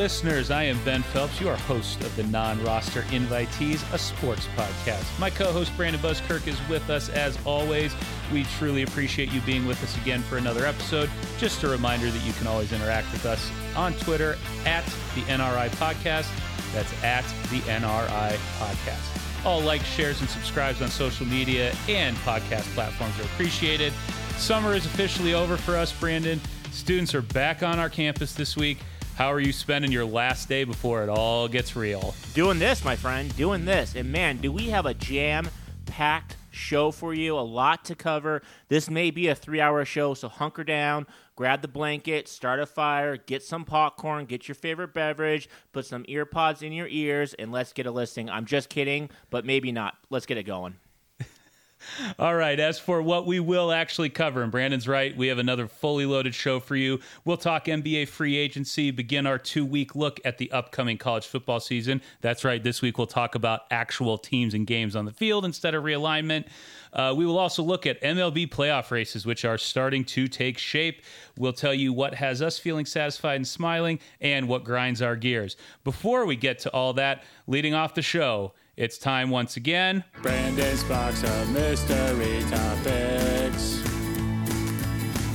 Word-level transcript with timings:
Listeners. 0.00 0.50
I 0.50 0.62
am 0.62 0.82
Ben 0.82 1.02
Phelps, 1.02 1.42
your 1.42 1.56
host 1.56 2.00
of 2.00 2.16
the 2.16 2.22
Non 2.22 2.64
Roster 2.64 3.02
Invitees, 3.10 3.84
a 3.92 3.98
sports 3.98 4.48
podcast. 4.56 5.04
My 5.20 5.28
co 5.28 5.52
host 5.52 5.76
Brandon 5.76 6.00
Buskirk 6.00 6.48
is 6.48 6.58
with 6.70 6.88
us 6.88 7.10
as 7.10 7.38
always. 7.44 7.92
We 8.32 8.44
truly 8.56 8.80
appreciate 8.80 9.30
you 9.30 9.42
being 9.42 9.66
with 9.66 9.84
us 9.84 9.94
again 9.98 10.22
for 10.22 10.38
another 10.38 10.64
episode. 10.64 11.10
Just 11.36 11.64
a 11.64 11.68
reminder 11.68 12.10
that 12.10 12.26
you 12.26 12.32
can 12.32 12.46
always 12.46 12.72
interact 12.72 13.12
with 13.12 13.26
us 13.26 13.50
on 13.76 13.92
Twitter 13.92 14.38
at 14.64 14.86
the 15.14 15.20
NRI 15.28 15.68
Podcast. 15.72 16.30
That's 16.72 17.04
at 17.04 17.24
the 17.50 17.60
NRI 17.70 18.38
Podcast. 18.58 19.44
All 19.44 19.60
likes, 19.60 19.84
shares, 19.84 20.18
and 20.22 20.30
subscribes 20.30 20.80
on 20.80 20.88
social 20.88 21.26
media 21.26 21.74
and 21.90 22.16
podcast 22.18 22.64
platforms 22.72 23.20
are 23.20 23.24
appreciated. 23.24 23.92
Summer 24.38 24.72
is 24.72 24.86
officially 24.86 25.34
over 25.34 25.58
for 25.58 25.76
us, 25.76 25.92
Brandon. 25.92 26.40
Students 26.70 27.14
are 27.14 27.20
back 27.20 27.62
on 27.62 27.78
our 27.78 27.90
campus 27.90 28.32
this 28.32 28.56
week. 28.56 28.78
How 29.20 29.30
are 29.30 29.38
you 29.38 29.52
spending 29.52 29.92
your 29.92 30.06
last 30.06 30.48
day 30.48 30.64
before 30.64 31.02
it 31.02 31.10
all 31.10 31.46
gets 31.46 31.76
real? 31.76 32.14
Doing 32.32 32.58
this, 32.58 32.82
my 32.82 32.96
friend, 32.96 33.36
doing 33.36 33.66
this. 33.66 33.94
And 33.94 34.10
man, 34.10 34.38
do 34.38 34.50
we 34.50 34.70
have 34.70 34.86
a 34.86 34.94
jam 34.94 35.50
packed 35.84 36.36
show 36.50 36.90
for 36.90 37.12
you, 37.12 37.36
a 37.36 37.40
lot 37.40 37.84
to 37.84 37.94
cover. 37.94 38.40
This 38.68 38.88
may 38.88 39.10
be 39.10 39.28
a 39.28 39.34
three 39.34 39.60
hour 39.60 39.84
show, 39.84 40.14
so 40.14 40.30
hunker 40.30 40.64
down, 40.64 41.06
grab 41.36 41.60
the 41.60 41.68
blanket, 41.68 42.28
start 42.28 42.60
a 42.60 42.66
fire, 42.66 43.18
get 43.18 43.42
some 43.42 43.66
popcorn, 43.66 44.24
get 44.24 44.48
your 44.48 44.54
favorite 44.54 44.94
beverage, 44.94 45.50
put 45.70 45.84
some 45.84 46.06
ear 46.08 46.24
pods 46.24 46.62
in 46.62 46.72
your 46.72 46.88
ears, 46.88 47.34
and 47.34 47.52
let's 47.52 47.74
get 47.74 47.84
a 47.84 47.90
listing. 47.90 48.30
I'm 48.30 48.46
just 48.46 48.70
kidding, 48.70 49.10
but 49.28 49.44
maybe 49.44 49.70
not. 49.70 49.98
Let's 50.08 50.24
get 50.24 50.38
it 50.38 50.44
going. 50.44 50.76
All 52.18 52.34
right. 52.34 52.58
As 52.58 52.78
for 52.78 53.02
what 53.02 53.26
we 53.26 53.40
will 53.40 53.72
actually 53.72 54.10
cover, 54.10 54.42
and 54.42 54.52
Brandon's 54.52 54.86
right, 54.86 55.16
we 55.16 55.28
have 55.28 55.38
another 55.38 55.66
fully 55.66 56.06
loaded 56.06 56.34
show 56.34 56.60
for 56.60 56.76
you. 56.76 57.00
We'll 57.24 57.36
talk 57.36 57.66
NBA 57.66 58.08
free 58.08 58.36
agency, 58.36 58.90
begin 58.90 59.26
our 59.26 59.38
two 59.38 59.64
week 59.64 59.94
look 59.94 60.20
at 60.24 60.38
the 60.38 60.50
upcoming 60.52 60.98
college 60.98 61.26
football 61.26 61.60
season. 61.60 62.02
That's 62.20 62.44
right. 62.44 62.62
This 62.62 62.82
week 62.82 62.98
we'll 62.98 63.06
talk 63.06 63.34
about 63.34 63.62
actual 63.70 64.18
teams 64.18 64.54
and 64.54 64.66
games 64.66 64.96
on 64.96 65.04
the 65.04 65.12
field 65.12 65.44
instead 65.44 65.74
of 65.74 65.84
realignment. 65.84 66.46
Uh, 66.92 67.14
we 67.16 67.24
will 67.24 67.38
also 67.38 67.62
look 67.62 67.86
at 67.86 68.00
MLB 68.02 68.48
playoff 68.48 68.90
races, 68.90 69.24
which 69.24 69.44
are 69.44 69.58
starting 69.58 70.04
to 70.04 70.26
take 70.26 70.58
shape. 70.58 71.02
We'll 71.38 71.52
tell 71.52 71.74
you 71.74 71.92
what 71.92 72.14
has 72.14 72.42
us 72.42 72.58
feeling 72.58 72.86
satisfied 72.86 73.36
and 73.36 73.46
smiling 73.46 74.00
and 74.20 74.48
what 74.48 74.64
grinds 74.64 75.00
our 75.00 75.16
gears. 75.16 75.56
Before 75.84 76.26
we 76.26 76.36
get 76.36 76.58
to 76.60 76.70
all 76.70 76.92
that, 76.94 77.22
leading 77.46 77.74
off 77.74 77.94
the 77.94 78.02
show, 78.02 78.52
it's 78.80 78.96
time 78.96 79.28
once 79.28 79.58
again. 79.58 80.02
Brandon's 80.22 80.82
box 80.84 81.22
of 81.22 81.50
mystery 81.52 82.40
topics. 82.48 83.82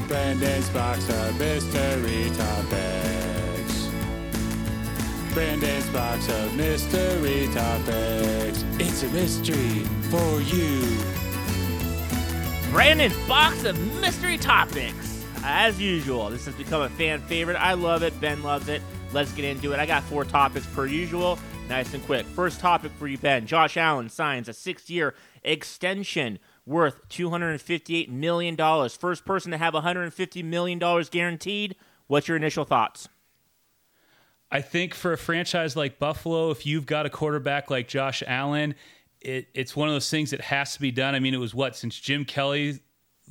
Brandon's 0.08 0.68
box 0.72 1.08
of 1.10 1.38
mystery 1.38 2.32
topics. 2.36 3.88
Brandon's 5.32 5.88
box 5.90 6.28
of 6.28 6.56
mystery 6.56 7.48
topics. 7.54 8.66
It's 8.80 9.04
a 9.04 9.10
mystery 9.10 9.82
for 10.10 10.42
you. 10.42 10.82
Brandon's 12.72 13.16
box 13.28 13.64
of 13.64 13.78
mystery 14.02 14.40
topics. 14.40 15.24
As 15.44 15.80
usual, 15.80 16.32
this 16.32 16.46
has 16.46 16.56
become 16.56 16.82
a 16.82 16.90
fan 16.90 17.22
favorite. 17.22 17.58
I 17.58 17.76
love 17.76 18.02
it. 18.02 18.20
Ben 18.20 18.42
loves 18.42 18.70
it. 18.70 18.82
Let's 19.14 19.32
get 19.34 19.46
into 19.46 19.72
it. 19.72 19.80
I 19.80 19.86
got 19.86 20.02
four 20.02 20.26
topics 20.26 20.66
per 20.66 20.88
usual. 20.88 21.38
Nice 21.68 21.96
and 21.96 22.06
quick. 22.06 22.26
First 22.28 22.60
topic 22.60 22.92
for 23.00 23.08
you, 23.08 23.18
Ben. 23.18 23.48
Josh 23.48 23.76
Allen 23.76 24.10
signs 24.10 24.48
a 24.48 24.54
six 24.54 24.90
year 24.90 25.16
extension 25.44 26.38
worth 26.66 27.08
$258 27.10 28.10
million. 28.10 28.56
First 28.90 29.26
person 29.26 29.52
to 29.52 29.58
have 29.58 29.74
$150 29.74 30.44
million 30.44 30.80
guaranteed. 31.10 31.76
What's 32.08 32.28
your 32.28 32.38
initial 32.38 32.66
thoughts? 32.66 33.10
I 34.52 34.62
think 34.62 34.94
for 34.94 35.14
a 35.14 35.18
franchise 35.18 35.76
like 35.76 35.98
Buffalo, 35.98 36.52
if 36.52 36.66
you've 36.68 36.86
got 36.86 37.08
a 37.08 37.10
quarterback 37.10 37.72
like 37.72 37.88
Josh 37.88 38.22
Allen, 38.26 38.76
it, 39.20 39.48
it's 39.56 39.76
one 39.76 39.88
of 39.88 39.96
those 39.96 40.10
things 40.10 40.30
that 40.32 40.42
has 40.42 40.76
to 40.76 40.82
be 40.82 40.92
done. 40.92 41.16
I 41.16 41.20
mean, 41.20 41.34
it 41.34 41.40
was 41.40 41.56
what 41.56 41.76
since 41.76 42.00
Jim 42.00 42.26
Kelly, 42.26 42.80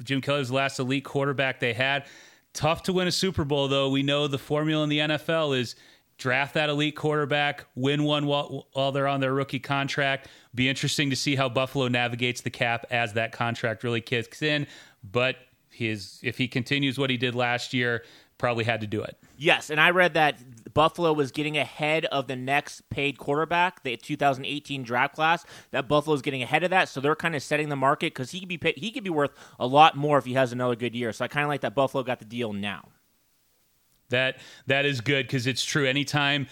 Jim 0.02 0.20
Kelly's 0.20 0.50
last 0.50 0.80
elite 0.80 1.04
quarterback 1.04 1.60
they 1.60 1.72
had. 1.72 2.06
Tough 2.52 2.82
to 2.84 2.92
win 2.92 3.06
a 3.06 3.12
Super 3.12 3.44
Bowl, 3.44 3.68
though. 3.68 3.90
We 3.90 4.02
know 4.02 4.26
the 4.26 4.38
formula 4.38 4.82
in 4.82 4.88
the 4.88 4.98
NFL 4.98 5.58
is 5.58 5.76
draft 6.18 6.54
that 6.54 6.68
elite 6.68 6.96
quarterback, 6.96 7.64
win 7.74 8.04
one 8.04 8.26
while, 8.26 8.66
while, 8.72 8.92
they're 8.92 9.08
on 9.08 9.20
their 9.20 9.34
rookie 9.34 9.58
contract. 9.58 10.28
Be 10.54 10.68
interesting 10.68 11.10
to 11.10 11.16
see 11.16 11.36
how 11.36 11.48
Buffalo 11.48 11.88
navigates 11.88 12.40
the 12.40 12.50
cap 12.50 12.86
as 12.90 13.14
that 13.14 13.32
contract 13.32 13.84
really 13.84 14.00
kicks 14.00 14.42
in. 14.42 14.66
But 15.02 15.36
his 15.70 16.20
if 16.22 16.38
he 16.38 16.48
continues 16.48 16.98
what 16.98 17.10
he 17.10 17.16
did 17.16 17.34
last 17.34 17.74
year, 17.74 18.04
probably 18.38 18.64
had 18.64 18.80
to 18.80 18.86
do 18.86 19.02
it. 19.02 19.16
Yes, 19.36 19.70
and 19.70 19.80
I 19.80 19.90
read 19.90 20.14
that 20.14 20.72
Buffalo 20.72 21.12
was 21.12 21.30
getting 21.32 21.56
ahead 21.56 22.04
of 22.06 22.26
the 22.26 22.36
next 22.36 22.88
paid 22.90 23.18
quarterback, 23.18 23.82
the 23.82 23.96
2018 23.96 24.82
draft 24.82 25.14
class. 25.14 25.44
That 25.70 25.88
Buffalo 25.88 26.14
is 26.14 26.22
getting 26.22 26.42
ahead 26.42 26.62
of 26.62 26.70
that, 26.70 26.88
so 26.88 27.00
they're 27.00 27.16
kind 27.16 27.34
of 27.34 27.42
setting 27.42 27.68
the 27.68 27.76
market 27.76 28.14
because 28.14 28.30
he 28.30 28.40
could 28.40 28.48
be 28.48 28.58
paid, 28.58 28.76
he 28.76 28.90
could 28.90 29.04
be 29.04 29.10
worth 29.10 29.32
a 29.58 29.66
lot 29.66 29.96
more 29.96 30.18
if 30.18 30.24
he 30.24 30.34
has 30.34 30.52
another 30.52 30.76
good 30.76 30.94
year. 30.94 31.12
So 31.12 31.24
I 31.24 31.28
kind 31.28 31.44
of 31.44 31.48
like 31.48 31.62
that 31.62 31.74
Buffalo 31.74 32.02
got 32.02 32.18
the 32.18 32.24
deal 32.24 32.52
now. 32.52 32.88
That 34.14 34.36
that 34.66 34.86
is 34.86 35.00
good 35.00 35.26
because 35.26 35.46
it's 35.46 35.64
true. 35.64 35.86
Anytime 35.86 36.46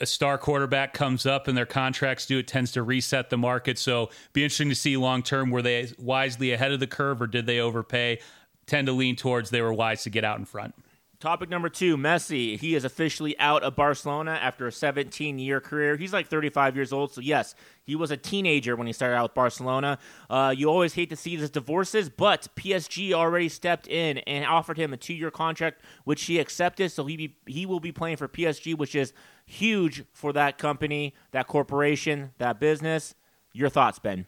a 0.00 0.06
star 0.06 0.38
quarterback 0.38 0.94
comes 0.94 1.26
up 1.26 1.46
and 1.46 1.56
their 1.56 1.66
contracts 1.66 2.26
do, 2.26 2.38
it 2.38 2.48
tends 2.48 2.72
to 2.72 2.82
reset 2.82 3.28
the 3.28 3.36
market. 3.36 3.78
So 3.78 4.10
be 4.32 4.42
interesting 4.42 4.70
to 4.70 4.74
see 4.74 4.96
long 4.96 5.22
term 5.22 5.50
were 5.50 5.62
they 5.62 5.92
wisely 5.98 6.52
ahead 6.52 6.72
of 6.72 6.80
the 6.80 6.86
curve 6.86 7.20
or 7.20 7.26
did 7.26 7.46
they 7.46 7.60
overpay? 7.60 8.20
Tend 8.66 8.86
to 8.86 8.92
lean 8.92 9.14
towards 9.14 9.50
they 9.50 9.60
were 9.60 9.72
wise 9.72 10.02
to 10.04 10.10
get 10.10 10.24
out 10.24 10.38
in 10.38 10.44
front. 10.44 10.74
Topic 11.18 11.48
number 11.48 11.70
two 11.70 11.96
Messi. 11.96 12.58
He 12.58 12.74
is 12.74 12.84
officially 12.84 13.38
out 13.38 13.62
of 13.62 13.74
Barcelona 13.74 14.32
after 14.32 14.66
a 14.66 14.72
17 14.72 15.38
year 15.38 15.62
career. 15.62 15.96
He's 15.96 16.12
like 16.12 16.28
35 16.28 16.76
years 16.76 16.92
old, 16.92 17.12
so 17.12 17.22
yes, 17.22 17.54
he 17.84 17.96
was 17.96 18.10
a 18.10 18.18
teenager 18.18 18.76
when 18.76 18.86
he 18.86 18.92
started 18.92 19.16
out 19.16 19.22
with 19.22 19.34
Barcelona. 19.34 19.98
Uh, 20.28 20.52
you 20.54 20.68
always 20.68 20.92
hate 20.92 21.08
to 21.08 21.16
see 21.16 21.36
these 21.36 21.48
divorces, 21.48 22.10
but 22.10 22.48
PSG 22.54 23.14
already 23.14 23.48
stepped 23.48 23.88
in 23.88 24.18
and 24.18 24.44
offered 24.44 24.76
him 24.76 24.92
a 24.92 24.98
two 24.98 25.14
year 25.14 25.30
contract, 25.30 25.80
which 26.04 26.24
he 26.24 26.38
accepted. 26.38 26.92
So 26.92 27.06
he, 27.06 27.16
be, 27.16 27.36
he 27.46 27.64
will 27.64 27.80
be 27.80 27.92
playing 27.92 28.18
for 28.18 28.28
PSG, 28.28 28.76
which 28.76 28.94
is 28.94 29.14
huge 29.46 30.04
for 30.12 30.34
that 30.34 30.58
company, 30.58 31.14
that 31.30 31.46
corporation, 31.46 32.32
that 32.36 32.60
business. 32.60 33.14
Your 33.52 33.70
thoughts, 33.70 33.98
Ben? 33.98 34.26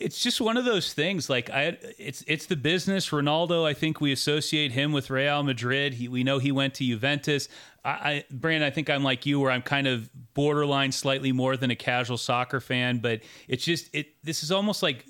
It's 0.00 0.22
just 0.22 0.40
one 0.40 0.56
of 0.56 0.64
those 0.64 0.92
things. 0.92 1.28
Like 1.28 1.50
I, 1.50 1.76
it's 1.98 2.24
it's 2.26 2.46
the 2.46 2.56
business. 2.56 3.10
Ronaldo, 3.10 3.64
I 3.64 3.74
think 3.74 4.00
we 4.00 4.12
associate 4.12 4.72
him 4.72 4.92
with 4.92 5.10
Real 5.10 5.42
Madrid. 5.42 5.94
He, 5.94 6.08
we 6.08 6.24
know 6.24 6.38
he 6.38 6.52
went 6.52 6.74
to 6.74 6.84
Juventus. 6.84 7.48
I, 7.84 7.90
I, 7.90 8.24
Brandon, 8.30 8.66
I 8.66 8.70
think 8.70 8.90
I'm 8.90 9.02
like 9.02 9.26
you, 9.26 9.40
where 9.40 9.50
I'm 9.50 9.62
kind 9.62 9.86
of 9.86 10.10
borderline, 10.34 10.92
slightly 10.92 11.32
more 11.32 11.56
than 11.56 11.70
a 11.70 11.76
casual 11.76 12.18
soccer 12.18 12.60
fan. 12.60 12.98
But 12.98 13.22
it's 13.48 13.64
just 13.64 13.88
it. 13.94 14.22
This 14.24 14.42
is 14.42 14.52
almost 14.52 14.82
like 14.82 15.04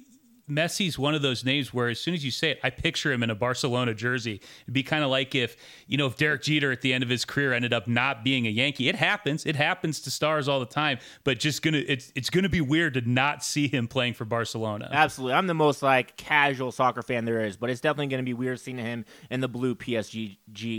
Messi's 0.48 0.98
one 0.98 1.14
of 1.14 1.22
those 1.22 1.44
names 1.44 1.72
where 1.72 1.88
as 1.88 2.00
soon 2.00 2.14
as 2.14 2.25
you 2.25 2.31
say 2.31 2.50
it, 2.53 2.60
I 2.62 2.70
picture 2.70 3.12
him 3.12 3.22
in 3.22 3.31
a 3.31 3.34
Barcelona 3.34 3.94
jersey. 3.94 4.41
It'd 4.62 4.75
be 4.75 4.82
kind 4.82 5.04
of 5.04 5.10
like 5.10 5.34
if, 5.34 5.56
you 5.86 5.97
know, 5.97 6.06
if 6.06 6.16
Derek 6.16 6.42
Jeter 6.42 6.72
at 6.72 6.81
the 6.81 6.92
end 6.92 7.04
of 7.04 7.10
his 7.10 7.25
career 7.25 7.53
ended 7.53 7.72
up 7.72 7.86
not 7.86 8.25
being 8.25 8.47
a 8.47 8.50
Yankee. 8.50 8.89
It 8.89 8.97
happens. 8.97 9.47
It 9.47 9.56
happens 9.56 10.00
to 10.00 10.10
stars 10.10 10.48
all 10.48 10.60
the 10.60 10.66
time, 10.66 10.98
but 11.24 11.39
just 11.39 11.62
gonna 11.62 11.83
it's 11.86 12.12
it's 12.15 12.30
gonna 12.30 12.48
be 12.48 12.60
weird 12.60 12.95
to 12.95 13.00
not 13.03 13.45
see 13.45 13.68
him 13.68 13.89
playing 13.89 14.15
for 14.15 14.24
Barcelona. 14.24 14.89
Absolutely. 14.91 15.34
I'm 15.34 15.47
the 15.47 15.54
most 15.54 15.83
like 15.83 16.16
casual 16.16 16.72
soccer 16.72 17.03
fan 17.03 17.24
there 17.24 17.45
is, 17.45 17.56
but 17.56 17.71
it's 17.71 17.80
definitely 17.80 18.09
gonna 18.09 18.22
be 18.22 18.34
weird 18.34 18.60
seeing 18.60 18.78
him 18.78 19.04
in 19.30 19.41
the 19.41 19.48
blue 19.48 19.74
PSG 19.74 20.36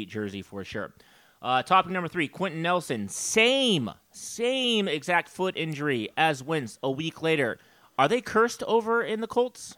jersey 0.07 0.41
for 0.41 0.63
sure. 0.63 0.93
Uh, 1.41 1.63
topic 1.63 1.91
number 1.91 2.09
three, 2.09 2.27
Quenton 2.27 2.61
Nelson, 2.61 3.07
same, 3.07 3.89
same 4.11 4.89
exact 4.89 5.29
foot 5.29 5.55
injury 5.55 6.09
as 6.17 6.43
Wentz 6.43 6.77
a 6.83 6.91
week 6.91 7.21
later. 7.21 7.59
Are 7.99 8.07
they 8.07 8.21
cursed 8.21 8.63
over 8.63 9.03
in 9.03 9.19
the 9.19 9.27
Colts? 9.27 9.75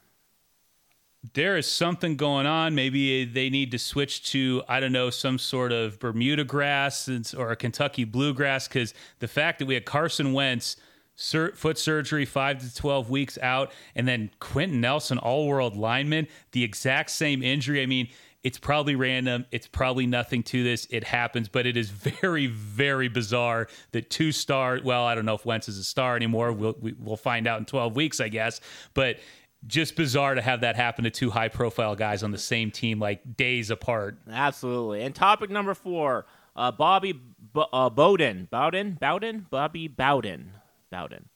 There 1.33 1.57
is 1.57 1.65
something 1.65 2.17
going 2.17 2.45
on. 2.45 2.75
Maybe 2.75 3.25
they 3.25 3.49
need 3.49 3.71
to 3.71 3.79
switch 3.79 4.29
to, 4.29 4.61
I 4.69 4.79
don't 4.79 4.91
know, 4.91 5.09
some 5.09 5.39
sort 5.39 5.71
of 5.71 5.97
Bermuda 5.97 6.43
grass 6.43 7.09
or 7.33 7.49
a 7.49 7.55
Kentucky 7.55 8.03
bluegrass 8.03 8.67
because 8.67 8.93
the 9.17 9.27
fact 9.27 9.57
that 9.57 9.65
we 9.65 9.73
had 9.73 9.85
Carson 9.85 10.33
Wentz 10.33 10.75
foot 11.15 11.79
surgery, 11.79 12.25
five 12.25 12.59
to 12.59 12.75
12 12.75 13.09
weeks 13.09 13.39
out, 13.41 13.71
and 13.95 14.07
then 14.07 14.29
Quenton 14.39 14.79
Nelson, 14.79 15.17
all 15.17 15.47
world 15.47 15.75
lineman, 15.75 16.27
the 16.51 16.63
exact 16.63 17.09
same 17.09 17.41
injury. 17.41 17.81
I 17.81 17.87
mean, 17.87 18.07
it's 18.43 18.57
probably 18.57 18.95
random. 18.95 19.45
It's 19.51 19.67
probably 19.67 20.07
nothing 20.07 20.43
to 20.43 20.63
this. 20.63 20.87
It 20.89 21.03
happens, 21.03 21.47
but 21.47 21.65
it 21.65 21.77
is 21.77 21.89
very, 21.89 22.47
very 22.47 23.07
bizarre 23.07 23.67
that 23.91 24.09
two 24.09 24.31
star. 24.31 24.79
Well, 24.83 25.05
I 25.05 25.15
don't 25.15 25.25
know 25.25 25.35
if 25.35 25.45
Wentz 25.45 25.69
is 25.69 25.77
a 25.77 25.83
star 25.83 26.15
anymore. 26.15 26.51
We'll 26.51 26.75
we, 26.79 26.91
will 26.91 26.95
we 26.97 27.05
will 27.05 27.17
find 27.17 27.47
out 27.47 27.59
in 27.59 27.65
12 27.65 27.95
weeks, 27.95 28.19
I 28.19 28.29
guess. 28.29 28.59
But 28.93 29.19
just 29.67 29.95
bizarre 29.95 30.35
to 30.35 30.41
have 30.41 30.61
that 30.61 30.75
happen 30.75 31.03
to 31.03 31.11
two 31.11 31.29
high 31.29 31.49
profile 31.49 31.95
guys 31.95 32.23
on 32.23 32.31
the 32.31 32.37
same 32.37 32.71
team, 32.71 32.99
like 32.99 33.37
days 33.37 33.69
apart. 33.69 34.17
Absolutely. 34.29 35.03
And 35.03 35.13
topic 35.13 35.49
number 35.49 35.73
four 35.73 36.25
uh, 36.55 36.71
Bobby 36.71 37.13
B- 37.13 37.63
uh, 37.71 37.89
Bowden. 37.89 38.47
Bowden? 38.49 38.97
Bowden? 38.99 39.45
Bobby 39.49 39.87
Bowden. 39.87 40.51
Bowden. 40.91 41.29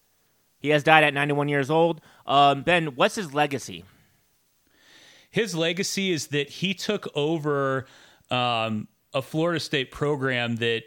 He 0.59 0.69
has 0.69 0.83
died 0.83 1.03
at 1.03 1.13
91 1.13 1.47
years 1.47 1.69
old. 1.69 2.01
Um, 2.25 2.63
ben, 2.63 2.95
what's 2.95 3.15
his 3.15 3.33
legacy? 3.33 3.85
His 5.35 5.53
legacy 5.53 6.13
is 6.13 6.27
that 6.27 6.49
he 6.49 6.73
took 6.73 7.09
over 7.13 7.87
um, 8.31 8.87
a 9.13 9.21
Florida 9.21 9.59
State 9.59 9.91
program 9.91 10.55
that 10.55 10.83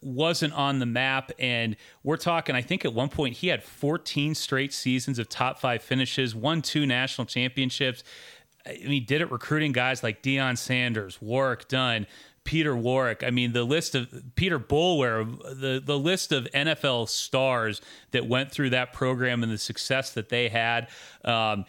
wasn't 0.00 0.54
on 0.54 0.78
the 0.78 0.86
map. 0.86 1.32
And 1.38 1.76
we're 2.02 2.16
talking, 2.16 2.54
I 2.56 2.62
think 2.62 2.86
at 2.86 2.94
one 2.94 3.10
point 3.10 3.36
he 3.36 3.48
had 3.48 3.62
14 3.62 4.34
straight 4.34 4.72
seasons 4.72 5.18
of 5.18 5.28
top 5.28 5.58
five 5.58 5.82
finishes, 5.82 6.34
won 6.34 6.62
two 6.62 6.86
national 6.86 7.26
championships. 7.26 8.02
I 8.64 8.78
mean, 8.78 8.88
he 8.88 9.00
did 9.00 9.20
it 9.20 9.30
recruiting 9.30 9.72
guys 9.72 10.02
like 10.02 10.22
Deion 10.22 10.56
Sanders, 10.56 11.20
Warrick 11.20 11.68
Dunn, 11.68 12.06
Peter 12.44 12.74
Warrick. 12.74 13.22
I 13.22 13.28
mean, 13.28 13.52
the 13.52 13.64
list 13.64 13.94
of 13.94 14.08
Peter 14.34 14.58
Boulware, 14.58 15.60
the 15.60 15.82
the 15.84 15.98
list 15.98 16.32
of 16.32 16.44
NFL 16.54 17.10
stars 17.10 17.82
that 18.12 18.26
went 18.26 18.50
through 18.50 18.70
that 18.70 18.94
program 18.94 19.42
and 19.42 19.52
the 19.52 19.58
success 19.58 20.14
that 20.14 20.30
they 20.30 20.48
had. 20.48 20.88
Um, 21.22 21.66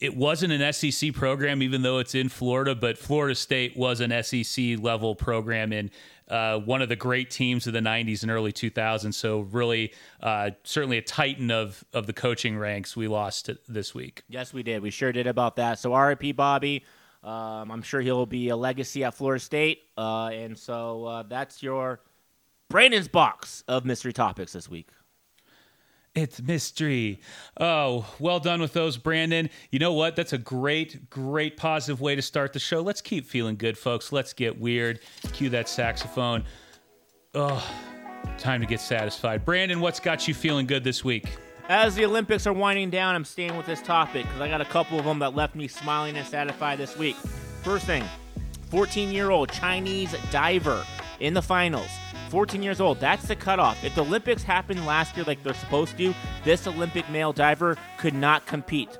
it 0.00 0.16
wasn't 0.16 0.52
an 0.52 0.72
SEC 0.72 1.12
program, 1.12 1.62
even 1.62 1.82
though 1.82 1.98
it's 1.98 2.14
in 2.14 2.28
Florida, 2.28 2.74
but 2.74 2.96
Florida 2.96 3.34
State 3.34 3.76
was 3.76 4.00
an 4.00 4.10
SEC 4.22 4.78
level 4.78 5.14
program 5.14 5.72
in 5.72 5.90
uh, 6.28 6.58
one 6.58 6.80
of 6.80 6.88
the 6.88 6.96
great 6.96 7.30
teams 7.30 7.66
of 7.66 7.72
the 7.72 7.80
90s 7.80 8.22
and 8.22 8.30
early 8.30 8.52
2000s. 8.52 9.12
So, 9.14 9.40
really, 9.40 9.92
uh, 10.22 10.50
certainly 10.64 10.96
a 10.96 11.02
titan 11.02 11.50
of, 11.50 11.84
of 11.92 12.06
the 12.06 12.12
coaching 12.12 12.56
ranks 12.56 12.96
we 12.96 13.08
lost 13.08 13.50
this 13.68 13.94
week. 13.94 14.22
Yes, 14.28 14.54
we 14.54 14.62
did. 14.62 14.80
We 14.80 14.90
sure 14.90 15.12
did 15.12 15.26
about 15.26 15.56
that. 15.56 15.78
So, 15.78 15.94
RIP 15.94 16.34
Bobby. 16.34 16.84
Um, 17.22 17.70
I'm 17.70 17.82
sure 17.82 18.00
he'll 18.00 18.26
be 18.26 18.48
a 18.48 18.56
legacy 18.56 19.04
at 19.04 19.14
Florida 19.14 19.40
State. 19.40 19.82
Uh, 19.98 20.28
and 20.28 20.58
so 20.58 21.04
uh, 21.04 21.22
that's 21.24 21.62
your 21.62 22.00
Brandon's 22.70 23.08
box 23.08 23.62
of 23.68 23.84
mystery 23.84 24.12
topics 24.12 24.52
this 24.52 24.68
week. 24.68 24.88
It's 26.14 26.42
mystery. 26.42 27.20
Oh, 27.60 28.04
well 28.18 28.40
done 28.40 28.60
with 28.60 28.72
those, 28.72 28.96
Brandon. 28.96 29.48
You 29.70 29.78
know 29.78 29.92
what? 29.92 30.16
That's 30.16 30.32
a 30.32 30.38
great, 30.38 31.08
great 31.08 31.56
positive 31.56 32.00
way 32.00 32.16
to 32.16 32.22
start 32.22 32.52
the 32.52 32.58
show. 32.58 32.80
Let's 32.80 33.00
keep 33.00 33.26
feeling 33.26 33.54
good, 33.54 33.78
folks. 33.78 34.10
Let's 34.10 34.32
get 34.32 34.58
weird. 34.58 34.98
Cue 35.32 35.50
that 35.50 35.68
saxophone. 35.68 36.44
Oh, 37.34 37.64
time 38.38 38.60
to 38.60 38.66
get 38.66 38.80
satisfied. 38.80 39.44
Brandon, 39.44 39.80
what's 39.80 40.00
got 40.00 40.26
you 40.26 40.34
feeling 40.34 40.66
good 40.66 40.82
this 40.82 41.04
week? 41.04 41.28
As 41.68 41.94
the 41.94 42.04
Olympics 42.04 42.44
are 42.48 42.52
winding 42.52 42.90
down, 42.90 43.14
I'm 43.14 43.24
staying 43.24 43.56
with 43.56 43.66
this 43.66 43.80
topic 43.80 44.24
because 44.24 44.40
I 44.40 44.48
got 44.48 44.60
a 44.60 44.64
couple 44.64 44.98
of 44.98 45.04
them 45.04 45.20
that 45.20 45.36
left 45.36 45.54
me 45.54 45.68
smiling 45.68 46.16
and 46.16 46.26
satisfied 46.26 46.78
this 46.78 46.96
week. 46.98 47.14
First 47.62 47.86
thing 47.86 48.02
14 48.70 49.12
year 49.12 49.30
old 49.30 49.52
Chinese 49.52 50.12
diver 50.32 50.84
in 51.20 51.34
the 51.34 51.42
finals. 51.42 51.88
14 52.30 52.62
years 52.62 52.80
old. 52.80 53.00
That's 53.00 53.26
the 53.26 53.34
cutoff. 53.34 53.82
If 53.82 53.96
the 53.96 54.04
Olympics 54.04 54.44
happened 54.44 54.86
last 54.86 55.16
year 55.16 55.24
like 55.26 55.42
they're 55.42 55.52
supposed 55.52 55.98
to, 55.98 56.14
this 56.44 56.66
Olympic 56.66 57.08
male 57.10 57.32
diver 57.32 57.76
could 57.98 58.14
not 58.14 58.46
compete. 58.46 58.98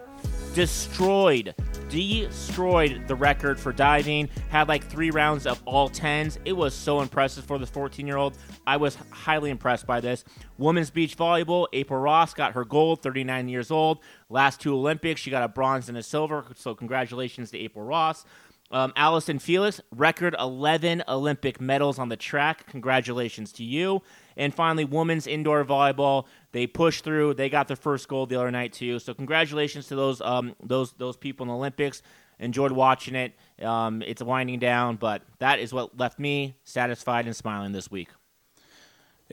Destroyed, 0.52 1.54
destroyed 1.88 3.06
the 3.06 3.14
record 3.14 3.58
for 3.58 3.72
diving. 3.72 4.28
Had 4.48 4.66
like 4.66 4.84
three 4.84 5.12
rounds 5.12 5.46
of 5.46 5.62
all 5.64 5.88
tens. 5.88 6.40
It 6.44 6.52
was 6.52 6.74
so 6.74 7.02
impressive 7.02 7.44
for 7.44 7.56
this 7.56 7.70
14 7.70 8.04
year 8.04 8.16
old. 8.16 8.36
I 8.66 8.76
was 8.76 8.98
highly 9.10 9.50
impressed 9.50 9.86
by 9.86 10.00
this. 10.00 10.24
Women's 10.58 10.90
beach 10.90 11.16
volleyball, 11.16 11.68
April 11.72 12.00
Ross 12.00 12.34
got 12.34 12.54
her 12.54 12.64
gold, 12.64 13.00
39 13.00 13.48
years 13.48 13.70
old. 13.70 14.00
Last 14.28 14.60
two 14.60 14.74
Olympics, 14.74 15.20
she 15.20 15.30
got 15.30 15.44
a 15.44 15.48
bronze 15.48 15.88
and 15.88 15.96
a 15.96 16.02
silver. 16.02 16.44
So 16.56 16.74
congratulations 16.74 17.52
to 17.52 17.58
April 17.58 17.84
Ross. 17.84 18.24
Um, 18.72 18.92
Allyson 18.94 19.40
Felix, 19.40 19.80
record 19.90 20.36
11 20.38 21.02
Olympic 21.08 21.60
medals 21.60 21.98
on 21.98 22.08
the 22.08 22.16
track. 22.16 22.66
Congratulations 22.66 23.52
to 23.54 23.64
you. 23.64 24.02
And 24.36 24.54
finally, 24.54 24.84
women's 24.84 25.26
indoor 25.26 25.64
volleyball. 25.64 26.26
They 26.52 26.66
pushed 26.66 27.02
through. 27.02 27.34
They 27.34 27.48
got 27.48 27.66
their 27.66 27.76
first 27.76 28.06
gold 28.08 28.28
the 28.28 28.36
other 28.36 28.50
night 28.50 28.72
too. 28.72 28.98
So 29.00 29.12
congratulations 29.12 29.88
to 29.88 29.96
those 29.96 30.20
um, 30.20 30.54
those 30.62 30.92
those 30.92 31.16
people 31.16 31.44
in 31.44 31.48
the 31.48 31.54
Olympics. 31.54 32.02
Enjoyed 32.38 32.72
watching 32.72 33.16
it. 33.16 33.34
Um, 33.60 34.02
it's 34.02 34.22
winding 34.22 34.60
down, 34.60 34.96
but 34.96 35.22
that 35.40 35.58
is 35.58 35.74
what 35.74 35.98
left 35.98 36.18
me 36.18 36.56
satisfied 36.64 37.26
and 37.26 37.36
smiling 37.36 37.72
this 37.72 37.90
week. 37.90 38.08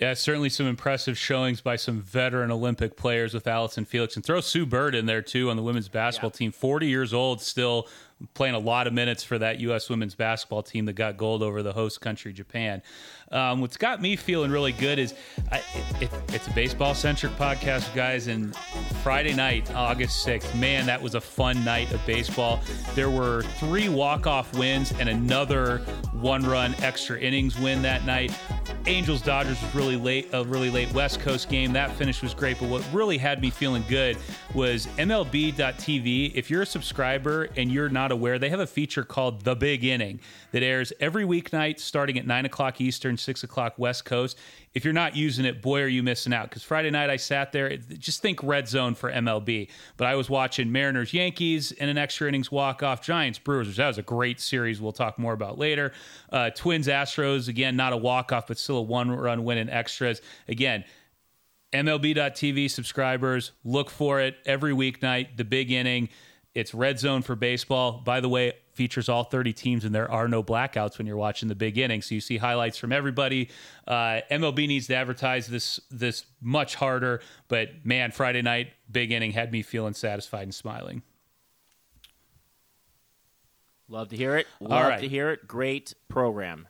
Yeah, 0.01 0.13
certainly 0.13 0.49
some 0.49 0.67
impressive 0.67 1.17
showings 1.17 1.59
by 1.59 1.75
some 1.75 2.01
veteran 2.01 2.51
Olympic 2.51 2.95
players 2.95 3.33
with 3.33 3.47
Allyson 3.47 3.83
Felix. 3.83 4.15
And 4.15 4.23
throw 4.23 4.41
Sue 4.41 4.65
Bird 4.65 4.93
in 4.93 5.07
there, 5.07 5.23
too, 5.23 5.49
on 5.49 5.57
the 5.57 5.63
women's 5.63 5.89
basketball 5.89 6.29
yeah. 6.35 6.37
team. 6.37 6.51
40 6.51 6.85
years 6.87 7.15
old, 7.15 7.41
still 7.41 7.87
playing 8.33 8.55
a 8.55 8.59
lot 8.59 8.87
of 8.87 8.93
minutes 8.93 9.23
for 9.23 9.37
that 9.37 9.59
U.S. 9.59 9.89
women's 9.89 10.15
basketball 10.15 10.63
team 10.63 10.85
that 10.85 10.93
got 10.93 11.17
gold 11.17 11.43
over 11.43 11.61
the 11.61 11.73
host 11.73 12.01
country, 12.01 12.33
Japan. 12.33 12.81
Um, 13.31 13.61
what's 13.61 13.77
got 13.77 14.01
me 14.01 14.15
feeling 14.15 14.51
really 14.51 14.71
good 14.71 14.99
is 14.99 15.13
I, 15.51 15.57
it, 15.57 16.03
it, 16.03 16.11
it's 16.29 16.47
a 16.47 16.51
baseball 16.51 16.95
centric 16.95 17.33
podcast, 17.33 17.93
guys. 17.93 18.27
And 18.27 18.55
Friday 19.03 19.33
night, 19.33 19.73
August 19.75 20.25
6th, 20.25 20.57
man, 20.57 20.85
that 20.85 21.01
was 21.01 21.15
a 21.15 21.21
fun 21.21 21.63
night 21.63 21.91
of 21.91 22.03
baseball. 22.05 22.61
There 22.95 23.09
were 23.09 23.43
three 23.59 23.89
walk 23.89 24.27
off 24.27 24.57
wins 24.57 24.93
and 24.93 25.09
another 25.09 25.79
one 26.13 26.43
run 26.43 26.73
extra 26.81 27.19
innings 27.19 27.59
win 27.59 27.81
that 27.81 28.05
night. 28.05 28.37
Angels 28.85 29.21
Dodgers 29.21 29.61
was 29.61 29.75
really 29.75 29.97
late, 29.97 30.29
a 30.31 30.45
really 30.45 30.69
late 30.69 30.91
West 30.93 31.19
Coast 31.19 31.49
game. 31.49 31.73
That 31.73 31.91
finish 31.97 32.21
was 32.21 32.33
great, 32.33 32.57
but 32.59 32.69
what 32.69 32.87
really 32.93 33.17
had 33.17 33.41
me 33.41 33.49
feeling 33.49 33.83
good 33.89 34.17
was 34.53 34.87
MLB.tv. 34.97 36.31
If 36.33 36.49
you're 36.49 36.61
a 36.61 36.65
subscriber 36.65 37.49
and 37.57 37.69
you're 37.69 37.89
not 37.89 38.06
aware, 38.11 38.39
they 38.39 38.49
have 38.49 38.59
a 38.59 38.67
feature 38.67 39.03
called 39.03 39.43
The 39.43 39.55
Big 39.55 39.83
Inning 39.83 40.19
that 40.51 40.63
airs 40.63 40.93
every 40.99 41.23
weeknight 41.25 41.79
starting 41.79 42.17
at 42.17 42.25
9 42.25 42.45
o'clock 42.45 42.81
Eastern, 42.81 43.17
6 43.17 43.43
o'clock 43.43 43.73
West 43.77 44.05
Coast. 44.05 44.37
If 44.73 44.83
you're 44.85 44.93
not 44.93 45.15
using 45.15 45.45
it, 45.45 45.61
boy, 45.61 45.81
are 45.81 45.87
you 45.87 46.03
missing 46.03 46.33
out. 46.33 46.49
Because 46.49 46.63
Friday 46.63 46.89
night 46.89 47.09
I 47.09 47.15
sat 47.15 47.51
there, 47.51 47.75
just 47.77 48.21
think 48.21 48.43
red 48.43 48.67
zone 48.67 48.95
for 48.95 49.11
MLB. 49.11 49.69
But 49.97 50.07
I 50.07 50.15
was 50.15 50.29
watching 50.29 50.71
Mariners 50.71 51.13
Yankees 51.13 51.71
in 51.71 51.89
an 51.89 51.97
extra 51.97 52.27
innings 52.27 52.51
walk 52.51 52.83
off, 52.83 53.01
Giants 53.01 53.39
Brewers, 53.39 53.75
that 53.75 53.87
was 53.87 53.97
a 53.97 54.03
great 54.03 54.39
series 54.39 54.81
we'll 54.81 54.91
talk 54.91 55.17
more 55.17 55.33
about 55.33 55.57
later. 55.57 55.93
Uh, 56.31 56.49
Twins 56.51 56.87
Astros, 56.87 57.47
again, 57.47 57.75
not 57.75 57.93
a 57.93 57.97
walk 57.97 58.31
off, 58.31 58.47
but 58.47 58.57
still 58.57 58.77
a 58.77 58.81
one 58.81 59.09
run 59.11 59.43
win 59.43 59.57
in 59.57 59.69
extras. 59.69 60.21
Again, 60.47 60.83
MLB.tv 61.73 62.71
subscribers, 62.71 63.51
look 63.63 63.89
for 63.89 64.21
it 64.21 64.37
every 64.45 64.71
weeknight, 64.71 65.35
the 65.35 65.43
big 65.43 65.71
inning. 65.71 66.09
It's 66.53 66.73
red 66.73 66.99
zone 66.99 67.21
for 67.21 67.35
baseball. 67.35 68.01
By 68.03 68.19
the 68.19 68.29
way, 68.29 68.53
features 68.73 69.09
all 69.09 69.23
30 69.23 69.53
teams, 69.53 69.85
and 69.85 69.93
there 69.93 70.09
are 70.09 70.27
no 70.27 70.43
blackouts 70.43 70.97
when 70.97 71.05
you're 71.05 71.17
watching 71.17 71.49
the 71.49 71.55
big 71.55 71.77
inning. 71.77 72.01
So 72.01 72.15
you 72.15 72.21
see 72.21 72.37
highlights 72.37 72.77
from 72.77 72.91
everybody. 72.91 73.49
Uh, 73.87 74.21
MLB 74.31 74.67
needs 74.67 74.87
to 74.87 74.95
advertise 74.95 75.47
this 75.47 75.79
this 75.91 76.25
much 76.41 76.75
harder. 76.75 77.21
But 77.47 77.85
man, 77.85 78.11
Friday 78.11 78.41
night 78.41 78.73
big 78.91 79.11
inning 79.11 79.31
had 79.31 79.51
me 79.51 79.61
feeling 79.61 79.93
satisfied 79.93 80.43
and 80.43 80.55
smiling. 80.55 81.01
Love 83.89 84.09
to 84.09 84.17
hear 84.17 84.35
it. 84.35 84.47
Love 84.59 84.89
right. 84.89 84.99
to 84.99 85.07
hear 85.07 85.31
it. 85.31 85.47
Great 85.47 85.93
program. 86.09 86.67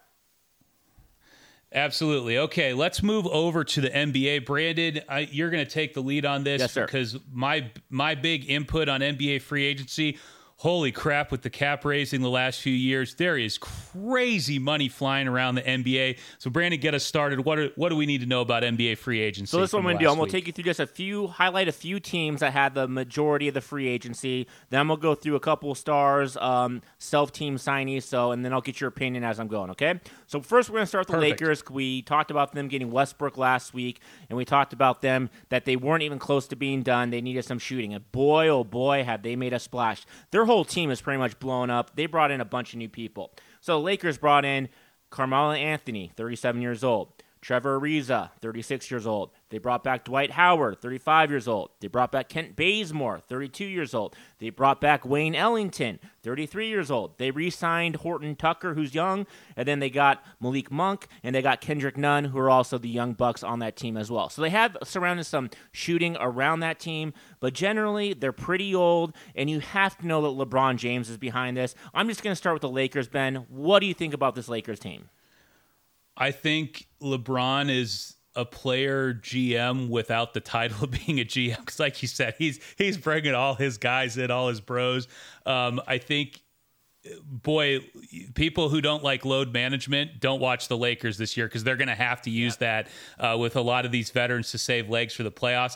Absolutely. 1.73 2.37
Okay, 2.37 2.73
let's 2.73 3.03
move 3.03 3.27
over 3.27 3.63
to 3.63 3.81
the 3.81 3.89
NBA. 3.89 4.45
Brandon, 4.45 5.01
I, 5.09 5.19
you're 5.31 5.49
going 5.49 5.65
to 5.65 5.69
take 5.69 5.93
the 5.93 6.01
lead 6.01 6.25
on 6.25 6.43
this 6.43 6.61
yes, 6.61 6.73
because 6.73 7.17
my 7.31 7.69
my 7.89 8.15
big 8.15 8.49
input 8.49 8.87
on 8.87 9.01
NBA 9.01 9.41
free 9.41 9.65
agency 9.65 10.17
holy 10.57 10.91
crap, 10.91 11.31
with 11.31 11.43
the 11.43 11.49
cap 11.51 11.85
raising 11.85 12.21
the 12.21 12.29
last 12.29 12.61
few 12.61 12.73
years, 12.73 13.13
there 13.15 13.37
is 13.37 13.59
crazy 13.59 14.57
money 14.57 14.89
flying 14.89 15.27
around 15.27 15.53
the 15.53 15.61
NBA. 15.61 16.17
So, 16.39 16.49
Brandon, 16.49 16.79
get 16.79 16.95
us 16.95 17.03
started. 17.03 17.45
What, 17.45 17.59
are, 17.59 17.69
what 17.75 17.89
do 17.89 17.95
we 17.95 18.07
need 18.07 18.21
to 18.21 18.25
know 18.25 18.41
about 18.41 18.63
NBA 18.63 18.97
free 18.97 19.19
agency? 19.19 19.51
So, 19.51 19.59
this 19.59 19.71
one 19.71 19.81
I'm 19.81 19.85
going 19.85 19.97
to 19.97 20.03
do. 20.03 20.09
I'm 20.09 20.17
going 20.17 20.27
to 20.27 20.31
take 20.31 20.47
you 20.47 20.53
through 20.53 20.63
just 20.63 20.79
a 20.79 20.87
few, 20.87 21.27
highlight 21.27 21.67
a 21.67 21.71
few 21.71 21.99
teams 21.99 22.39
that 22.39 22.53
had 22.53 22.73
the 22.73 22.87
majority 22.87 23.47
of 23.47 23.53
the 23.53 23.61
free 23.61 23.87
agency. 23.87 24.47
Then 24.71 24.79
I'm 24.79 24.87
going 24.87 24.99
to 24.99 25.03
go 25.03 25.15
through 25.15 25.35
a 25.35 25.39
couple 25.39 25.71
of 25.71 25.77
stars, 25.77 26.35
um, 26.37 26.81
self 26.97 27.31
team 27.31 27.57
signees. 27.57 28.03
So, 28.03 28.31
and 28.31 28.43
then 28.43 28.51
I'll 28.51 28.61
get 28.61 28.81
your 28.81 28.87
opinion 28.87 29.23
as 29.23 29.39
I'm 29.39 29.47
going, 29.47 29.69
okay? 29.71 29.99
So, 30.25 30.41
first, 30.41 30.69
we're 30.69 30.77
going 30.77 30.83
to 30.83 30.87
start 30.87 31.01
with 31.01 31.07
the 31.09 31.21
Perfect. 31.21 31.41
Lakers. 31.41 31.63
We 31.69 32.01
talked 32.01 32.31
about 32.31 32.53
them 32.53 32.67
getting 32.67 32.89
Westbrook 32.89 33.37
last 33.37 33.75
week, 33.75 34.01
and 34.27 34.35
we 34.35 34.43
talked 34.43 34.73
about 34.73 35.03
them 35.03 35.29
that 35.49 35.65
they 35.65 35.75
weren't 35.75 36.01
even 36.01 36.17
close 36.17 36.47
to 36.47 36.55
being 36.55 36.81
done. 36.81 37.11
They 37.11 37.21
needed 37.21 37.45
some 37.45 37.59
shooting. 37.59 37.93
And 37.93 38.11
boy, 38.11 38.47
oh 38.47 38.63
boy, 38.63 39.03
have 39.03 39.21
they 39.21 39.35
made 39.35 39.53
a 39.53 39.59
splash. 39.59 40.03
Their 40.31 40.46
whole 40.47 40.65
team 40.65 40.89
is 40.89 40.99
pretty 41.01 41.19
much 41.19 41.39
blown 41.39 41.69
up. 41.69 41.95
They 41.95 42.07
brought 42.07 42.31
in 42.31 42.41
a 42.41 42.45
bunch 42.45 42.73
of 42.73 42.79
new 42.79 42.89
people. 42.89 43.31
So 43.61 43.79
Lakers 43.79 44.17
brought 44.17 44.45
in 44.45 44.69
Carmelo 45.09 45.51
Anthony, 45.51 46.11
37 46.15 46.61
years 46.61 46.83
old. 46.83 47.13
Trevor 47.41 47.79
Ariza, 47.79 48.31
36 48.41 48.89
years 48.89 49.07
old. 49.07 49.31
They 49.49 49.57
brought 49.59 49.83
back 49.83 50.03
Dwight 50.03 50.31
Howard, 50.31 50.81
35 50.81 51.31
years 51.31 51.47
old. 51.47 51.69
They 51.79 51.87
brought 51.87 52.11
back 52.11 52.27
Kent 52.27 52.55
Bazemore, 52.55 53.19
32 53.19 53.65
years 53.65 53.93
old. 53.93 54.15
They 54.39 54.49
brought 54.49 54.81
back 54.81 55.05
Wayne 55.05 55.35
Ellington, 55.35 55.99
33 56.23 56.67
years 56.67 56.91
old. 56.91 57.17
They 57.17 57.31
re 57.31 57.49
signed 57.49 57.97
Horton 57.97 58.35
Tucker, 58.35 58.73
who's 58.73 58.93
young. 58.93 59.25
And 59.55 59.67
then 59.67 59.79
they 59.79 59.89
got 59.89 60.23
Malik 60.41 60.69
Monk 60.69 61.07
and 61.23 61.33
they 61.33 61.41
got 61.41 61.61
Kendrick 61.61 61.97
Nunn, 61.97 62.25
who 62.25 62.39
are 62.39 62.49
also 62.49 62.77
the 62.77 62.89
young 62.89 63.13
Bucks 63.13 63.43
on 63.43 63.59
that 63.59 63.77
team 63.77 63.95
as 63.95 64.11
well. 64.11 64.29
So 64.29 64.41
they 64.41 64.49
have 64.49 64.75
surrounded 64.83 65.23
some 65.25 65.49
shooting 65.71 66.17
around 66.19 66.59
that 66.59 66.79
team, 66.79 67.13
but 67.39 67.53
generally 67.53 68.13
they're 68.13 68.33
pretty 68.33 68.75
old. 68.75 69.13
And 69.35 69.49
you 69.49 69.61
have 69.61 69.97
to 69.99 70.07
know 70.07 70.21
that 70.23 70.49
LeBron 70.49 70.77
James 70.77 71.09
is 71.09 71.17
behind 71.17 71.55
this. 71.55 71.75
I'm 71.93 72.09
just 72.09 72.23
going 72.23 72.33
to 72.33 72.35
start 72.35 72.55
with 72.55 72.61
the 72.61 72.69
Lakers, 72.69 73.07
Ben. 73.07 73.45
What 73.49 73.79
do 73.79 73.85
you 73.85 73.93
think 73.93 74.13
about 74.13 74.35
this 74.35 74.49
Lakers 74.49 74.79
team? 74.79 75.09
I 76.17 76.31
think 76.31 76.87
LeBron 77.01 77.69
is 77.69 78.15
a 78.35 78.45
player 78.45 79.13
GM 79.13 79.89
without 79.89 80.33
the 80.33 80.39
title 80.39 80.83
of 80.83 80.91
being 80.91 81.19
a 81.19 81.25
GM 81.25 81.57
because, 81.59 81.79
like 81.79 82.01
you 82.01 82.07
said, 82.07 82.35
he's 82.37 82.59
he's 82.77 82.97
bringing 82.97 83.35
all 83.35 83.55
his 83.55 83.77
guys 83.77 84.17
in, 84.17 84.31
all 84.31 84.49
his 84.49 84.61
bros. 84.61 85.07
Um, 85.45 85.81
I 85.87 85.97
think 85.97 86.41
boy, 87.23 87.79
people 88.35 88.69
who 88.69 88.81
don't 88.81 89.03
like 89.03 89.25
load 89.25 89.53
management 89.53 90.19
don't 90.19 90.39
watch 90.39 90.67
the 90.67 90.77
Lakers 90.77 91.17
this 91.17 91.37
year 91.37 91.47
because 91.47 91.63
they're 91.63 91.77
going 91.77 91.87
to 91.87 91.95
have 91.95 92.21
to 92.23 92.29
use 92.29 92.57
that 92.57 92.87
uh, 93.19 93.35
with 93.39 93.55
a 93.55 93.61
lot 93.61 93.85
of 93.85 93.91
these 93.91 94.09
veterans 94.09 94.51
to 94.51 94.57
save 94.57 94.89
legs 94.89 95.13
for 95.13 95.23
the 95.23 95.31
playoffs. 95.31 95.73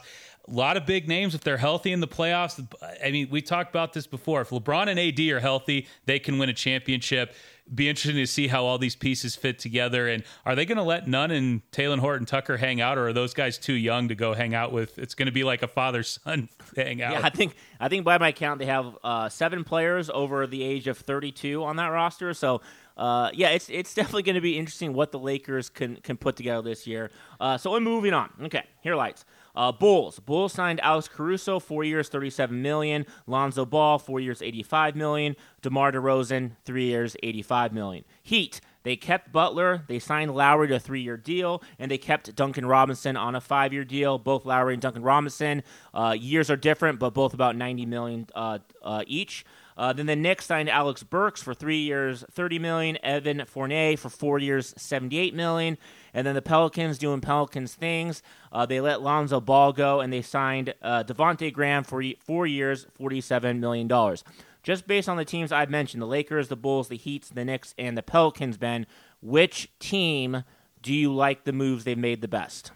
A 0.47 0.51
lot 0.51 0.75
of 0.75 0.85
big 0.85 1.07
names 1.07 1.35
if 1.35 1.41
they're 1.41 1.57
healthy 1.57 1.91
in 1.91 1.99
the 1.99 2.07
playoffs. 2.07 2.65
I 3.03 3.11
mean, 3.11 3.29
we 3.29 3.41
talked 3.41 3.69
about 3.69 3.93
this 3.93 4.07
before. 4.07 4.41
If 4.41 4.49
LeBron 4.49 4.87
and 4.87 4.99
AD 4.99 5.19
are 5.31 5.39
healthy, 5.39 5.87
they 6.05 6.19
can 6.19 6.39
win 6.39 6.49
a 6.49 6.53
championship. 6.53 7.35
Be 7.73 7.89
interesting 7.89 8.17
to 8.17 8.27
see 8.27 8.47
how 8.47 8.65
all 8.65 8.77
these 8.77 8.95
pieces 8.95 9.35
fit 9.35 9.59
together. 9.59 10.07
And 10.07 10.23
are 10.45 10.55
they 10.55 10.65
going 10.65 10.77
to 10.77 10.83
let 10.83 11.07
Nunn 11.07 11.31
and 11.31 11.61
Taylor 11.71 11.97
Horton 11.97 12.25
Tucker 12.25 12.57
hang 12.57 12.81
out, 12.81 12.97
or 12.97 13.07
are 13.07 13.13
those 13.13 13.33
guys 13.33 13.57
too 13.57 13.73
young 13.73 14.09
to 14.09 14.15
go 14.15 14.33
hang 14.33 14.53
out 14.53 14.71
with? 14.71 14.99
It's 14.99 15.15
going 15.15 15.27
to 15.27 15.31
be 15.31 15.43
like 15.43 15.63
a 15.63 15.67
father 15.67 16.03
son 16.03 16.49
hang 16.75 17.01
out. 17.01 17.13
Yeah, 17.13 17.21
I 17.23 17.29
think 17.29 17.55
I 17.79 17.87
think 17.87 18.03
by 18.03 18.17
my 18.17 18.31
count 18.31 18.59
they 18.59 18.65
have 18.65 18.97
uh, 19.03 19.29
seven 19.29 19.63
players 19.63 20.09
over 20.09 20.47
the 20.47 20.63
age 20.63 20.87
of 20.87 20.97
32 20.97 21.63
on 21.63 21.77
that 21.77 21.87
roster. 21.87 22.33
So 22.33 22.61
uh, 22.97 23.31
yeah, 23.33 23.49
it's 23.49 23.69
it's 23.69 23.93
definitely 23.93 24.23
going 24.23 24.35
to 24.35 24.41
be 24.41 24.57
interesting 24.57 24.93
what 24.93 25.11
the 25.11 25.19
Lakers 25.19 25.69
can 25.69 25.95
can 25.97 26.17
put 26.17 26.35
together 26.35 26.61
this 26.61 26.85
year. 26.85 27.09
Uh, 27.39 27.57
so 27.57 27.71
we're 27.71 27.79
moving 27.79 28.13
on. 28.13 28.29
Okay, 28.43 28.63
here 28.81 28.95
lights. 28.95 29.25
Uh, 29.55 29.71
Bulls. 29.71 30.19
Bulls 30.19 30.53
signed 30.53 30.79
Alex 30.81 31.07
Caruso, 31.07 31.59
four 31.59 31.83
years, 31.83 32.09
thirty-seven 32.09 32.61
million. 32.61 33.05
Lonzo 33.27 33.65
Ball, 33.65 33.99
four 33.99 34.19
years, 34.19 34.41
eighty-five 34.41 34.95
million. 34.95 35.35
DeMar 35.61 35.91
DeRozan, 35.91 36.51
three 36.65 36.85
years, 36.85 37.15
eighty-five 37.23 37.73
million. 37.73 38.05
Heat. 38.23 38.61
They 38.83 38.95
kept 38.95 39.31
Butler, 39.31 39.83
they 39.87 39.99
signed 39.99 40.33
Lowry 40.33 40.67
to 40.69 40.75
a 40.75 40.79
three 40.79 41.01
year 41.01 41.17
deal, 41.17 41.61
and 41.77 41.91
they 41.91 41.97
kept 41.97 42.33
Duncan 42.35 42.65
Robinson 42.65 43.15
on 43.17 43.35
a 43.35 43.41
five 43.41 43.73
year 43.73 43.83
deal. 43.83 44.17
Both 44.17 44.45
Lowry 44.45 44.73
and 44.73 44.81
Duncan 44.81 45.03
Robinson, 45.03 45.63
uh, 45.93 46.15
years 46.19 46.49
are 46.49 46.55
different, 46.55 46.99
but 46.99 47.13
both 47.13 47.33
about 47.33 47.55
90 47.55 47.85
million 47.85 48.27
uh, 48.35 48.59
uh, 48.83 49.03
each. 49.07 49.45
Uh, 49.77 49.93
then 49.93 50.05
the 50.05 50.15
Knicks 50.15 50.45
signed 50.45 50.69
Alec 50.69 51.09
Burks 51.09 51.41
for 51.41 51.53
three 51.53 51.79
years, 51.79 52.23
30 52.31 52.59
million. 52.59 52.97
Evan 53.03 53.43
Fournier 53.45 53.97
for 53.97 54.09
four 54.09 54.37
years, 54.37 54.73
78 54.77 55.33
million. 55.33 55.77
And 56.13 56.27
then 56.27 56.35
the 56.35 56.41
Pelicans 56.41 56.97
doing 56.97 57.21
Pelicans 57.21 57.73
things. 57.73 58.21
Uh, 58.51 58.65
they 58.65 58.81
let 58.81 59.01
Lonzo 59.01 59.39
Ball 59.39 59.71
go, 59.71 60.01
and 60.01 60.11
they 60.11 60.21
signed 60.21 60.73
uh, 60.81 61.03
Devonte 61.03 61.51
Graham 61.53 61.83
for 61.83 62.03
four 62.19 62.45
years, 62.45 62.85
47 62.93 63.59
million 63.59 63.87
dollars. 63.87 64.23
Just 64.63 64.87
based 64.87 65.09
on 65.09 65.17
the 65.17 65.25
teams 65.25 65.51
I've 65.51 65.69
mentioned, 65.69 66.01
the 66.01 66.07
Lakers, 66.07 66.47
the 66.47 66.55
Bulls, 66.55 66.87
the 66.87 66.97
Heats, 66.97 67.29
the 67.29 67.43
Knicks, 67.43 67.73
and 67.77 67.97
the 67.97 68.03
Pelicans, 68.03 68.57
Ben, 68.57 68.85
which 69.21 69.71
team 69.79 70.43
do 70.81 70.93
you 70.93 71.13
like 71.13 71.43
the 71.45 71.53
moves 71.53 71.83
they've 71.83 71.97
made 71.97 72.21
the 72.21 72.27
best? 72.27 72.71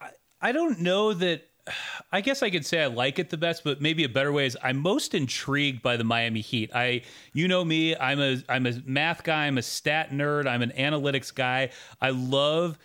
I, 0.00 0.10
I 0.40 0.52
don't 0.52 0.80
know 0.80 1.12
that 1.12 1.42
I 2.12 2.20
guess 2.20 2.42
I 2.42 2.50
could 2.50 2.64
say 2.64 2.82
I 2.82 2.86
like 2.86 3.18
it 3.18 3.30
the 3.30 3.36
best, 3.36 3.64
but 3.64 3.80
maybe 3.80 4.04
a 4.04 4.08
better 4.08 4.32
way 4.32 4.46
is 4.46 4.56
I'm 4.62 4.78
most 4.78 5.14
intrigued 5.14 5.82
by 5.82 5.96
the 5.96 6.04
Miami 6.04 6.40
Heat. 6.40 6.70
I, 6.74 7.02
you 7.32 7.48
know 7.48 7.64
me, 7.64 7.96
I'm 7.96 8.20
a 8.20 8.42
I'm 8.48 8.66
a 8.66 8.74
math 8.84 9.24
guy, 9.24 9.46
I'm 9.46 9.58
a 9.58 9.62
stat 9.62 10.10
nerd, 10.10 10.46
I'm 10.46 10.62
an 10.62 10.72
analytics 10.76 11.34
guy. 11.34 11.70
I 12.00 12.10
love 12.10 12.78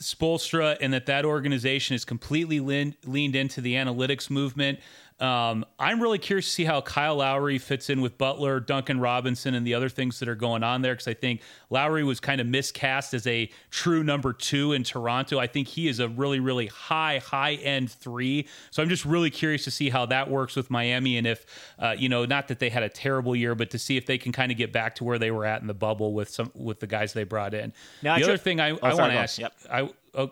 Spoelstra 0.00 0.76
and 0.80 0.92
that 0.92 1.06
that 1.06 1.24
organization 1.24 1.94
is 1.94 2.04
completely 2.04 2.60
leaned, 2.60 2.96
leaned 3.04 3.36
into 3.36 3.60
the 3.60 3.74
analytics 3.74 4.30
movement. 4.30 4.80
Um, 5.20 5.64
I'm 5.80 6.00
really 6.00 6.18
curious 6.18 6.46
to 6.46 6.52
see 6.52 6.64
how 6.64 6.80
Kyle 6.80 7.16
Lowry 7.16 7.58
fits 7.58 7.90
in 7.90 8.00
with 8.00 8.16
Butler, 8.18 8.60
Duncan 8.60 9.00
Robinson, 9.00 9.54
and 9.54 9.66
the 9.66 9.74
other 9.74 9.88
things 9.88 10.20
that 10.20 10.28
are 10.28 10.36
going 10.36 10.62
on 10.62 10.82
there 10.82 10.94
because 10.94 11.08
I 11.08 11.14
think 11.14 11.40
Lowry 11.70 12.04
was 12.04 12.20
kind 12.20 12.40
of 12.40 12.46
miscast 12.46 13.14
as 13.14 13.26
a 13.26 13.50
true 13.70 14.04
number 14.04 14.32
two 14.32 14.72
in 14.74 14.84
Toronto. 14.84 15.40
I 15.40 15.48
think 15.48 15.66
he 15.66 15.88
is 15.88 15.98
a 15.98 16.08
really, 16.08 16.38
really 16.38 16.66
high, 16.66 17.18
high 17.18 17.54
end 17.54 17.90
three. 17.90 18.46
So 18.70 18.80
I'm 18.80 18.88
just 18.88 19.04
really 19.04 19.30
curious 19.30 19.64
to 19.64 19.72
see 19.72 19.90
how 19.90 20.06
that 20.06 20.30
works 20.30 20.54
with 20.54 20.70
Miami 20.70 21.18
and 21.18 21.26
if, 21.26 21.46
uh, 21.80 21.96
you 21.98 22.08
know, 22.08 22.24
not 22.24 22.46
that 22.48 22.60
they 22.60 22.68
had 22.68 22.84
a 22.84 22.88
terrible 22.88 23.34
year, 23.34 23.56
but 23.56 23.70
to 23.70 23.78
see 23.78 23.96
if 23.96 24.06
they 24.06 24.18
can 24.18 24.30
kind 24.30 24.52
of 24.52 24.58
get 24.58 24.72
back 24.72 24.94
to 24.96 25.04
where 25.04 25.18
they 25.18 25.32
were 25.32 25.44
at 25.44 25.60
in 25.60 25.66
the 25.66 25.74
bubble 25.74 26.12
with 26.12 26.30
some 26.30 26.52
with 26.54 26.78
the 26.78 26.86
guys 26.86 27.12
they 27.12 27.24
brought 27.24 27.54
in. 27.54 27.72
Now, 28.02 28.18
the 28.18 28.24
other 28.24 28.36
thing 28.36 28.60
I, 28.60 28.70
oh, 28.70 28.78
I 28.82 28.94
want 28.94 29.12
to 29.12 29.18
ask, 29.18 29.38
yep. 29.38 29.52
I 29.68 29.90
oh, 30.14 30.30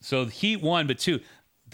so 0.00 0.26
Heat 0.26 0.60
one, 0.60 0.86
but 0.86 0.98
two 0.98 1.20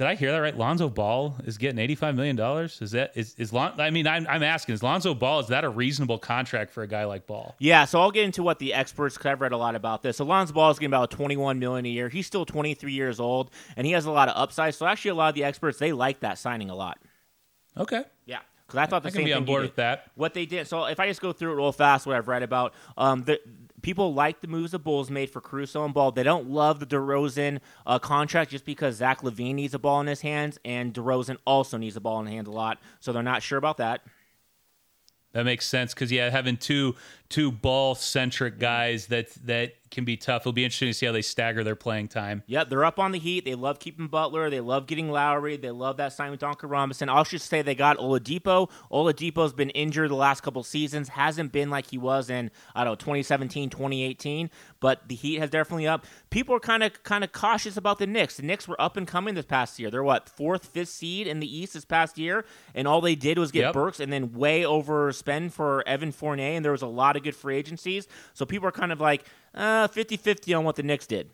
did 0.00 0.06
I 0.06 0.14
hear 0.14 0.32
that 0.32 0.38
right? 0.38 0.56
Lonzo 0.56 0.88
Ball 0.88 1.36
is 1.44 1.58
getting 1.58 1.78
eighty-five 1.78 2.14
million 2.14 2.34
dollars. 2.34 2.80
Is 2.80 2.92
that 2.92 3.12
is 3.14 3.34
is 3.36 3.52
Lon, 3.52 3.78
I 3.78 3.90
mean, 3.90 4.06
I'm, 4.06 4.26
I'm 4.30 4.42
asking, 4.42 4.72
is 4.72 4.82
Lonzo 4.82 5.12
Ball 5.12 5.40
is 5.40 5.48
that 5.48 5.62
a 5.62 5.68
reasonable 5.68 6.16
contract 6.16 6.70
for 6.72 6.82
a 6.82 6.86
guy 6.86 7.04
like 7.04 7.26
Ball? 7.26 7.54
Yeah, 7.58 7.84
so 7.84 8.00
I'll 8.00 8.10
get 8.10 8.24
into 8.24 8.42
what 8.42 8.60
the 8.60 8.72
experts. 8.72 9.18
Cause 9.18 9.26
I've 9.26 9.42
read 9.42 9.52
a 9.52 9.58
lot 9.58 9.74
about 9.74 10.00
this. 10.00 10.16
So 10.16 10.24
Lonzo 10.24 10.54
Ball 10.54 10.70
is 10.70 10.78
getting 10.78 10.88
about 10.88 11.10
twenty-one 11.10 11.58
million 11.58 11.84
a 11.84 11.90
year. 11.90 12.08
He's 12.08 12.26
still 12.26 12.46
twenty-three 12.46 12.94
years 12.94 13.20
old, 13.20 13.50
and 13.76 13.86
he 13.86 13.92
has 13.92 14.06
a 14.06 14.10
lot 14.10 14.30
of 14.30 14.38
upside. 14.38 14.74
So 14.74 14.86
actually, 14.86 15.10
a 15.10 15.16
lot 15.16 15.28
of 15.28 15.34
the 15.34 15.44
experts 15.44 15.78
they 15.78 15.92
like 15.92 16.20
that 16.20 16.38
signing 16.38 16.70
a 16.70 16.74
lot. 16.74 16.98
Okay. 17.76 18.02
Yeah. 18.24 18.38
Because 18.66 18.78
I 18.78 18.86
thought 18.86 19.02
the 19.02 19.08
I 19.08 19.12
same 19.12 19.24
be 19.26 19.34
on 19.34 19.44
board 19.44 19.62
with 19.62 19.76
that. 19.76 20.12
What 20.14 20.32
they 20.32 20.46
did. 20.46 20.66
So 20.66 20.86
if 20.86 20.98
I 20.98 21.08
just 21.08 21.20
go 21.20 21.32
through 21.32 21.52
it 21.52 21.56
real 21.56 21.72
fast, 21.72 22.06
what 22.06 22.16
I've 22.16 22.28
read 22.28 22.42
about, 22.42 22.72
um, 22.96 23.24
the, 23.24 23.38
people 23.82 24.14
like 24.14 24.40
the 24.40 24.48
moves 24.48 24.72
the 24.72 24.78
Bulls 24.78 25.10
made 25.10 25.30
for 25.30 25.40
Caruso 25.40 25.84
and 25.84 25.94
Ball. 25.94 26.12
They 26.12 26.22
don't 26.22 26.48
love 26.48 26.80
the 26.80 26.86
DeRozan 26.86 27.60
uh, 27.86 27.98
contract 27.98 28.50
just 28.50 28.64
because 28.64 28.96
Zach 28.96 29.22
LaVine 29.22 29.54
needs 29.54 29.74
a 29.74 29.78
ball 29.78 30.00
in 30.00 30.06
his 30.06 30.20
hands, 30.20 30.58
and 30.64 30.92
DeRozan 30.94 31.36
also 31.46 31.76
needs 31.76 31.96
a 31.96 32.00
ball 32.00 32.20
in 32.20 32.26
his 32.26 32.34
hands 32.34 32.48
a 32.48 32.52
lot. 32.52 32.78
So 33.00 33.12
they're 33.12 33.22
not 33.22 33.42
sure 33.42 33.58
about 33.58 33.78
that. 33.78 34.02
That 35.32 35.44
makes 35.44 35.66
sense 35.66 35.94
because 35.94 36.10
yeah, 36.10 36.28
having 36.28 36.56
two 36.56 36.96
two 37.28 37.52
ball 37.52 37.94
centric 37.94 38.58
guys 38.58 39.06
that 39.06 39.30
that 39.46 39.74
can 39.90 40.04
be 40.04 40.16
tough. 40.16 40.42
It'll 40.42 40.52
be 40.52 40.64
interesting 40.64 40.88
to 40.88 40.94
see 40.94 41.06
how 41.06 41.12
they 41.12 41.22
stagger 41.22 41.64
their 41.64 41.76
playing 41.76 42.08
time. 42.08 42.42
Yep, 42.46 42.68
they're 42.68 42.84
up 42.84 42.98
on 42.98 43.12
the 43.12 43.18
Heat. 43.18 43.44
They 43.44 43.54
love 43.54 43.78
keeping 43.78 44.06
Butler. 44.06 44.50
They 44.50 44.60
love 44.60 44.86
getting 44.86 45.10
Lowry. 45.10 45.56
They 45.56 45.70
love 45.70 45.96
that 45.98 46.12
sign 46.12 46.30
with 46.30 46.40
Duncan 46.40 46.68
Robinson. 46.68 47.08
I'll 47.08 47.24
just 47.24 47.48
say 47.48 47.62
they 47.62 47.74
got 47.74 47.98
Oladipo. 47.98 48.70
Oladipo's 48.90 49.52
been 49.52 49.70
injured 49.70 50.10
the 50.10 50.14
last 50.14 50.42
couple 50.42 50.62
seasons. 50.62 51.08
Hasn't 51.08 51.52
been 51.52 51.70
like 51.70 51.86
he 51.86 51.98
was 51.98 52.30
in 52.30 52.50
I 52.74 52.84
don't 52.84 52.92
know 52.92 52.96
2017, 52.96 53.70
2018. 53.70 54.50
But 54.80 55.08
the 55.08 55.14
Heat 55.14 55.38
has 55.40 55.50
definitely 55.50 55.86
up. 55.86 56.06
People 56.30 56.54
are 56.54 56.60
kind 56.60 56.82
of 56.82 57.02
kind 57.02 57.24
of 57.24 57.32
cautious 57.32 57.76
about 57.76 57.98
the 57.98 58.06
Knicks. 58.06 58.36
The 58.36 58.42
Knicks 58.42 58.68
were 58.68 58.80
up 58.80 58.96
and 58.96 59.06
coming 59.06 59.34
this 59.34 59.44
past 59.44 59.78
year. 59.78 59.90
They're 59.90 60.02
what 60.02 60.28
fourth, 60.28 60.66
fifth 60.66 60.88
seed 60.88 61.26
in 61.26 61.40
the 61.40 61.56
East 61.56 61.74
this 61.74 61.84
past 61.84 62.18
year, 62.18 62.44
and 62.74 62.86
all 62.86 63.00
they 63.00 63.14
did 63.14 63.38
was 63.38 63.50
get 63.50 63.60
yep. 63.60 63.74
Burks 63.74 64.00
and 64.00 64.12
then 64.12 64.32
way 64.32 64.62
overspend 64.62 65.52
for 65.52 65.86
Evan 65.86 66.12
Fournier. 66.12 66.56
And 66.56 66.64
there 66.64 66.72
was 66.72 66.82
a 66.82 66.86
lot 66.86 67.16
of 67.16 67.22
good 67.22 67.34
free 67.34 67.56
agencies. 67.56 68.08
So 68.34 68.46
people 68.46 68.68
are 68.68 68.72
kind 68.72 68.92
of 68.92 69.00
like 69.00 69.24
uh, 69.54 69.88
50-50 69.88 70.56
on 70.56 70.64
what 70.64 70.76
the 70.76 70.82
Knicks 70.82 71.06
did. 71.06 71.30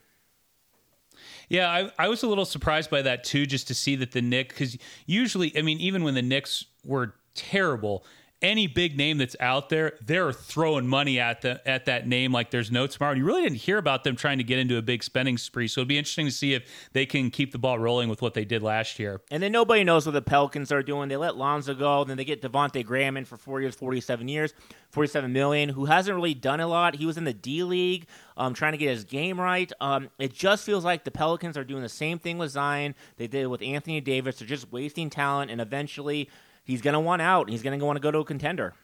Yeah, 1.48 1.70
I, 1.70 1.90
I 2.04 2.08
was 2.08 2.22
a 2.22 2.26
little 2.26 2.44
surprised 2.44 2.90
by 2.90 3.02
that 3.02 3.24
too, 3.24 3.46
just 3.46 3.68
to 3.68 3.74
see 3.74 3.96
that 3.96 4.12
the 4.12 4.22
Knicks, 4.22 4.54
because 4.54 4.76
usually, 5.06 5.56
I 5.56 5.62
mean, 5.62 5.78
even 5.78 6.02
when 6.02 6.14
the 6.14 6.22
Knicks 6.22 6.64
were 6.84 7.14
terrible, 7.34 8.04
any 8.42 8.66
big 8.66 8.96
name 8.96 9.18
that's 9.18 9.34
out 9.40 9.70
there, 9.70 9.94
they're 10.04 10.32
throwing 10.32 10.86
money 10.86 11.18
at 11.18 11.40
the 11.40 11.66
at 11.66 11.86
that 11.86 12.06
name 12.06 12.32
like 12.32 12.50
there's 12.50 12.70
no 12.70 12.86
tomorrow. 12.86 13.12
And 13.12 13.18
you 13.18 13.24
really 13.24 13.42
didn't 13.42 13.58
hear 13.58 13.78
about 13.78 14.04
them 14.04 14.14
trying 14.14 14.38
to 14.38 14.44
get 14.44 14.58
into 14.58 14.76
a 14.76 14.82
big 14.82 15.02
spending 15.02 15.38
spree. 15.38 15.68
So 15.68 15.80
it'd 15.80 15.88
be 15.88 15.98
interesting 15.98 16.26
to 16.26 16.32
see 16.32 16.54
if 16.54 16.68
they 16.92 17.06
can 17.06 17.30
keep 17.30 17.52
the 17.52 17.58
ball 17.58 17.78
rolling 17.78 18.08
with 18.08 18.20
what 18.20 18.34
they 18.34 18.44
did 18.44 18.62
last 18.62 18.98
year. 18.98 19.20
And 19.30 19.42
then 19.42 19.52
nobody 19.52 19.84
knows 19.84 20.06
what 20.06 20.12
the 20.12 20.22
Pelicans 20.22 20.70
are 20.70 20.82
doing. 20.82 21.08
They 21.08 21.16
let 21.16 21.36
Lonzo 21.36 21.74
go, 21.74 22.04
then 22.04 22.16
they 22.16 22.24
get 22.24 22.42
Devonte 22.42 22.84
Graham 22.84 23.16
in 23.16 23.24
for 23.24 23.36
four 23.36 23.60
years, 23.60 23.74
forty-seven 23.74 24.28
years, 24.28 24.52
forty-seven 24.90 25.32
million, 25.32 25.70
who 25.70 25.86
hasn't 25.86 26.14
really 26.14 26.34
done 26.34 26.60
a 26.60 26.66
lot. 26.66 26.96
He 26.96 27.06
was 27.06 27.16
in 27.16 27.24
the 27.24 27.34
D 27.34 27.62
League, 27.62 28.06
um, 28.36 28.52
trying 28.52 28.72
to 28.72 28.78
get 28.78 28.90
his 28.90 29.04
game 29.04 29.40
right. 29.40 29.72
Um, 29.80 30.10
it 30.18 30.34
just 30.34 30.64
feels 30.64 30.84
like 30.84 31.04
the 31.04 31.10
Pelicans 31.10 31.56
are 31.56 31.64
doing 31.64 31.82
the 31.82 31.88
same 31.88 32.18
thing 32.18 32.36
with 32.36 32.50
Zion. 32.50 32.94
They 33.16 33.26
did 33.26 33.46
with 33.46 33.62
Anthony 33.62 34.00
Davis. 34.00 34.38
They're 34.38 34.48
just 34.48 34.70
wasting 34.70 35.08
talent, 35.10 35.50
and 35.50 35.60
eventually 35.60 36.28
he's 36.66 36.82
going 36.82 36.94
to 36.94 37.00
want 37.00 37.22
out. 37.22 37.48
He's 37.48 37.62
going 37.62 37.78
to 37.78 37.84
want 37.84 37.96
to 37.96 38.00
go 38.00 38.10
to 38.10 38.18
a 38.18 38.24
contender. 38.24 38.74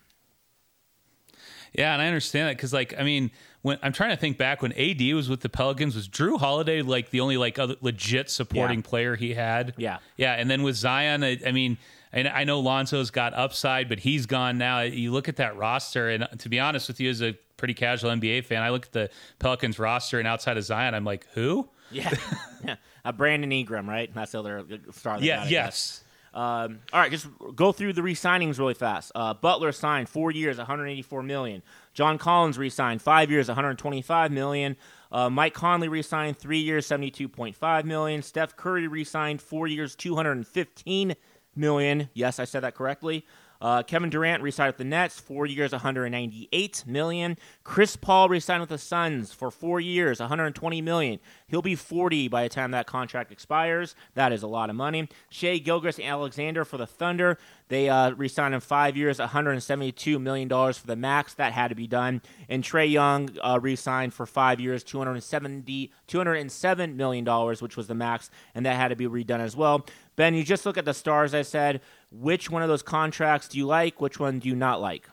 Yeah, 1.74 1.92
and 1.92 2.02
I 2.02 2.06
understand 2.06 2.48
that 2.48 2.56
because, 2.56 2.72
like, 2.72 2.94
I 2.98 3.02
mean, 3.02 3.30
when 3.62 3.78
I'm 3.82 3.92
trying 3.92 4.10
to 4.10 4.16
think 4.16 4.36
back 4.36 4.60
when 4.60 4.72
AD 4.74 5.00
was 5.14 5.28
with 5.28 5.40
the 5.40 5.48
Pelicans, 5.48 5.94
was 5.94 6.06
Jrue 6.06 6.38
Holiday 6.38 6.82
like 6.82 7.10
the 7.10 7.20
only 7.20 7.36
like 7.36 7.58
other 7.58 7.76
legit 7.80 8.28
supporting 8.28 8.80
yeah. 8.80 8.88
player 8.88 9.16
he 9.16 9.34
had? 9.34 9.74
Yeah, 9.78 9.98
yeah. 10.16 10.34
And 10.34 10.50
then 10.50 10.62
with 10.62 10.76
Zion, 10.76 11.24
I, 11.24 11.38
I 11.46 11.52
mean, 11.52 11.78
I, 12.12 12.28
I 12.28 12.44
know 12.44 12.60
Lonzo's 12.60 13.10
got 13.10 13.32
upside, 13.32 13.88
but 13.88 14.00
he's 14.00 14.26
gone 14.26 14.58
now. 14.58 14.80
You 14.80 15.12
look 15.12 15.28
at 15.28 15.36
that 15.36 15.56
roster, 15.56 16.10
and 16.10 16.28
to 16.38 16.48
be 16.50 16.60
honest 16.60 16.88
with 16.88 17.00
you, 17.00 17.08
as 17.08 17.22
a 17.22 17.32
pretty 17.56 17.74
casual 17.74 18.10
NBA 18.10 18.44
fan, 18.44 18.62
I 18.62 18.68
look 18.68 18.86
at 18.86 18.92
the 18.92 19.10
Pelicans 19.38 19.78
roster, 19.78 20.18
and 20.18 20.28
outside 20.28 20.58
of 20.58 20.64
Zion, 20.64 20.94
I'm 20.94 21.04
like, 21.04 21.26
who? 21.32 21.68
Yeah, 21.90 22.12
yeah. 22.64 22.76
Uh, 23.04 23.12
Brandon 23.12 23.50
Ingram, 23.50 23.88
right? 23.88 24.12
That's 24.14 24.32
the 24.32 24.40
other 24.40 24.64
star. 24.90 25.20
Yeah, 25.20 25.46
yes. 25.46 26.04
Um, 26.34 26.80
all 26.92 27.00
right, 27.00 27.10
just 27.10 27.26
go 27.54 27.72
through 27.72 27.92
the 27.92 28.02
re-signings 28.02 28.58
really 28.58 28.74
fast. 28.74 29.12
Uh, 29.14 29.34
Butler 29.34 29.72
signed 29.72 30.08
four 30.08 30.30
years, 30.30 30.58
184 30.58 31.22
million. 31.22 31.62
John 31.92 32.16
Collins 32.16 32.56
re-signed 32.56 33.02
five 33.02 33.30
years, 33.30 33.48
125 33.48 34.32
million. 34.32 34.76
Uh, 35.10 35.28
Mike 35.28 35.52
Conley 35.52 35.88
re-signed 35.88 36.38
three 36.38 36.60
years, 36.60 36.86
72.5 36.86 37.84
million. 37.84 38.22
Steph 38.22 38.56
Curry 38.56 38.88
re-signed 38.88 39.42
four 39.42 39.66
years, 39.66 39.94
215 39.94 41.14
million. 41.54 42.08
Yes, 42.14 42.38
I 42.38 42.44
said 42.44 42.62
that 42.62 42.74
correctly. 42.74 43.26
Uh, 43.62 43.80
Kevin 43.84 44.10
Durant 44.10 44.42
re-signed 44.42 44.70
with 44.70 44.78
the 44.78 44.84
Nets, 44.84 45.20
four 45.20 45.46
years, 45.46 45.70
198 45.70 46.84
million. 46.84 47.38
Chris 47.62 47.94
Paul 47.94 48.28
re-signed 48.28 48.60
with 48.60 48.70
the 48.70 48.76
Suns 48.76 49.32
for 49.32 49.52
four 49.52 49.80
years, 49.80 50.18
120 50.18 50.82
million. 50.82 51.20
He'll 51.46 51.62
be 51.62 51.76
40 51.76 52.26
by 52.26 52.42
the 52.42 52.48
time 52.48 52.72
that 52.72 52.88
contract 52.88 53.30
expires. 53.30 53.94
That 54.14 54.32
is 54.32 54.42
a 54.42 54.48
lot 54.48 54.68
of 54.68 54.74
money. 54.74 55.08
Shai 55.30 55.58
Gilgeous-Alexander 55.58 56.64
for 56.64 56.76
the 56.76 56.88
Thunder. 56.88 57.38
They 57.68 57.88
uh, 57.88 58.10
re-signed 58.10 58.60
five 58.64 58.96
years, 58.96 59.20
172 59.20 60.18
million 60.18 60.48
dollars 60.48 60.76
for 60.76 60.88
the 60.88 60.96
max. 60.96 61.34
That 61.34 61.52
had 61.52 61.68
to 61.68 61.74
be 61.76 61.86
done. 61.86 62.20
And 62.48 62.64
Trae 62.64 62.90
Young 62.90 63.30
uh, 63.40 63.60
re-signed 63.62 64.12
for 64.12 64.26
five 64.26 64.58
years, 64.58 64.82
270, 64.82 65.92
207 66.08 66.96
million 66.96 67.24
dollars, 67.24 67.62
which 67.62 67.76
was 67.76 67.86
the 67.86 67.94
max, 67.94 68.28
and 68.56 68.66
that 68.66 68.74
had 68.74 68.88
to 68.88 68.96
be 68.96 69.06
redone 69.06 69.40
as 69.40 69.56
well. 69.56 69.86
Ben, 70.22 70.34
you 70.34 70.44
just 70.44 70.64
look 70.64 70.78
at 70.78 70.84
the 70.84 70.94
stars. 70.94 71.34
I 71.34 71.42
said, 71.42 71.80
which 72.12 72.48
one 72.48 72.62
of 72.62 72.68
those 72.68 72.84
contracts 72.84 73.48
do 73.48 73.58
you 73.58 73.66
like? 73.66 74.00
Which 74.00 74.20
one 74.20 74.38
do 74.38 74.48
you 74.48 74.54
not 74.54 74.80
like? 74.80 75.08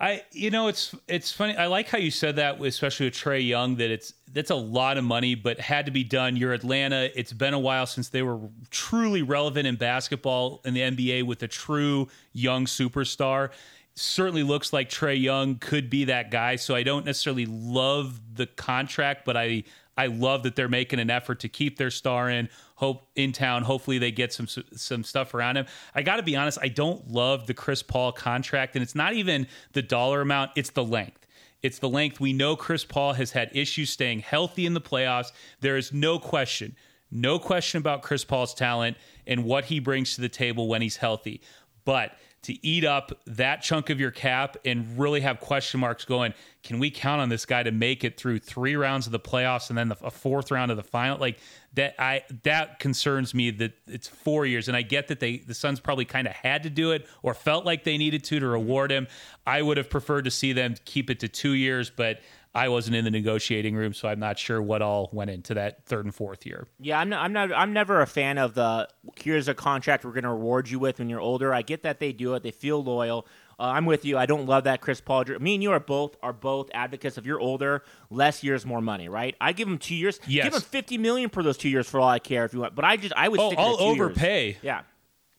I, 0.00 0.24
you 0.32 0.50
know, 0.50 0.66
it's 0.66 0.96
it's 1.06 1.30
funny. 1.30 1.56
I 1.56 1.66
like 1.66 1.88
how 1.88 1.98
you 1.98 2.10
said 2.10 2.34
that, 2.34 2.60
especially 2.60 3.06
with 3.06 3.14
Trae 3.14 3.46
Young, 3.46 3.76
that 3.76 3.88
it's 3.88 4.14
that's 4.32 4.50
a 4.50 4.56
lot 4.56 4.98
of 4.98 5.04
money, 5.04 5.36
but 5.36 5.60
had 5.60 5.86
to 5.86 5.92
be 5.92 6.02
done. 6.02 6.34
You're 6.34 6.54
Atlanta. 6.54 7.08
It's 7.14 7.32
been 7.32 7.54
a 7.54 7.58
while 7.60 7.86
since 7.86 8.08
they 8.08 8.22
were 8.22 8.40
truly 8.72 9.22
relevant 9.22 9.64
in 9.64 9.76
basketball 9.76 10.60
in 10.64 10.74
the 10.74 10.80
NBA 10.80 11.22
with 11.22 11.44
a 11.44 11.48
true 11.48 12.08
young 12.32 12.64
superstar. 12.66 13.50
Certainly 13.94 14.42
looks 14.42 14.72
like 14.72 14.90
Trae 14.90 15.20
Young 15.22 15.54
could 15.54 15.88
be 15.88 16.06
that 16.06 16.32
guy. 16.32 16.56
So 16.56 16.74
I 16.74 16.82
don't 16.82 17.06
necessarily 17.06 17.46
love 17.46 18.20
the 18.34 18.48
contract, 18.48 19.24
but 19.24 19.36
I 19.36 19.62
I 20.00 20.06
love 20.06 20.44
that 20.44 20.56
they're 20.56 20.66
making 20.66 20.98
an 20.98 21.10
effort 21.10 21.40
to 21.40 21.48
keep 21.48 21.76
their 21.76 21.90
star 21.90 22.30
in 22.30 22.48
hope 22.80 23.10
in 23.14 23.30
town. 23.30 23.62
Hopefully 23.62 23.98
they 23.98 24.10
get 24.10 24.32
some 24.32 24.46
some 24.48 25.04
stuff 25.04 25.34
around 25.34 25.58
him. 25.58 25.66
I 25.94 26.00
got 26.00 26.16
to 26.16 26.22
be 26.22 26.34
honest, 26.34 26.58
I 26.62 26.68
don't 26.68 27.10
love 27.10 27.46
the 27.46 27.52
Chris 27.52 27.82
Paul 27.82 28.10
contract 28.10 28.74
and 28.74 28.82
it's 28.82 28.94
not 28.94 29.12
even 29.12 29.46
the 29.74 29.82
dollar 29.82 30.22
amount, 30.22 30.52
it's 30.56 30.70
the 30.70 30.82
length. 30.82 31.26
It's 31.62 31.78
the 31.78 31.90
length. 31.90 32.20
We 32.20 32.32
know 32.32 32.56
Chris 32.56 32.86
Paul 32.86 33.12
has 33.12 33.32
had 33.32 33.50
issues 33.52 33.90
staying 33.90 34.20
healthy 34.20 34.64
in 34.64 34.72
the 34.72 34.80
playoffs. 34.80 35.30
There 35.60 35.76
is 35.76 35.92
no 35.92 36.18
question, 36.18 36.74
no 37.10 37.38
question 37.38 37.76
about 37.76 38.00
Chris 38.00 38.24
Paul's 38.24 38.54
talent 38.54 38.96
and 39.26 39.44
what 39.44 39.66
he 39.66 39.78
brings 39.78 40.14
to 40.14 40.22
the 40.22 40.30
table 40.30 40.66
when 40.66 40.80
he's 40.80 40.96
healthy. 40.96 41.42
But 41.84 42.12
to 42.42 42.66
eat 42.66 42.84
up 42.84 43.12
that 43.26 43.62
chunk 43.62 43.90
of 43.90 44.00
your 44.00 44.10
cap 44.10 44.56
and 44.64 44.98
really 44.98 45.20
have 45.20 45.40
question 45.40 45.78
marks 45.78 46.04
going. 46.04 46.32
Can 46.62 46.78
we 46.78 46.90
count 46.90 47.20
on 47.20 47.28
this 47.28 47.44
guy 47.44 47.62
to 47.62 47.70
make 47.70 48.02
it 48.02 48.16
through 48.16 48.38
three 48.38 48.76
rounds 48.76 49.06
of 49.06 49.12
the 49.12 49.20
playoffs 49.20 49.68
and 49.68 49.78
then 49.78 49.88
the, 49.88 49.96
a 50.02 50.10
fourth 50.10 50.50
round 50.50 50.70
of 50.70 50.76
the 50.76 50.82
final? 50.82 51.18
Like 51.18 51.38
that, 51.74 51.94
I 51.98 52.22
that 52.42 52.78
concerns 52.78 53.34
me 53.34 53.50
that 53.52 53.72
it's 53.86 54.08
four 54.08 54.46
years, 54.46 54.68
and 54.68 54.76
I 54.76 54.82
get 54.82 55.08
that 55.08 55.20
they 55.20 55.38
the 55.38 55.54
Suns 55.54 55.80
probably 55.80 56.04
kind 56.06 56.26
of 56.26 56.32
had 56.32 56.62
to 56.62 56.70
do 56.70 56.92
it 56.92 57.06
or 57.22 57.34
felt 57.34 57.64
like 57.64 57.84
they 57.84 57.98
needed 57.98 58.24
to 58.24 58.40
to 58.40 58.46
reward 58.46 58.90
him. 58.90 59.06
I 59.46 59.62
would 59.62 59.76
have 59.76 59.90
preferred 59.90 60.24
to 60.24 60.30
see 60.30 60.52
them 60.52 60.74
keep 60.84 61.10
it 61.10 61.20
to 61.20 61.28
two 61.28 61.52
years, 61.52 61.90
but 61.90 62.20
I 62.54 62.68
wasn't 62.68 62.96
in 62.96 63.04
the 63.04 63.12
negotiating 63.12 63.76
room, 63.76 63.94
so 63.94 64.08
I'm 64.08 64.18
not 64.18 64.36
sure 64.38 64.60
what 64.60 64.82
all 64.82 65.08
went 65.12 65.30
into 65.30 65.54
that 65.54 65.84
third 65.86 66.04
and 66.04 66.14
fourth 66.14 66.44
year. 66.44 66.66
Yeah, 66.80 66.98
I'm 66.98 67.08
not. 67.08 67.24
I'm 67.24 67.32
not. 67.32 67.52
I'm 67.52 67.72
never 67.72 68.00
a 68.00 68.06
fan 68.06 68.38
of 68.38 68.54
the 68.54 68.88
here's 69.16 69.46
a 69.46 69.54
contract 69.54 70.04
we're 70.04 70.10
going 70.12 70.24
to 70.24 70.30
reward 70.30 70.68
you 70.68 70.80
with 70.80 70.98
when 70.98 71.08
you're 71.08 71.20
older. 71.20 71.54
I 71.54 71.62
get 71.62 71.84
that 71.84 72.00
they 72.00 72.12
do 72.12 72.34
it. 72.34 72.42
They 72.42 72.50
feel 72.50 72.82
loyal. 72.82 73.26
Uh, 73.58 73.64
I'm 73.64 73.86
with 73.86 74.04
you. 74.04 74.18
I 74.18 74.26
don't 74.26 74.46
love 74.46 74.64
that 74.64 74.80
Chris 74.80 75.00
Paul. 75.00 75.24
Me 75.38 75.54
and 75.54 75.62
you 75.62 75.70
are 75.70 75.78
both 75.78 76.16
are 76.24 76.32
both 76.32 76.70
advocates. 76.74 77.18
If 77.18 77.24
you're 77.24 77.38
older, 77.38 77.84
less 78.08 78.42
years, 78.42 78.66
more 78.66 78.80
money, 78.80 79.08
right? 79.08 79.36
I 79.40 79.52
give 79.52 79.68
him 79.68 79.78
two 79.78 79.94
years. 79.94 80.18
Yes. 80.26 80.46
Give 80.46 80.54
him 80.54 80.60
50 80.60 80.98
million 80.98 81.30
for 81.30 81.44
those 81.44 81.56
two 81.56 81.68
years 81.68 81.88
for 81.88 82.00
all 82.00 82.08
I 82.08 82.18
care. 82.18 82.44
If 82.44 82.52
you 82.52 82.60
want, 82.60 82.74
but 82.74 82.84
I 82.84 82.96
just 82.96 83.14
I 83.16 83.28
would. 83.28 83.38
Oh, 83.38 83.54
I'll 83.56 83.80
overpay. 83.80 84.46
Years. 84.46 84.56
Yeah. 84.62 84.82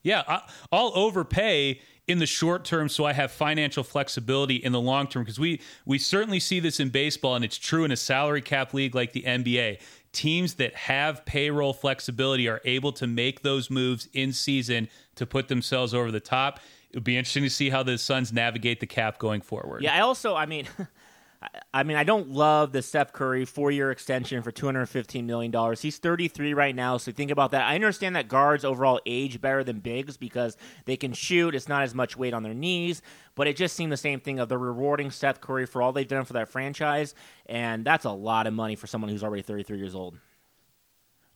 Yeah, 0.04 0.40
I'll 0.72 0.92
overpay 0.96 1.80
in 2.12 2.20
the 2.20 2.26
short 2.26 2.66
term 2.66 2.90
so 2.90 3.06
I 3.06 3.14
have 3.14 3.32
financial 3.32 3.84
flexibility 3.84 4.56
in 4.56 4.74
the 4.74 4.82
long 4.82 5.08
term 5.08 5.24
because 5.24 5.40
we 5.40 5.62
we 5.86 5.98
certainly 5.98 6.40
see 6.40 6.60
this 6.60 6.80
in 6.80 6.90
baseball 6.90 7.36
and 7.36 7.46
it's 7.46 7.58
true 7.58 7.86
in 7.86 7.92
a 7.92 7.96
salary 7.96 8.42
cap 8.42 8.74
league 8.74 8.94
like 8.94 9.14
the 9.14 9.24
NBA. 9.24 9.80
Teams 10.12 10.56
that 10.56 10.76
have 10.76 11.24
payroll 11.24 11.74
flexibility 11.74 12.50
are 12.50 12.60
able 12.66 12.92
to 12.92 13.08
make 13.08 13.44
those 13.44 13.70
moves 13.70 14.10
in 14.14 14.34
season 14.34 14.90
to 15.16 15.26
put 15.26 15.48
themselves 15.48 15.94
over 15.94 16.12
the 16.12 16.20
top. 16.20 16.60
It 16.90 16.98
would 16.98 17.06
be 17.06 17.18
interesting 17.18 17.44
to 17.44 17.50
see 17.50 17.70
how 17.70 17.84
the 17.84 17.98
Suns 17.98 18.34
navigate 18.34 18.82
the 18.82 18.88
cap 18.88 19.18
going 19.18 19.40
forward. 19.40 19.82
Yeah, 19.82 19.96
I 19.96 20.02
also, 20.02 20.36
I 20.36 20.46
mean, 20.46 20.68
I 21.74 21.82
mean, 21.84 21.98
I 21.98 22.04
don't 22.04 22.30
love 22.30 22.72
the 22.72 22.84
Steph 22.84 23.14
Curry 23.14 23.46
four 23.46 23.72
year 23.72 23.90
extension 23.90 24.44
for 24.44 24.52
$215 24.52 25.24
million. 25.24 25.76
He's 25.76 25.98
33 25.98 26.54
right 26.54 26.76
now, 26.76 26.98
so 26.98 27.12
think 27.12 27.32
about 27.32 27.52
that. 27.52 27.66
I 27.66 27.76
understand 27.76 28.16
that 28.16 28.28
guards 28.28 28.64
overall 28.64 29.00
age 29.08 29.42
better 29.42 29.64
than 29.64 29.80
bigs 29.80 30.18
because 30.18 30.56
they 30.86 30.96
can 30.96 31.14
shoot. 31.14 31.56
It's 31.56 31.68
not 31.68 31.82
as 31.82 31.96
much 31.96 32.16
weight 32.16 32.36
on 32.36 32.44
their 32.44 32.54
knees, 32.54 33.02
but 33.34 33.48
it 33.48 33.56
just 33.56 33.76
seemed 33.76 33.92
the 33.92 33.98
same 33.98 34.20
thing 34.20 34.38
of 34.38 34.50
the 34.50 34.58
rewarding 34.58 35.10
Steph 35.10 35.42
Curry 35.42 35.66
for 35.66 35.82
all 35.82 35.92
they've 35.92 36.08
done 36.08 36.26
for 36.26 36.34
that 36.34 36.50
franchise, 36.50 37.16
and 37.48 37.84
that's 37.84 38.06
a 38.06 38.12
lot 38.12 38.46
of 38.46 38.54
money 38.54 38.76
for 38.76 38.86
someone 38.86 39.10
who's 39.10 39.24
already 39.24 39.42
33 39.42 39.78
years 39.80 39.96
old. 39.96 40.18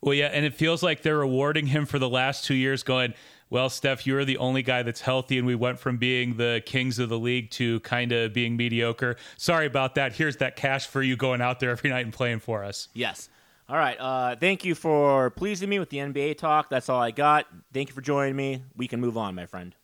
Well, 0.02 0.13
yeah, 0.13 0.28
and 0.28 0.46
it 0.46 0.54
feels 0.54 0.84
like 0.84 1.02
they're 1.02 1.18
rewarding 1.18 1.65
him 1.65 1.88
for 1.88 1.98
the 1.98 2.10
last 2.10 2.46
two 2.46 2.54
years, 2.54 2.84
going, 2.84 3.15
well, 3.49 3.69
Steph, 3.69 4.08
you're 4.08 4.25
the 4.25 4.38
only 4.38 4.63
guy 4.63 4.81
that's 4.84 5.01
healthy, 5.01 5.38
and 5.38 5.45
we 5.45 5.55
went 5.55 5.79
from 5.79 5.97
being 5.97 6.38
the 6.38 6.63
kings 6.65 6.97
of 6.97 7.10
the 7.10 7.19
league 7.19 7.51
to 7.51 7.79
kind 7.81 8.12
of 8.12 8.34
being 8.34 8.58
mediocre. 8.58 9.17
Sorry 9.38 9.67
about 9.67 9.95
that. 9.95 10.13
Here's 10.13 10.38
that 10.38 10.55
cash 10.55 10.88
for 10.88 11.03
you 11.03 11.15
going 11.15 11.41
out 11.41 11.60
there 11.60 11.69
every 11.69 11.89
night 11.89 12.05
and 12.05 12.13
playing 12.13 12.39
for 12.39 12.63
us. 12.63 12.88
Yes. 12.93 13.29
All 13.67 13.77
right. 13.77 13.97
Uh, 13.99 14.36
thank 14.36 14.63
you 14.63 14.75
for 14.75 15.31
pleasing 15.31 15.69
me 15.69 15.79
with 15.79 15.89
the 15.89 15.97
NBA 15.97 16.38
talk. 16.38 16.69
That's 16.69 16.89
all 16.89 17.01
I 17.01 17.12
got. 17.12 17.47
Thank 17.73 17.89
you 17.89 17.95
for 17.95 18.01
joining 18.01 18.36
me. 18.36 18.63
We 18.75 18.88
can 18.88 18.99
move 18.99 19.17
on, 19.17 19.36
my 19.36 19.45
friend. 19.45 19.75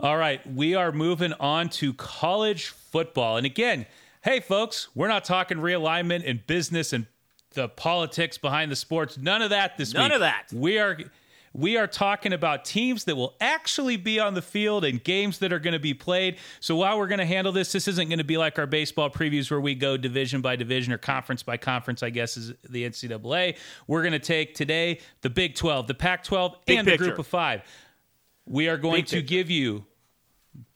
All 0.00 0.16
right. 0.16 0.40
We 0.50 0.74
are 0.74 0.90
moving 0.90 1.32
on 1.34 1.68
to 1.70 1.92
college 1.94 2.68
football. 2.68 3.36
And 3.36 3.46
again, 3.46 3.86
hey, 4.22 4.40
folks, 4.40 4.88
we're 4.94 5.08
not 5.08 5.24
talking 5.24 5.58
realignment 5.58 6.28
and 6.28 6.46
business 6.46 6.92
and 6.92 7.06
the 7.54 7.68
politics 7.68 8.38
behind 8.38 8.70
the 8.70 8.76
sports. 8.76 9.18
None 9.18 9.42
of 9.42 9.50
that 9.50 9.76
this 9.76 9.92
None 9.92 10.04
week. 10.04 10.08
None 10.08 10.14
of 10.14 10.20
that. 10.20 10.46
We 10.52 10.78
are 10.78 10.98
we 11.54 11.76
are 11.76 11.86
talking 11.86 12.32
about 12.32 12.64
teams 12.64 13.04
that 13.04 13.16
will 13.16 13.34
actually 13.40 13.96
be 13.96 14.18
on 14.18 14.34
the 14.34 14.42
field 14.42 14.84
and 14.84 15.02
games 15.02 15.38
that 15.40 15.52
are 15.52 15.58
going 15.58 15.74
to 15.74 15.78
be 15.78 15.92
played. 15.94 16.38
So 16.60 16.76
while 16.76 16.98
we're 16.98 17.08
going 17.08 17.18
to 17.18 17.26
handle 17.26 17.52
this, 17.52 17.72
this 17.72 17.86
isn't 17.88 18.08
going 18.08 18.18
to 18.18 18.24
be 18.24 18.38
like 18.38 18.58
our 18.58 18.66
baseball 18.66 19.10
previews 19.10 19.50
where 19.50 19.60
we 19.60 19.74
go 19.74 19.96
division 19.96 20.40
by 20.40 20.56
division 20.56 20.92
or 20.92 20.98
conference 20.98 21.42
by 21.42 21.58
conference, 21.58 22.02
I 22.02 22.10
guess 22.10 22.36
is 22.36 22.52
the 22.68 22.88
NCAA. 22.88 23.56
We're 23.86 24.02
going 24.02 24.12
to 24.12 24.18
take 24.18 24.54
today 24.54 25.00
the 25.20 25.30
Big 25.30 25.54
12, 25.54 25.86
the 25.86 25.94
Pac 25.94 26.24
12, 26.24 26.56
and 26.68 26.86
picture. 26.86 26.90
the 26.90 26.96
Group 26.96 27.18
of 27.18 27.26
Five. 27.26 27.62
We 28.46 28.68
are 28.68 28.76
going 28.78 28.96
Big 28.96 29.06
to 29.06 29.16
picture. 29.16 29.28
give 29.28 29.50
you 29.50 29.86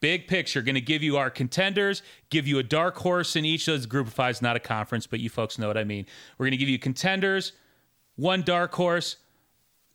big 0.00 0.26
picture 0.26 0.62
going 0.62 0.74
to 0.74 0.80
give 0.80 1.02
you 1.02 1.18
our 1.18 1.28
contenders 1.28 2.02
give 2.30 2.46
you 2.46 2.58
a 2.58 2.62
dark 2.62 2.96
horse 2.96 3.36
in 3.36 3.44
each 3.44 3.68
of 3.68 3.74
those 3.74 3.84
group 3.84 4.06
of 4.06 4.12
fives 4.14 4.40
not 4.40 4.56
a 4.56 4.58
conference 4.58 5.06
but 5.06 5.20
you 5.20 5.28
folks 5.28 5.58
know 5.58 5.66
what 5.66 5.76
i 5.76 5.84
mean 5.84 6.06
we're 6.38 6.46
going 6.46 6.52
to 6.52 6.56
give 6.56 6.68
you 6.68 6.78
contenders 6.78 7.52
one 8.14 8.40
dark 8.40 8.74
horse 8.74 9.16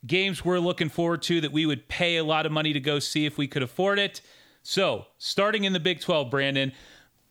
games 0.06 0.44
we're 0.44 0.58
looking 0.58 0.88
forward 0.88 1.22
to 1.22 1.40
that 1.40 1.52
we 1.52 1.66
would 1.66 1.88
pay 1.88 2.16
a 2.16 2.24
lot 2.24 2.46
of 2.46 2.52
money 2.52 2.72
to 2.72 2.80
go 2.80 2.98
see 2.98 3.26
if 3.26 3.38
we 3.38 3.46
could 3.46 3.62
afford 3.62 3.98
it 3.98 4.20
so 4.62 5.06
starting 5.18 5.64
in 5.64 5.72
the 5.72 5.80
big 5.80 6.00
12 6.00 6.30
brandon 6.30 6.72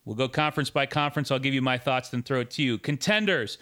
we'll 0.05 0.15
go 0.15 0.27
conference 0.27 0.69
by 0.69 0.85
conference 0.85 1.31
i'll 1.31 1.39
give 1.39 1.53
you 1.53 1.61
my 1.61 1.77
thoughts 1.77 2.09
then 2.09 2.23
throw 2.23 2.39
it 2.39 2.49
to 2.49 2.63
you 2.63 2.77
contenders 2.77 3.57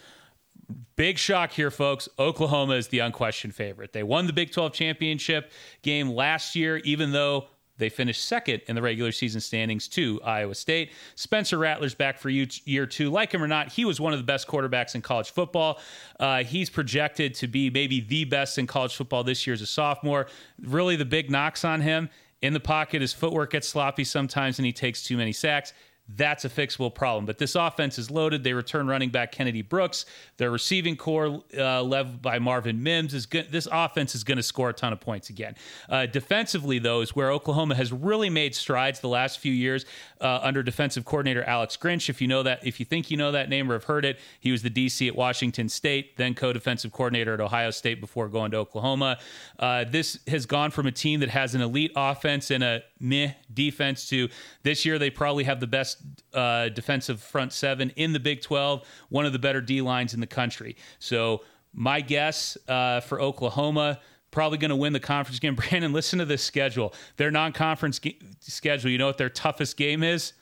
Big 0.96 1.18
shock 1.18 1.52
here, 1.52 1.70
folks. 1.70 2.08
Oklahoma 2.18 2.74
is 2.74 2.88
the 2.88 3.00
unquestioned 3.00 3.54
favorite. 3.54 3.92
They 3.92 4.02
won 4.02 4.26
the 4.26 4.32
Big 4.32 4.52
12 4.52 4.72
championship 4.72 5.50
game 5.82 6.10
last 6.10 6.54
year, 6.54 6.78
even 6.78 7.12
though 7.12 7.46
they 7.80 7.88
finished 7.88 8.24
second 8.24 8.62
in 8.68 8.76
the 8.76 8.82
regular 8.82 9.10
season 9.10 9.40
standings 9.40 9.88
to 9.88 10.20
Iowa 10.22 10.54
State. 10.54 10.92
Spencer 11.16 11.58
Rattler's 11.58 11.94
back 11.94 12.18
for 12.18 12.30
year 12.30 12.86
two. 12.86 13.10
Like 13.10 13.32
him 13.32 13.42
or 13.42 13.48
not, 13.48 13.72
he 13.72 13.84
was 13.84 14.00
one 14.00 14.12
of 14.12 14.18
the 14.18 14.24
best 14.24 14.46
quarterbacks 14.46 14.94
in 14.94 15.02
college 15.02 15.30
football. 15.30 15.80
Uh, 16.18 16.44
he's 16.44 16.70
projected 16.70 17.34
to 17.34 17.48
be 17.48 17.70
maybe 17.70 18.00
the 18.00 18.24
best 18.24 18.58
in 18.58 18.66
college 18.66 18.94
football 18.94 19.24
this 19.24 19.46
year 19.46 19.54
as 19.54 19.62
a 19.62 19.66
sophomore. 19.66 20.28
Really, 20.62 20.96
the 20.96 21.04
big 21.04 21.30
knocks 21.30 21.64
on 21.64 21.80
him 21.80 22.08
in 22.42 22.52
the 22.52 22.60
pocket, 22.60 23.00
his 23.00 23.12
footwork 23.12 23.50
gets 23.50 23.68
sloppy 23.68 24.04
sometimes, 24.04 24.58
and 24.58 24.66
he 24.66 24.72
takes 24.72 25.02
too 25.02 25.16
many 25.16 25.32
sacks 25.32 25.72
that's 26.16 26.44
a 26.44 26.48
fixable 26.48 26.94
problem. 26.94 27.26
But 27.26 27.38
this 27.38 27.54
offense 27.54 27.98
is 27.98 28.10
loaded. 28.10 28.44
They 28.44 28.52
return 28.52 28.86
running 28.86 29.10
back 29.10 29.32
Kennedy 29.32 29.62
Brooks. 29.62 30.06
Their 30.36 30.50
receiving 30.50 30.96
core, 30.96 31.42
uh, 31.56 31.82
led 31.82 32.22
by 32.22 32.38
Marvin 32.38 32.82
Mims, 32.82 33.14
is 33.14 33.26
good. 33.26 33.52
This 33.52 33.68
offense 33.70 34.14
is 34.14 34.24
going 34.24 34.36
to 34.36 34.42
score 34.42 34.70
a 34.70 34.72
ton 34.72 34.92
of 34.92 35.00
points 35.00 35.30
again. 35.30 35.54
Uh, 35.88 36.06
defensively, 36.06 36.78
though, 36.78 37.00
is 37.00 37.14
where 37.14 37.30
Oklahoma 37.30 37.74
has 37.74 37.92
really 37.92 38.30
made 38.30 38.54
strides 38.54 39.00
the 39.00 39.08
last 39.08 39.38
few 39.38 39.52
years 39.52 39.84
uh, 40.20 40.40
under 40.42 40.62
defensive 40.62 41.04
coordinator 41.04 41.42
Alex 41.44 41.76
Grinch. 41.76 42.08
If 42.08 42.20
you 42.20 42.28
know 42.28 42.42
that, 42.42 42.66
if 42.66 42.80
you 42.80 42.86
think 42.86 43.10
you 43.10 43.16
know 43.16 43.32
that 43.32 43.48
name 43.48 43.70
or 43.70 43.74
have 43.74 43.84
heard 43.84 44.04
it, 44.04 44.18
he 44.40 44.52
was 44.52 44.62
the 44.62 44.70
DC 44.70 45.06
at 45.06 45.16
Washington 45.16 45.68
State, 45.68 46.16
then 46.16 46.34
co-defensive 46.34 46.92
coordinator 46.92 47.34
at 47.34 47.40
Ohio 47.40 47.70
State 47.70 48.00
before 48.00 48.28
going 48.28 48.50
to 48.52 48.56
Oklahoma. 48.56 49.18
Uh, 49.58 49.84
this 49.84 50.18
has 50.26 50.46
gone 50.46 50.70
from 50.70 50.86
a 50.86 50.92
team 50.92 51.20
that 51.20 51.30
has 51.30 51.54
an 51.54 51.60
elite 51.60 51.92
offense 51.96 52.50
and 52.50 52.64
a 52.64 52.82
meh 52.98 53.32
defense 53.52 54.08
to 54.08 54.28
this 54.62 54.84
year 54.84 54.98
they 54.98 55.10
probably 55.10 55.44
have 55.44 55.60
the 55.60 55.66
best 55.66 55.99
uh, 56.34 56.68
defensive 56.68 57.20
front 57.20 57.52
seven 57.52 57.90
in 57.96 58.12
the 58.12 58.20
Big 58.20 58.42
12, 58.42 58.86
one 59.08 59.26
of 59.26 59.32
the 59.32 59.38
better 59.38 59.60
D 59.60 59.80
lines 59.80 60.14
in 60.14 60.20
the 60.20 60.26
country. 60.26 60.76
So, 60.98 61.42
my 61.72 62.00
guess 62.00 62.58
uh, 62.68 63.00
for 63.00 63.20
Oklahoma, 63.20 64.00
probably 64.30 64.58
going 64.58 64.70
to 64.70 64.76
win 64.76 64.92
the 64.92 65.00
conference 65.00 65.38
game. 65.38 65.54
Brandon, 65.70 65.92
listen 65.92 66.18
to 66.18 66.24
this 66.24 66.42
schedule. 66.42 66.92
Their 67.16 67.30
non-conference 67.30 67.98
ga- 67.98 68.18
schedule. 68.40 68.90
You 68.90 68.98
know 68.98 69.06
what 69.06 69.18
their 69.18 69.28
toughest 69.28 69.76
game 69.76 70.02
is? 70.02 70.32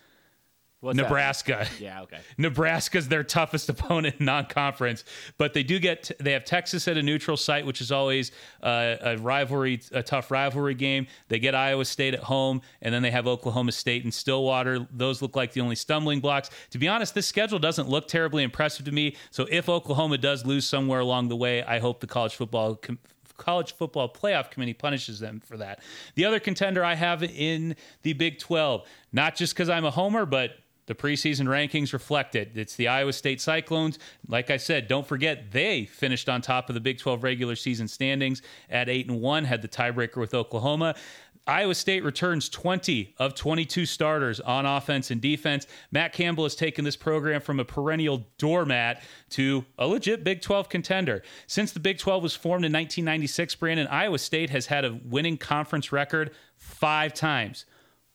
What's 0.80 0.96
that? 0.96 1.02
Nebraska. 1.02 1.66
Yeah, 1.80 2.02
okay. 2.02 2.18
Nebraska's 2.38 3.08
their 3.08 3.24
toughest 3.24 3.68
opponent 3.68 4.16
in 4.20 4.26
non-conference, 4.26 5.02
but 5.36 5.52
they 5.52 5.64
do 5.64 5.80
get 5.80 6.10
they 6.20 6.32
have 6.32 6.44
Texas 6.44 6.86
at 6.86 6.96
a 6.96 7.02
neutral 7.02 7.36
site, 7.36 7.66
which 7.66 7.80
is 7.80 7.90
always 7.90 8.30
uh, 8.62 8.96
a 9.00 9.16
rivalry, 9.18 9.80
a 9.92 10.02
tough 10.02 10.30
rivalry 10.30 10.74
game. 10.74 11.08
They 11.28 11.40
get 11.40 11.54
Iowa 11.54 11.84
State 11.84 12.14
at 12.14 12.20
home, 12.20 12.62
and 12.80 12.94
then 12.94 13.02
they 13.02 13.10
have 13.10 13.26
Oklahoma 13.26 13.72
State 13.72 14.04
and 14.04 14.14
Stillwater. 14.14 14.86
Those 14.92 15.20
look 15.20 15.34
like 15.34 15.52
the 15.52 15.62
only 15.62 15.76
stumbling 15.76 16.20
blocks. 16.20 16.48
To 16.70 16.78
be 16.78 16.86
honest, 16.86 17.14
this 17.14 17.26
schedule 17.26 17.58
doesn't 17.58 17.88
look 17.88 18.06
terribly 18.06 18.44
impressive 18.44 18.84
to 18.86 18.92
me. 18.92 19.16
So 19.30 19.48
if 19.50 19.68
Oklahoma 19.68 20.18
does 20.18 20.46
lose 20.46 20.66
somewhere 20.66 21.00
along 21.00 21.28
the 21.28 21.36
way, 21.36 21.64
I 21.64 21.80
hope 21.80 22.00
the 22.00 22.06
college 22.06 22.36
football. 22.36 22.76
Com- 22.76 22.98
college 23.36 23.72
football 23.72 24.12
playoff 24.12 24.50
committee 24.50 24.74
punishes 24.74 25.20
them 25.20 25.40
for 25.40 25.56
that. 25.56 25.80
The 26.16 26.24
other 26.24 26.40
contender 26.40 26.84
I 26.84 26.96
have 26.96 27.22
in 27.22 27.76
the 28.02 28.12
Big 28.12 28.40
12, 28.40 28.84
not 29.12 29.36
just 29.36 29.54
because 29.54 29.68
I'm 29.68 29.84
a 29.84 29.92
homer, 29.92 30.26
but 30.26 30.56
the 30.88 30.94
preseason 30.94 31.46
rankings 31.46 31.92
reflect 31.92 32.34
it. 32.34 32.52
It's 32.54 32.74
the 32.74 32.88
Iowa 32.88 33.12
State 33.12 33.40
Cyclones. 33.40 33.98
Like 34.26 34.50
I 34.50 34.56
said, 34.56 34.88
don't 34.88 35.06
forget 35.06 35.52
they 35.52 35.84
finished 35.84 36.28
on 36.28 36.42
top 36.42 36.68
of 36.68 36.74
the 36.74 36.80
Big 36.80 36.98
12 36.98 37.22
regular 37.22 37.54
season 37.54 37.86
standings 37.86 38.42
at 38.68 38.88
8 38.88 39.08
and 39.10 39.20
1, 39.20 39.44
had 39.44 39.62
the 39.62 39.68
tiebreaker 39.68 40.16
with 40.16 40.34
Oklahoma. 40.34 40.96
Iowa 41.46 41.74
State 41.74 42.04
returns 42.04 42.48
20 42.50 43.14
of 43.18 43.34
22 43.34 43.86
starters 43.86 44.38
on 44.40 44.66
offense 44.66 45.10
and 45.10 45.20
defense. 45.20 45.66
Matt 45.90 46.12
Campbell 46.12 46.44
has 46.44 46.54
taken 46.54 46.84
this 46.84 46.96
program 46.96 47.40
from 47.40 47.58
a 47.60 47.64
perennial 47.64 48.26
doormat 48.36 49.02
to 49.30 49.64
a 49.78 49.86
legit 49.86 50.24
Big 50.24 50.42
12 50.42 50.68
contender. 50.68 51.22
Since 51.46 51.72
the 51.72 51.80
Big 51.80 51.98
12 51.98 52.22
was 52.22 52.34
formed 52.34 52.66
in 52.66 52.72
1996, 52.72 53.54
Brandon, 53.54 53.86
Iowa 53.86 54.18
State 54.18 54.50
has 54.50 54.66
had 54.66 54.84
a 54.84 54.98
winning 55.04 55.38
conference 55.38 55.90
record 55.90 56.32
five 56.56 57.14
times. 57.14 57.64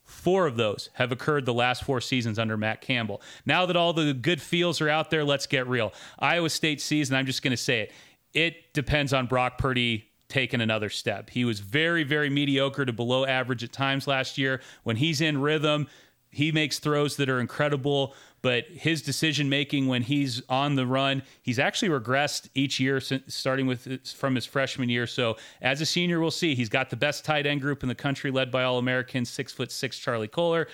Four 0.06 0.48
of 0.48 0.58
those 0.58 0.90
have 0.94 1.12
occurred 1.12 1.46
the 1.46 1.54
last 1.54 1.84
four 1.84 2.02
seasons 2.02 2.38
under 2.38 2.58
Matt 2.58 2.82
Campbell. 2.82 3.22
Now 3.46 3.66
that 3.66 3.76
all 3.76 3.94
the 3.94 4.14
good 4.14 4.42
feels 4.42 4.82
are 4.82 4.90
out 4.90 5.10
there, 5.10 5.24
let's 5.24 5.48
get 5.48 5.68
real. 5.68 5.94
Iowa 6.20 6.50
State 6.50 6.82
season, 6.82 7.16
I'm 7.16 7.26
just 7.26 7.42
going 7.42 7.52
to 7.52 7.58
say 7.58 7.82
it, 7.82 7.92
it 8.34 8.74
depends 8.74 9.14
on 9.14 9.28
Brock 9.28 9.58
Purdy 9.58 10.10
taking 10.28 10.62
another 10.62 10.90
step. 10.90 11.30
He 11.30 11.46
was 11.46 11.60
very, 11.60 12.04
very 12.04 12.30
mediocre 12.30 12.86
to 12.86 12.94
below 12.94 13.26
average 13.26 13.64
at 13.64 13.72
times 13.72 14.08
last 14.08 14.38
year. 14.38 14.62
When 14.84 14.96
he's 14.96 15.22
in 15.22 15.40
rhythm, 15.40 15.88
he 16.34 16.52
makes 16.52 16.80
throws 16.80 17.16
that 17.18 17.30
are 17.30 17.40
incredible, 17.40 18.16
but 18.42 18.66
his 18.66 19.02
decision 19.02 19.48
making 19.48 19.88
when 19.88 20.02
he's 20.02 20.42
on 20.50 20.76
the 20.76 20.86
run, 20.86 21.24
he's 21.42 21.60
actually 21.60 21.90
regressed 21.90 22.50
each 22.56 22.80
year, 22.80 23.00
since, 23.00 23.36
starting 23.36 23.68
with 23.68 24.06
from 24.08 24.36
his 24.36 24.46
freshman 24.46 24.90
year. 24.90 25.08
So 25.08 25.38
as 25.62 25.80
a 25.80 25.86
senior, 25.86 26.20
we'll 26.20 26.32
see. 26.32 26.56
He's 26.56 26.70
got 26.70 26.90
the 26.90 26.96
best 26.96 27.24
tight 27.24 27.46
end 27.46 27.62
group 27.62 27.84
in 27.84 27.90
the 27.90 27.96
country, 27.96 28.32
led 28.32 28.52
by 28.52 28.64
All 28.64 28.80
American 28.80 29.26
six 29.26 29.54
foot 29.54 29.72
six 29.72 29.98
Charlie 29.98 30.28
Kolar. 30.28 30.68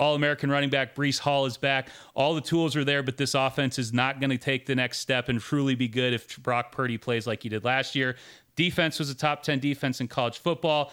All 0.00 0.14
American 0.16 0.50
running 0.50 0.70
back 0.70 0.96
Breece 0.96 1.18
Hall 1.18 1.46
is 1.46 1.56
back. 1.56 1.90
All 2.14 2.34
the 2.34 2.40
tools 2.40 2.74
are 2.74 2.84
there, 2.84 3.02
but 3.02 3.18
this 3.18 3.34
offense 3.34 3.78
is 3.78 3.92
not 3.92 4.18
going 4.18 4.30
to 4.30 4.38
take 4.38 4.66
the 4.66 4.74
next 4.74 4.98
step 4.98 5.28
and 5.28 5.38
truly 5.38 5.74
be 5.74 5.86
good 5.86 6.12
if 6.12 6.42
Brock 6.42 6.72
Purdy 6.72 6.98
plays 6.98 7.26
like 7.26 7.42
he 7.42 7.48
did 7.48 7.64
last 7.64 7.94
year. 7.94 8.16
Defense 8.56 8.98
was 8.98 9.10
a 9.10 9.14
top 9.14 9.42
10 9.42 9.60
defense 9.60 10.00
in 10.00 10.08
college 10.08 10.38
football. 10.38 10.92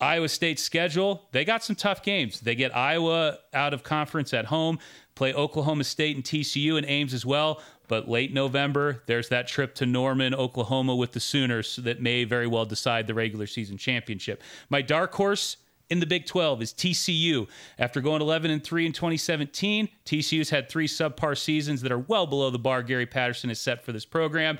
Iowa 0.00 0.28
State's 0.28 0.62
schedule, 0.62 1.28
they 1.32 1.44
got 1.44 1.64
some 1.64 1.74
tough 1.74 2.02
games. 2.02 2.40
They 2.40 2.54
get 2.54 2.76
Iowa 2.76 3.38
out 3.52 3.74
of 3.74 3.82
conference 3.82 4.32
at 4.32 4.46
home, 4.46 4.78
play 5.14 5.34
Oklahoma 5.34 5.84
State 5.84 6.14
and 6.14 6.24
TCU 6.24 6.76
and 6.76 6.86
Ames 6.86 7.12
as 7.12 7.26
well. 7.26 7.60
But 7.88 8.08
late 8.08 8.32
November, 8.32 9.02
there's 9.06 9.30
that 9.30 9.48
trip 9.48 9.74
to 9.76 9.86
Norman, 9.86 10.34
Oklahoma 10.34 10.94
with 10.94 11.12
the 11.12 11.20
Sooners 11.20 11.76
that 11.76 12.00
may 12.00 12.24
very 12.24 12.46
well 12.46 12.66
decide 12.66 13.06
the 13.06 13.14
regular 13.14 13.46
season 13.46 13.78
championship. 13.78 14.42
My 14.68 14.82
dark 14.82 15.14
horse 15.14 15.56
in 15.90 16.00
the 16.00 16.06
Big 16.06 16.26
12 16.26 16.62
is 16.62 16.72
TCU. 16.72 17.48
After 17.78 18.00
going 18.00 18.20
11 18.22 18.50
and 18.50 18.62
3 18.62 18.86
in 18.86 18.92
2017, 18.92 19.88
TCU's 20.04 20.50
had 20.50 20.68
three 20.68 20.86
subpar 20.86 21.36
seasons 21.36 21.80
that 21.80 21.90
are 21.90 21.98
well 21.98 22.26
below 22.26 22.50
the 22.50 22.58
bar 22.58 22.82
Gary 22.82 23.06
Patterson 23.06 23.48
has 23.48 23.58
set 23.58 23.84
for 23.84 23.92
this 23.92 24.04
program. 24.04 24.58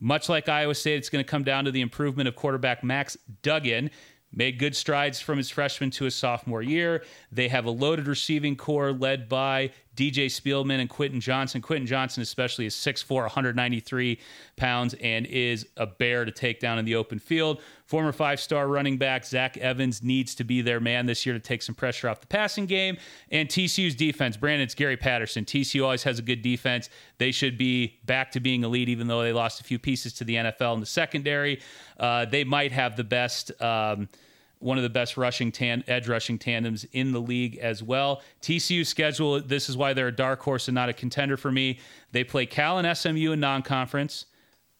Much 0.00 0.28
like 0.28 0.48
Iowa 0.48 0.74
State, 0.74 0.96
it's 0.96 1.08
going 1.08 1.24
to 1.24 1.30
come 1.30 1.44
down 1.44 1.64
to 1.64 1.70
the 1.70 1.80
improvement 1.80 2.28
of 2.28 2.36
quarterback 2.36 2.84
Max 2.84 3.16
Duggan. 3.42 3.90
Made 4.32 4.58
good 4.58 4.76
strides 4.76 5.20
from 5.20 5.38
his 5.38 5.50
freshman 5.50 5.90
to 5.92 6.04
his 6.04 6.14
sophomore 6.14 6.62
year. 6.62 7.04
They 7.32 7.48
have 7.48 7.64
a 7.64 7.70
loaded 7.70 8.06
receiving 8.06 8.56
core 8.56 8.92
led 8.92 9.28
by 9.28 9.70
DJ 9.96 10.26
Spielman 10.26 10.78
and 10.80 10.90
Quentin 10.90 11.20
Johnston. 11.20 11.62
Quentin 11.62 11.86
Johnston, 11.86 12.22
especially, 12.22 12.66
is 12.66 12.74
6'4, 12.74 13.22
193 13.22 14.18
pounds, 14.56 14.94
and 15.02 15.26
is 15.26 15.66
a 15.76 15.86
bear 15.86 16.24
to 16.24 16.30
take 16.30 16.60
down 16.60 16.78
in 16.78 16.84
the 16.84 16.94
open 16.94 17.18
field. 17.18 17.60
Former 17.86 18.12
five 18.12 18.40
star 18.40 18.66
running 18.66 18.98
back 18.98 19.24
Zach 19.24 19.56
Evans 19.56 20.02
needs 20.02 20.34
to 20.34 20.44
be 20.44 20.60
their 20.60 20.80
man 20.80 21.06
this 21.06 21.24
year 21.24 21.34
to 21.34 21.40
take 21.40 21.62
some 21.62 21.74
pressure 21.74 22.08
off 22.08 22.20
the 22.20 22.26
passing 22.26 22.66
game. 22.66 22.96
And 23.30 23.48
TCU's 23.48 23.94
defense, 23.94 24.36
Brandon, 24.36 24.64
it's 24.64 24.74
Gary 24.74 24.96
Patterson. 24.96 25.44
TCU 25.44 25.84
always 25.84 26.02
has 26.02 26.18
a 26.18 26.22
good 26.22 26.42
defense. 26.42 26.90
They 27.18 27.30
should 27.30 27.56
be 27.56 27.98
back 28.04 28.32
to 28.32 28.40
being 28.40 28.64
elite, 28.64 28.88
even 28.88 29.06
though 29.06 29.22
they 29.22 29.32
lost 29.32 29.60
a 29.60 29.64
few 29.64 29.78
pieces 29.78 30.12
to 30.14 30.24
the 30.24 30.34
NFL 30.34 30.74
in 30.74 30.80
the 30.80 30.86
secondary. 30.86 31.60
Uh, 31.98 32.24
they 32.24 32.44
might 32.44 32.72
have 32.72 32.96
the 32.96 33.04
best. 33.04 33.50
Um, 33.62 34.08
one 34.66 34.78
of 34.78 34.82
the 34.82 34.90
best 34.90 35.16
rushing 35.16 35.52
tan- 35.52 35.84
edge 35.86 36.08
rushing 36.08 36.38
tandems 36.38 36.84
in 36.92 37.12
the 37.12 37.20
league 37.20 37.56
as 37.58 37.84
well. 37.84 38.20
TCU 38.42 38.84
schedule, 38.84 39.40
this 39.40 39.68
is 39.68 39.76
why 39.76 39.92
they're 39.92 40.08
a 40.08 40.12
dark 40.12 40.40
horse 40.40 40.66
and 40.66 40.74
not 40.74 40.88
a 40.88 40.92
contender 40.92 41.36
for 41.36 41.52
me. 41.52 41.78
They 42.10 42.24
play 42.24 42.46
Cal 42.46 42.78
and 42.78 42.96
SMU 42.98 43.30
in 43.30 43.38
non-conference, 43.38 44.26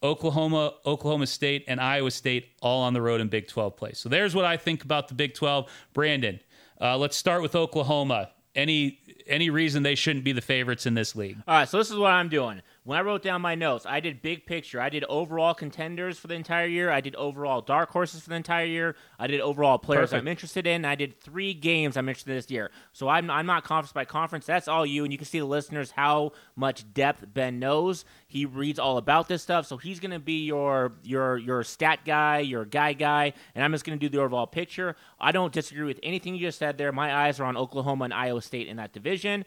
Oklahoma, 0.02 0.74
Oklahoma 0.84 1.28
State, 1.28 1.64
and 1.68 1.80
Iowa 1.80 2.10
State 2.10 2.48
all 2.60 2.82
on 2.82 2.94
the 2.94 3.00
road 3.00 3.20
in 3.20 3.28
Big 3.28 3.46
12 3.46 3.76
play. 3.76 3.92
So 3.92 4.08
there's 4.08 4.34
what 4.34 4.44
I 4.44 4.56
think 4.56 4.82
about 4.82 5.06
the 5.06 5.14
Big 5.14 5.34
12. 5.34 5.70
Brandon, 5.94 6.40
uh, 6.80 6.98
let's 6.98 7.16
start 7.16 7.40
with 7.40 7.54
Oklahoma. 7.54 8.30
Any 8.56 8.98
any 9.28 9.50
reason 9.50 9.82
they 9.82 9.94
shouldn't 9.94 10.24
be 10.24 10.32
the 10.32 10.40
favorites 10.40 10.86
in 10.86 10.94
this 10.94 11.14
league? 11.14 11.36
All 11.46 11.54
right, 11.54 11.68
so 11.68 11.78
this 11.78 11.90
is 11.90 11.96
what 11.96 12.10
I'm 12.10 12.28
doing. 12.28 12.62
When 12.86 12.96
I 12.96 13.02
wrote 13.02 13.20
down 13.20 13.42
my 13.42 13.56
notes, 13.56 13.84
I 13.84 13.98
did 13.98 14.22
big 14.22 14.46
picture. 14.46 14.80
I 14.80 14.90
did 14.90 15.02
overall 15.08 15.54
contenders 15.54 16.20
for 16.20 16.28
the 16.28 16.34
entire 16.34 16.68
year. 16.68 16.88
I 16.88 17.00
did 17.00 17.16
overall 17.16 17.60
dark 17.60 17.90
horses 17.90 18.20
for 18.20 18.28
the 18.28 18.36
entire 18.36 18.64
year. 18.64 18.94
I 19.18 19.26
did 19.26 19.40
overall 19.40 19.76
players 19.76 20.10
Perfect. 20.10 20.20
I'm 20.20 20.28
interested 20.28 20.68
in. 20.68 20.84
I 20.84 20.94
did 20.94 21.20
three 21.20 21.52
games 21.52 21.96
I'm 21.96 22.08
interested 22.08 22.30
in 22.30 22.36
this 22.36 22.48
year. 22.48 22.70
So 22.92 23.08
I'm, 23.08 23.28
I'm 23.28 23.44
not 23.44 23.64
conference 23.64 23.92
by 23.92 24.04
conference. 24.04 24.46
That's 24.46 24.68
all 24.68 24.86
you. 24.86 25.02
And 25.02 25.10
you 25.10 25.18
can 25.18 25.26
see 25.26 25.40
the 25.40 25.46
listeners 25.46 25.90
how 25.90 26.30
much 26.54 26.84
depth 26.94 27.24
Ben 27.34 27.58
knows. 27.58 28.04
He 28.28 28.46
reads 28.46 28.78
all 28.78 28.98
about 28.98 29.26
this 29.26 29.42
stuff. 29.42 29.66
So 29.66 29.78
he's 29.78 29.98
going 29.98 30.12
to 30.12 30.20
be 30.20 30.46
your 30.46 30.92
your 31.02 31.38
your 31.38 31.64
stat 31.64 32.04
guy, 32.04 32.38
your 32.38 32.64
guy 32.64 32.92
guy, 32.92 33.32
and 33.56 33.64
I'm 33.64 33.72
just 33.72 33.84
going 33.84 33.98
to 33.98 34.08
do 34.08 34.08
the 34.08 34.22
overall 34.22 34.46
picture. 34.46 34.94
I 35.18 35.32
don't 35.32 35.52
disagree 35.52 35.86
with 35.86 35.98
anything 36.04 36.36
you 36.36 36.40
just 36.40 36.60
said 36.60 36.78
there. 36.78 36.92
My 36.92 37.12
eyes 37.12 37.40
are 37.40 37.46
on 37.46 37.56
Oklahoma 37.56 38.04
and 38.04 38.14
Iowa 38.14 38.42
State 38.42 38.68
in 38.68 38.76
that 38.76 38.92
division. 38.92 39.44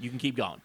You 0.00 0.10
can 0.10 0.20
keep 0.20 0.36
going. 0.36 0.60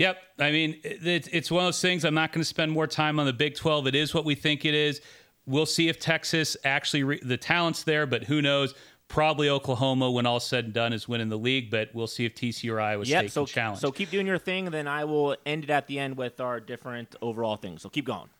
Yep. 0.00 0.16
I 0.38 0.50
mean, 0.50 0.80
it, 0.82 1.28
it's 1.30 1.50
one 1.50 1.62
of 1.62 1.66
those 1.66 1.82
things. 1.82 2.06
I'm 2.06 2.14
not 2.14 2.32
going 2.32 2.40
to 2.40 2.46
spend 2.48 2.72
more 2.72 2.86
time 2.86 3.20
on 3.20 3.26
the 3.26 3.34
Big 3.34 3.54
12. 3.54 3.86
It 3.88 3.94
is 3.94 4.14
what 4.14 4.24
we 4.24 4.34
think 4.34 4.64
it 4.64 4.72
is. 4.72 5.02
We'll 5.44 5.66
see 5.66 5.90
if 5.90 6.00
Texas 6.00 6.56
actually, 6.64 7.02
re- 7.04 7.20
the 7.22 7.36
talent's 7.36 7.82
there, 7.82 8.06
but 8.06 8.24
who 8.24 8.40
knows? 8.40 8.74
Probably 9.08 9.50
Oklahoma, 9.50 10.10
when 10.10 10.24
all 10.24 10.40
said 10.40 10.64
and 10.64 10.72
done, 10.72 10.94
is 10.94 11.06
winning 11.06 11.28
the 11.28 11.36
league, 11.36 11.70
but 11.70 11.90
we'll 11.92 12.06
see 12.06 12.24
if 12.24 12.34
TCU 12.34 12.72
or 12.72 12.80
Iowa 12.80 13.04
Yep. 13.04 13.24
State 13.24 13.32
So 13.32 13.44
can 13.44 13.52
challenge. 13.52 13.80
so 13.80 13.92
keep 13.92 14.10
doing 14.10 14.26
your 14.26 14.38
thing, 14.38 14.66
then 14.70 14.88
I 14.88 15.04
will 15.04 15.36
end 15.44 15.64
it 15.64 15.70
at 15.70 15.86
the 15.86 15.98
end 15.98 16.16
with 16.16 16.40
our 16.40 16.60
different 16.60 17.14
overall 17.20 17.56
things. 17.56 17.82
So 17.82 17.90
keep 17.90 18.06
going. 18.06 18.30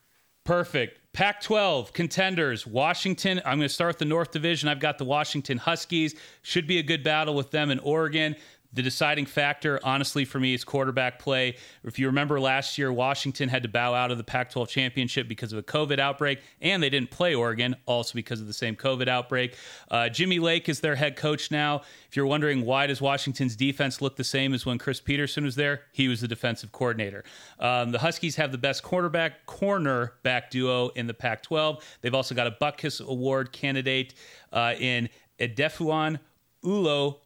Perfect. 0.44 0.98
Pac 1.12 1.42
12 1.42 1.92
contenders. 1.92 2.66
Washington. 2.66 3.42
I'm 3.44 3.58
going 3.58 3.68
to 3.68 3.74
start 3.74 3.88
with 3.90 3.98
the 3.98 4.04
North 4.06 4.30
Division. 4.30 4.70
I've 4.70 4.80
got 4.80 4.96
the 4.96 5.04
Washington 5.04 5.58
Huskies. 5.58 6.14
Should 6.40 6.66
be 6.66 6.78
a 6.78 6.82
good 6.82 7.04
battle 7.04 7.34
with 7.34 7.50
them 7.50 7.70
in 7.70 7.78
Oregon. 7.80 8.34
The 8.72 8.82
deciding 8.82 9.26
factor, 9.26 9.80
honestly, 9.82 10.24
for 10.24 10.38
me 10.38 10.54
is 10.54 10.62
quarterback 10.62 11.18
play. 11.18 11.56
If 11.82 11.98
you 11.98 12.06
remember 12.06 12.38
last 12.38 12.78
year, 12.78 12.92
Washington 12.92 13.48
had 13.48 13.64
to 13.64 13.68
bow 13.68 13.94
out 13.94 14.12
of 14.12 14.18
the 14.18 14.24
Pac 14.24 14.50
12 14.50 14.68
championship 14.68 15.26
because 15.26 15.52
of 15.52 15.58
a 15.58 15.62
COVID 15.62 15.98
outbreak, 15.98 16.40
and 16.60 16.80
they 16.80 16.90
didn't 16.90 17.10
play 17.10 17.34
Oregon, 17.34 17.74
also 17.86 18.14
because 18.14 18.40
of 18.40 18.46
the 18.46 18.52
same 18.52 18.76
COVID 18.76 19.08
outbreak. 19.08 19.56
Uh, 19.90 20.08
Jimmy 20.08 20.38
Lake 20.38 20.68
is 20.68 20.80
their 20.80 20.94
head 20.94 21.16
coach 21.16 21.50
now. 21.50 21.82
If 22.08 22.16
you're 22.16 22.26
wondering 22.26 22.64
why 22.64 22.86
does 22.86 23.00
Washington's 23.00 23.56
defense 23.56 24.00
look 24.00 24.14
the 24.16 24.24
same 24.24 24.54
as 24.54 24.64
when 24.64 24.78
Chris 24.78 25.00
Petersen 25.00 25.44
was 25.44 25.56
there, 25.56 25.82
he 25.92 26.06
was 26.06 26.20
the 26.20 26.28
defensive 26.28 26.70
coordinator. 26.70 27.24
Um, 27.58 27.90
the 27.90 27.98
Huskies 27.98 28.36
have 28.36 28.52
the 28.52 28.58
best 28.58 28.84
quarterback 28.84 29.46
cornerback 29.46 30.50
duo 30.50 30.90
in 30.90 31.08
the 31.08 31.14
Pac 31.14 31.42
12. 31.42 31.84
They've 32.02 32.14
also 32.14 32.36
got 32.36 32.46
a 32.46 32.52
Butkus 32.52 33.04
Award 33.04 33.50
candidate 33.50 34.14
uh, 34.52 34.74
in 34.78 35.08
Edefuan 35.40 36.20
Ulo 36.64 37.16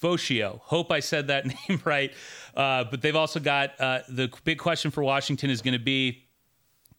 Foshio. 0.00 0.60
Hope 0.60 0.90
I 0.90 1.00
said 1.00 1.28
that 1.28 1.46
name 1.68 1.80
right. 1.84 2.12
Uh, 2.54 2.84
but 2.84 3.02
they've 3.02 3.16
also 3.16 3.40
got 3.40 3.80
uh, 3.80 4.00
the 4.08 4.30
big 4.44 4.58
question 4.58 4.90
for 4.90 5.02
Washington 5.02 5.50
is 5.50 5.62
going 5.62 5.78
to 5.78 5.84
be 5.84 6.24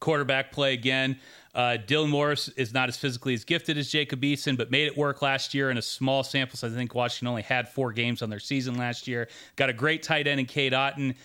quarterback 0.00 0.50
play 0.50 0.72
again. 0.72 1.18
Uh, 1.54 1.76
Dylan 1.84 2.08
Morris 2.08 2.48
is 2.50 2.72
not 2.72 2.88
as 2.88 2.96
physically 2.96 3.34
as 3.34 3.44
gifted 3.44 3.76
as 3.76 3.90
Jacob 3.90 4.22
Eason, 4.22 4.56
but 4.56 4.70
made 4.70 4.86
it 4.86 4.96
work 4.96 5.20
last 5.20 5.52
year 5.52 5.70
in 5.70 5.78
a 5.78 5.82
small 5.82 6.22
sample. 6.22 6.56
So 6.56 6.68
I 6.68 6.70
think 6.70 6.94
Washington 6.94 7.28
only 7.28 7.42
had 7.42 7.68
four 7.68 7.92
games 7.92 8.22
on 8.22 8.30
their 8.30 8.38
season 8.38 8.76
last 8.76 9.08
year. 9.08 9.28
Got 9.56 9.68
a 9.68 9.72
great 9.72 10.02
tight 10.02 10.26
end 10.26 10.40
in 10.40 10.46
Cade 10.46 10.72
Otton. 10.72 11.16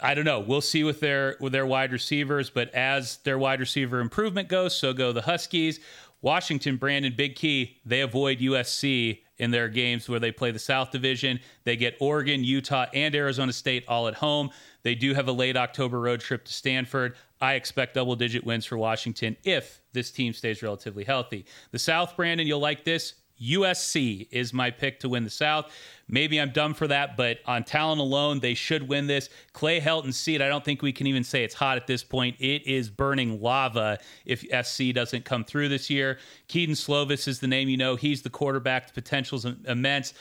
I 0.00 0.14
don't 0.14 0.24
know. 0.24 0.38
We'll 0.38 0.60
see 0.60 0.84
with 0.84 1.00
their 1.00 1.36
with 1.40 1.52
their 1.52 1.66
wide 1.66 1.90
receivers, 1.90 2.50
but 2.50 2.72
as 2.72 3.16
their 3.18 3.36
wide 3.36 3.58
receiver 3.58 3.98
improvement 3.98 4.48
goes, 4.48 4.76
so 4.76 4.92
go 4.92 5.10
the 5.10 5.22
Huskies. 5.22 5.80
Washington, 6.20 6.76
Brandon, 6.76 7.14
big 7.16 7.36
key. 7.36 7.78
They 7.84 8.00
avoid 8.00 8.40
USC 8.40 9.20
in 9.38 9.50
their 9.50 9.68
games 9.68 10.08
where 10.08 10.18
they 10.18 10.32
play 10.32 10.50
the 10.50 10.58
South 10.58 10.90
Division. 10.90 11.38
They 11.64 11.76
get 11.76 11.96
Oregon, 12.00 12.42
Utah, 12.42 12.86
and 12.92 13.14
Arizona 13.14 13.52
State 13.52 13.84
all 13.86 14.08
at 14.08 14.14
home. 14.14 14.50
They 14.82 14.94
do 14.94 15.14
have 15.14 15.28
a 15.28 15.32
late 15.32 15.56
October 15.56 16.00
road 16.00 16.20
trip 16.20 16.44
to 16.44 16.52
Stanford. 16.52 17.16
I 17.40 17.54
expect 17.54 17.94
double 17.94 18.16
digit 18.16 18.44
wins 18.44 18.64
for 18.64 18.76
Washington 18.76 19.36
if 19.44 19.80
this 19.92 20.10
team 20.10 20.32
stays 20.32 20.62
relatively 20.62 21.04
healthy. 21.04 21.46
The 21.70 21.78
South, 21.78 22.16
Brandon, 22.16 22.46
you'll 22.46 22.58
like 22.58 22.84
this. 22.84 23.14
USC 23.40 24.28
is 24.30 24.52
my 24.52 24.70
pick 24.70 25.00
to 25.00 25.08
win 25.08 25.24
the 25.24 25.30
South. 25.30 25.72
Maybe 26.08 26.40
I'm 26.40 26.50
dumb 26.50 26.74
for 26.74 26.86
that, 26.88 27.16
but 27.16 27.38
on 27.44 27.64
talent 27.64 28.00
alone, 28.00 28.40
they 28.40 28.54
should 28.54 28.88
win 28.88 29.06
this. 29.06 29.28
Clay 29.52 29.80
Helton 29.80 30.14
seat, 30.14 30.40
I 30.40 30.48
don't 30.48 30.64
think 30.64 30.80
we 30.80 30.92
can 30.92 31.06
even 31.06 31.22
say 31.22 31.44
it's 31.44 31.54
hot 31.54 31.76
at 31.76 31.86
this 31.86 32.02
point. 32.02 32.36
It 32.38 32.66
is 32.66 32.88
burning 32.88 33.42
lava 33.42 33.98
if 34.24 34.44
SC 34.66 34.94
doesn't 34.94 35.24
come 35.24 35.44
through 35.44 35.68
this 35.68 35.90
year. 35.90 36.18
Kedon 36.48 36.74
Slovis 36.74 37.28
is 37.28 37.40
the 37.40 37.46
name 37.46 37.68
you 37.68 37.76
know. 37.76 37.96
He's 37.96 38.22
the 38.22 38.30
quarterback. 38.30 38.86
The 38.86 38.94
potential's 38.94 39.44
immense 39.44 40.14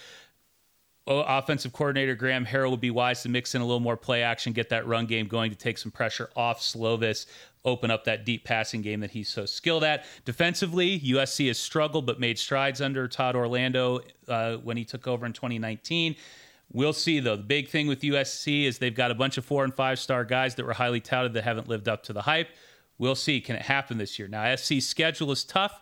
offensive 1.08 1.74
coordinator 1.74 2.16
Graham 2.16 2.46
Harrell 2.46 2.72
would 2.72 2.82
be 2.82 2.92
wise 2.92 3.24
to 3.24 3.30
mix 3.30 3.56
in 3.56 3.62
a 3.62 3.66
little 3.66 3.80
more 3.80 3.98
play 3.98 4.24
action, 4.24 4.54
get 4.54 4.70
that 4.70 4.86
run 4.86 5.06
game 5.06 5.28
going 5.28 5.52
to 5.52 5.58
take 5.58 5.78
some 5.78 5.92
pressure 5.92 6.30
off 6.36 6.60
Slovis, 6.60 7.26
open 7.66 7.90
up 7.90 8.04
that 8.06 8.26
deep 8.26 8.44
passing 8.44 8.82
game 8.82 9.00
that 9.00 9.12
he's 9.12 9.30
so 9.30 9.46
skilled 9.46 9.84
at. 9.84 10.06
Defensively, 10.26 11.00
USC 11.00 11.48
has 11.48 11.58
struggled 11.58 12.06
but 12.06 12.20
made 12.20 12.38
strides 12.38 12.82
under 12.82 13.08
Todd 13.08 13.36
Orlando 13.36 14.02
uh, 14.28 14.58
when 14.58 14.78
he 14.78 14.86
took 14.86 15.08
over 15.08 15.26
in 15.26 15.34
2019. 15.34 16.16
We'll 16.72 16.94
see, 16.94 17.20
though. 17.20 17.38
The 17.38 17.44
big 17.44 17.70
thing 17.70 17.88
with 17.88 18.02
USC 18.02 18.66
is 18.66 18.78
they've 18.78 18.94
got 18.94 19.12
a 19.12 19.16
bunch 19.16 19.38
of 19.38 19.46
four 19.46 19.64
and 19.64 19.74
five 19.74 20.00
star 20.00 20.26
guys 20.26 20.56
that 20.56 20.66
were 20.66 20.74
highly 20.74 21.00
touted 21.00 21.34
that 21.34 21.44
haven't 21.44 21.70
lived 21.70 21.88
up 21.88 22.04
to 22.04 22.14
the 22.14 22.22
hype. 22.22 22.50
We'll 22.98 23.16
see. 23.16 23.40
Can 23.40 23.56
it 23.56 23.62
happen 23.62 23.98
this 23.98 24.20
year? 24.20 24.28
Now, 24.28 24.54
SC's 24.56 24.88
schedule 24.88 25.32
is 25.32 25.44
tough. 25.44 25.80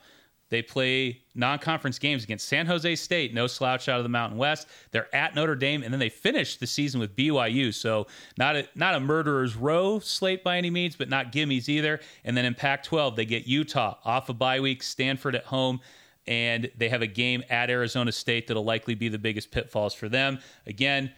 They 0.49 0.61
play 0.61 1.21
non 1.33 1.57
conference 1.59 1.97
games 1.97 2.23
against 2.23 2.47
San 2.47 2.67
Jose 2.67 2.95
State, 2.95 3.33
no 3.33 3.47
slouch 3.47 3.89
out 3.89 3.97
of 3.97 4.03
the 4.03 4.09
Mountain 4.09 4.37
West. 4.37 4.67
They're 4.91 5.13
at 5.13 5.33
Notre 5.33 5.55
Dame, 5.55 5.81
and 5.81 5.91
then 5.91 5.99
they 5.99 6.09
finish 6.09 6.57
the 6.57 6.67
season 6.67 6.99
with 6.99 7.15
BYU. 7.15 7.73
So, 7.73 8.07
not 8.37 8.55
a, 8.55 8.67
not 8.75 8.93
a 8.93 8.99
murderer's 8.99 9.55
row 9.55 9.99
slate 9.99 10.43
by 10.43 10.57
any 10.57 10.69
means, 10.69 10.95
but 10.95 11.09
not 11.09 11.31
gimmies 11.31 11.67
either. 11.67 11.99
And 12.23 12.37
then 12.37 12.45
in 12.45 12.53
Pac 12.53 12.83
12, 12.83 13.15
they 13.15 13.25
get 13.25 13.47
Utah 13.47 13.97
off 14.05 14.29
a 14.29 14.33
of 14.33 14.39
bye 14.39 14.59
week, 14.59 14.83
Stanford 14.83 15.35
at 15.35 15.45
home, 15.45 15.81
and 16.27 16.69
they 16.77 16.89
have 16.89 17.01
a 17.01 17.07
game 17.07 17.43
at 17.49 17.69
Arizona 17.69 18.11
State 18.11 18.47
that'll 18.47 18.63
likely 18.63 18.93
be 18.95 19.09
the 19.09 19.19
biggest 19.19 19.51
pitfalls 19.51 19.93
for 19.93 20.09
them. 20.09 20.39
Again, 20.67 21.11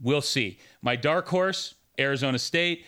we'll 0.00 0.22
see. 0.22 0.58
My 0.82 0.96
dark 0.96 1.28
horse, 1.28 1.74
Arizona 1.98 2.38
State 2.38 2.84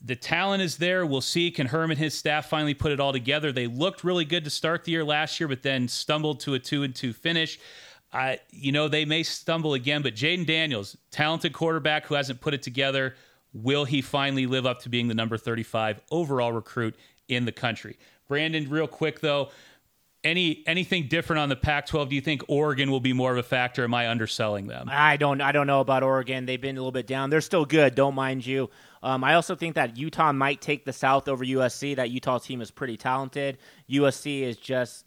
the 0.00 0.16
talent 0.16 0.62
is 0.62 0.76
there. 0.76 1.04
We'll 1.04 1.20
see. 1.20 1.50
Can 1.50 1.66
Herm 1.66 1.90
and 1.90 1.98
his 1.98 2.16
staff 2.16 2.48
finally 2.48 2.74
put 2.74 2.92
it 2.92 3.00
all 3.00 3.12
together? 3.12 3.50
They 3.50 3.66
looked 3.66 4.04
really 4.04 4.24
good 4.24 4.44
to 4.44 4.50
start 4.50 4.84
the 4.84 4.92
year 4.92 5.04
last 5.04 5.40
year, 5.40 5.48
but 5.48 5.62
then 5.62 5.88
stumbled 5.88 6.40
to 6.40 6.54
a 6.54 6.58
two 6.58 6.82
and 6.82 6.94
two 6.94 7.12
finish. 7.12 7.58
I, 8.12 8.38
you 8.50 8.72
know, 8.72 8.88
they 8.88 9.04
may 9.04 9.22
stumble 9.22 9.74
again, 9.74 10.02
but 10.02 10.14
Jayden 10.14 10.46
Daniels, 10.46 10.96
talented 11.10 11.52
quarterback 11.52 12.06
who 12.06 12.14
hasn't 12.14 12.40
put 12.40 12.54
it 12.54 12.62
together, 12.62 13.16
will 13.52 13.84
he 13.84 14.00
finally 14.00 14.46
live 14.46 14.66
up 14.66 14.80
to 14.82 14.88
being 14.88 15.08
the 15.08 15.14
number 15.14 15.36
35 15.36 16.00
overall 16.10 16.52
recruit 16.52 16.96
in 17.28 17.44
the 17.44 17.52
country? 17.52 17.98
Brandon, 18.28 18.68
real 18.70 18.86
quick 18.86 19.20
though, 19.20 19.50
any 20.24 20.64
anything 20.66 21.06
different 21.08 21.40
on 21.40 21.48
the 21.48 21.56
Pac-12? 21.56 22.08
Do 22.08 22.14
you 22.14 22.20
think 22.20 22.42
Oregon 22.48 22.90
will 22.90 23.00
be 23.00 23.12
more 23.12 23.32
of 23.32 23.38
a 23.38 23.42
factor? 23.42 23.84
Am 23.84 23.94
I 23.94 24.08
underselling 24.08 24.66
them? 24.66 24.88
I 24.90 25.16
don't. 25.16 25.40
I 25.40 25.52
don't 25.52 25.66
know 25.66 25.80
about 25.80 26.02
Oregon. 26.02 26.44
They've 26.46 26.60
been 26.60 26.76
a 26.76 26.80
little 26.80 26.92
bit 26.92 27.06
down. 27.06 27.30
They're 27.30 27.40
still 27.40 27.64
good. 27.64 27.94
Don't 27.94 28.14
mind 28.14 28.44
you. 28.44 28.70
Um, 29.02 29.24
I 29.24 29.34
also 29.34 29.54
think 29.54 29.74
that 29.74 29.96
Utah 29.96 30.32
might 30.32 30.60
take 30.60 30.84
the 30.84 30.92
South 30.92 31.28
over 31.28 31.44
USC. 31.44 31.96
That 31.96 32.10
Utah 32.10 32.38
team 32.38 32.60
is 32.60 32.70
pretty 32.70 32.96
talented. 32.96 33.58
USC 33.90 34.42
is 34.42 34.56
just 34.56 35.04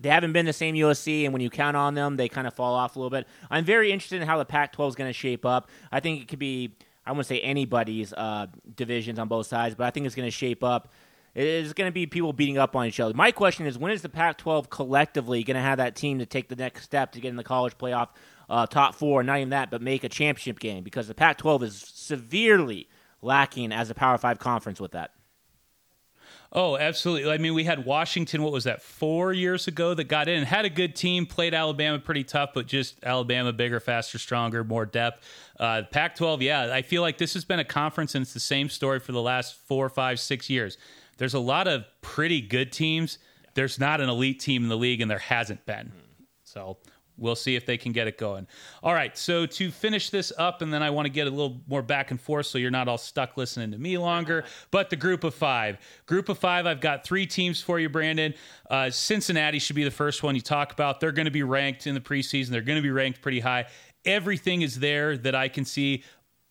they 0.00 0.08
haven't 0.08 0.32
been 0.32 0.46
the 0.46 0.52
same 0.52 0.74
USC, 0.74 1.24
and 1.24 1.32
when 1.32 1.42
you 1.42 1.50
count 1.50 1.76
on 1.76 1.94
them, 1.94 2.16
they 2.16 2.28
kind 2.28 2.46
of 2.46 2.54
fall 2.54 2.74
off 2.74 2.96
a 2.96 2.98
little 2.98 3.10
bit. 3.10 3.26
I'm 3.50 3.64
very 3.64 3.90
interested 3.90 4.20
in 4.22 4.28
how 4.28 4.38
the 4.38 4.44
Pac-12 4.44 4.88
is 4.88 4.94
going 4.94 5.08
to 5.08 5.12
shape 5.12 5.44
up. 5.44 5.68
I 5.90 6.00
think 6.00 6.22
it 6.22 6.28
could 6.28 6.38
be 6.38 6.72
I 7.04 7.12
wouldn't 7.12 7.26
say 7.26 7.40
anybody's 7.40 8.12
uh, 8.12 8.48
divisions 8.76 9.18
on 9.18 9.28
both 9.28 9.46
sides, 9.46 9.74
but 9.74 9.84
I 9.84 9.90
think 9.90 10.04
it's 10.04 10.14
going 10.14 10.26
to 10.26 10.30
shape 10.30 10.62
up 10.62 10.88
it's 11.34 11.72
going 11.72 11.86
to 11.88 11.92
be 11.92 12.06
people 12.06 12.32
beating 12.32 12.58
up 12.58 12.74
on 12.74 12.86
each 12.86 12.98
other. 12.98 13.14
My 13.14 13.30
question 13.30 13.66
is, 13.66 13.78
when 13.78 13.92
is 13.92 14.02
the 14.02 14.08
Pac-12 14.08 14.70
collectively 14.70 15.44
going 15.44 15.54
to 15.56 15.60
have 15.60 15.78
that 15.78 15.94
team 15.94 16.18
to 16.18 16.26
take 16.26 16.48
the 16.48 16.56
next 16.56 16.82
step 16.82 17.12
to 17.12 17.20
get 17.20 17.28
in 17.28 17.36
the 17.36 17.44
college 17.44 17.78
playoff 17.78 18.08
uh, 18.48 18.66
top 18.66 18.94
four? 18.94 19.22
Not 19.22 19.38
even 19.38 19.50
that, 19.50 19.70
but 19.70 19.82
make 19.82 20.04
a 20.04 20.08
championship 20.08 20.58
game 20.58 20.84
because 20.84 21.08
the 21.08 21.14
Pac-12 21.14 21.62
is 21.62 21.92
severely 21.94 22.88
lacking 23.22 23.72
as 23.72 23.90
a 23.90 23.94
Power 23.94 24.18
Five 24.18 24.38
conference 24.38 24.80
with 24.80 24.92
that. 24.92 25.12
Oh, 26.50 26.78
absolutely. 26.78 27.30
I 27.30 27.36
mean, 27.36 27.52
we 27.52 27.64
had 27.64 27.84
Washington, 27.84 28.42
what 28.42 28.52
was 28.52 28.64
that, 28.64 28.80
four 28.82 29.34
years 29.34 29.68
ago 29.68 29.92
that 29.92 30.04
got 30.04 30.28
in, 30.28 30.44
had 30.44 30.64
a 30.64 30.70
good 30.70 30.96
team, 30.96 31.26
played 31.26 31.52
Alabama 31.52 31.98
pretty 31.98 32.24
tough, 32.24 32.50
but 32.54 32.66
just 32.66 33.04
Alabama 33.04 33.52
bigger, 33.52 33.80
faster, 33.80 34.16
stronger, 34.16 34.64
more 34.64 34.86
depth. 34.86 35.22
Uh, 35.60 35.82
Pac 35.90 36.16
12, 36.16 36.40
yeah, 36.40 36.72
I 36.72 36.80
feel 36.80 37.02
like 37.02 37.18
this 37.18 37.34
has 37.34 37.44
been 37.44 37.58
a 37.58 37.64
conference 37.64 38.14
and 38.14 38.22
it's 38.22 38.32
the 38.32 38.40
same 38.40 38.70
story 38.70 38.98
for 38.98 39.12
the 39.12 39.20
last 39.20 39.56
four, 39.66 39.90
five, 39.90 40.18
six 40.20 40.48
years 40.48 40.78
there's 41.18 41.34
a 41.34 41.40
lot 41.40 41.68
of 41.68 41.84
pretty 42.00 42.40
good 42.40 42.72
teams. 42.72 43.18
There's 43.54 43.78
not 43.78 44.00
an 44.00 44.08
elite 44.08 44.40
team 44.40 44.62
in 44.62 44.68
the 44.68 44.76
league, 44.76 45.00
and 45.00 45.10
there 45.10 45.18
hasn't 45.18 45.66
been. 45.66 45.92
So 46.44 46.78
we'll 47.18 47.36
see 47.36 47.56
if 47.56 47.66
they 47.66 47.76
can 47.76 47.92
get 47.92 48.06
it 48.06 48.16
going. 48.16 48.46
All 48.82 48.94
right. 48.94 49.16
So 49.16 49.44
to 49.46 49.70
finish 49.70 50.10
this 50.10 50.32
up, 50.38 50.62
and 50.62 50.72
then 50.72 50.82
I 50.82 50.90
want 50.90 51.06
to 51.06 51.10
get 51.10 51.26
a 51.26 51.30
little 51.30 51.60
more 51.66 51.82
back 51.82 52.10
and 52.10 52.20
forth 52.20 52.46
so 52.46 52.58
you're 52.58 52.70
not 52.70 52.88
all 52.88 52.98
stuck 52.98 53.36
listening 53.36 53.72
to 53.72 53.78
me 53.78 53.98
longer. 53.98 54.44
But 54.70 54.90
the 54.90 54.96
group 54.96 55.24
of 55.24 55.34
five. 55.34 55.78
Group 56.06 56.28
of 56.28 56.38
five, 56.38 56.66
I've 56.66 56.80
got 56.80 57.04
three 57.04 57.26
teams 57.26 57.60
for 57.60 57.78
you, 57.78 57.88
Brandon. 57.88 58.34
Uh, 58.70 58.90
Cincinnati 58.90 59.58
should 59.58 59.76
be 59.76 59.84
the 59.84 59.90
first 59.90 60.22
one 60.22 60.34
you 60.34 60.40
talk 60.40 60.72
about. 60.72 61.00
They're 61.00 61.12
going 61.12 61.26
to 61.26 61.30
be 61.30 61.42
ranked 61.42 61.86
in 61.86 61.94
the 61.94 62.00
preseason, 62.00 62.48
they're 62.48 62.62
going 62.62 62.78
to 62.78 62.82
be 62.82 62.90
ranked 62.90 63.20
pretty 63.20 63.40
high. 63.40 63.66
Everything 64.04 64.62
is 64.62 64.78
there 64.78 65.18
that 65.18 65.34
I 65.34 65.48
can 65.48 65.64
see 65.64 66.04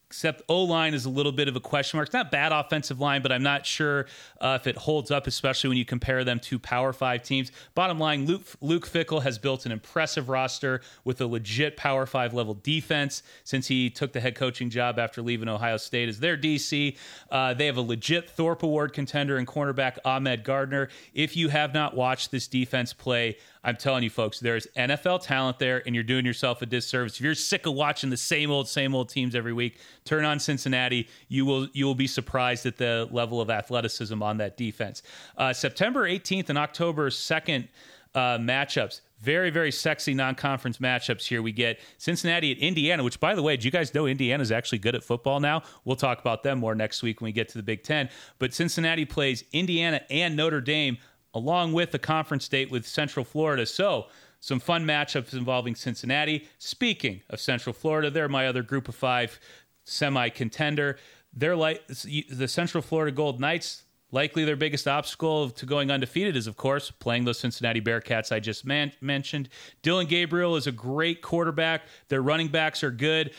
except 0.08 0.42
O 0.48 0.64
line 0.64 0.94
is 0.94 1.06
a 1.06 1.10
little 1.10 1.34
bit 1.34 1.48
of 1.48 1.56
a 1.56 1.60
question 1.60 1.98
mark. 1.98 2.08
It's 2.08 2.14
not 2.14 2.32
bad 2.32 2.52
offensive 2.52 3.00
line, 3.00 3.22
but 3.22 3.32
I'm 3.32 3.44
not 3.44 3.66
sure 3.66 4.08
uh, 4.40 4.58
if 4.60 4.66
it 4.66 4.78
holds 4.78 5.12
up, 5.12 5.28
especially 5.28 5.68
when 5.68 5.78
you 5.78 5.86
compare 5.86 6.24
them 6.24 6.40
to 6.42 6.58
Power 6.58 6.94
Five 6.94 7.24
teams. 7.24 7.52
Bottom 7.76 8.00
line, 8.00 8.26
Luke, 8.26 8.46
Luke 8.62 8.88
Fickell 8.88 9.22
has 9.22 9.38
built 9.38 9.66
an 9.66 9.72
impressive 9.72 10.30
roster 10.30 10.82
with 11.04 11.20
a 11.20 11.28
legit 11.28 11.76
Power 11.76 12.06
Five 12.06 12.34
level 12.34 12.54
defense 12.54 13.22
since 13.44 13.68
he 13.68 13.90
took 13.90 14.14
the 14.14 14.22
head 14.22 14.36
coaching 14.36 14.70
job 14.70 14.98
after 14.98 15.22
leaving 15.22 15.50
Ohio 15.50 15.78
State 15.78 16.08
as 16.08 16.20
their 16.20 16.38
DC. 16.38 16.98
Uh, 17.30 17.54
they 17.54 17.66
have 17.66 17.78
a 17.78 17.82
legit 17.82 18.30
Thorpe 18.30 18.64
Award 18.64 18.94
contender 18.94 19.38
and 19.38 19.46
cornerback 19.46 19.98
Ahmad 20.06 20.44
Gardner. 20.46 20.88
If 21.14 21.36
you 21.36 21.50
have 21.50 21.74
not 21.74 21.96
watched 21.96 22.32
this 22.32 22.48
defense 22.48 22.94
play, 22.94 23.38
I'm 23.64 23.76
telling 23.76 24.04
you, 24.04 24.10
folks, 24.10 24.40
there's 24.40 24.68
NFL 24.78 25.24
talent 25.24 25.60
there, 25.60 25.84
and 25.86 25.94
you're 25.96 26.04
doing 26.04 26.26
yourself 26.26 26.62
a 26.62 26.66
disservice. 26.66 27.16
If 27.16 27.22
you're 27.22 27.36
sick 27.36 27.66
of 27.66 27.74
watching 27.74 28.10
the 28.10 28.18
same 28.18 28.52
old, 28.52 28.68
same 28.68 28.96
old 28.96 29.10
teams 29.10 29.36
every 29.36 29.54
week, 29.54 29.80
turn 30.06 30.26
on 30.26 30.40
Cincinnati. 30.40 31.08
You 31.28 31.46
will 31.46 31.68
you 31.74 31.86
will 31.86 31.96
be 31.96 32.08
surprised 32.08 32.66
at 32.66 32.78
the 32.78 33.08
level 33.12 33.42
of 33.42 33.50
athleticism 33.50 34.22
on 34.22 34.38
that 34.38 34.58
defense. 34.58 35.04
Uh, 35.38 35.54
September 35.54 36.08
18th 36.08 36.50
and 36.50 36.58
October 36.58 37.10
2nd 37.10 37.68
uh, 38.16 38.38
matchups. 38.38 39.02
Very, 39.20 39.50
very 39.50 39.72
sexy 39.72 40.14
non 40.14 40.36
conference 40.36 40.78
matchups 40.78 41.26
here. 41.26 41.42
We 41.42 41.52
get 41.52 41.80
Cincinnati 41.98 42.52
at 42.52 42.58
Indiana, 42.60 43.04
which, 43.04 43.20
by 43.20 43.34
the 43.34 43.42
way, 43.42 43.58
do 43.58 43.66
you 43.66 43.72
guys 43.72 43.94
know 43.94 44.06
Indiana 44.06 44.42
is 44.42 44.52
actually 44.52 44.78
good 44.78 44.96
at 44.96 45.04
football 45.04 45.40
now? 45.40 45.64
We'll 45.86 45.96
talk 45.96 46.20
about 46.20 46.44
them 46.44 46.60
more 46.60 46.76
next 46.76 47.02
week 47.02 47.20
when 47.20 47.28
we 47.28 47.32
get 47.32 47.50
to 47.50 47.58
the 47.58 47.64
Big 47.64 47.84
Ten. 47.84 48.10
But 48.38 48.54
Cincinnati 48.54 49.06
plays 49.06 49.44
Indiana 49.54 50.02
and 50.10 50.36
Notre 50.36 50.62
Dame 50.62 50.98
along 51.38 51.74
with 51.74 51.92
the 51.92 52.00
conference 52.00 52.48
date 52.48 52.72
with 52.72 52.88
Central 52.88 53.24
Florida. 53.24 53.66
So, 53.66 54.08
some 54.40 54.60
fun 54.60 54.86
matchups 54.86 55.34
involving 55.34 55.76
Cincinnati. 55.76 56.48
Speaking 56.60 57.22
of 57.30 57.40
Central 57.40 57.74
Florida, 57.74 58.10
they're 58.10 58.30
my 58.30 58.48
other 58.48 58.62
group 58.62 58.88
of 58.88 58.96
five 58.96 59.40
semi 59.84 60.30
contender. 60.30 60.98
They're 61.34 61.56
like 61.56 61.86
the 61.88 62.48
Central 62.48 62.82
Florida 62.82 63.12
Gold 63.12 63.40
Knights. 63.40 63.84
Likely 64.12 64.46
their 64.46 64.56
biggest 64.56 64.88
obstacle 64.88 65.50
to 65.50 65.66
going 65.66 65.92
undefeated 65.92 66.38
is, 66.38 66.48
of 66.48 66.56
course, 66.56 66.92
playing 66.92 67.26
those 67.26 67.40
Cincinnati 67.40 67.82
Bearcats 67.82 68.32
I 68.32 68.40
just 68.40 68.66
man- 68.66 68.94
mentioned. 69.02 69.50
Dillon 69.82 70.08
Gabriel 70.08 70.56
is 70.56 70.66
a 70.66 70.72
great 70.72 71.22
quarterback. 71.22 71.82
Their 72.08 72.22
running 72.22 72.48
backs 72.48 72.84
are 72.84 72.92
good. 72.92 73.32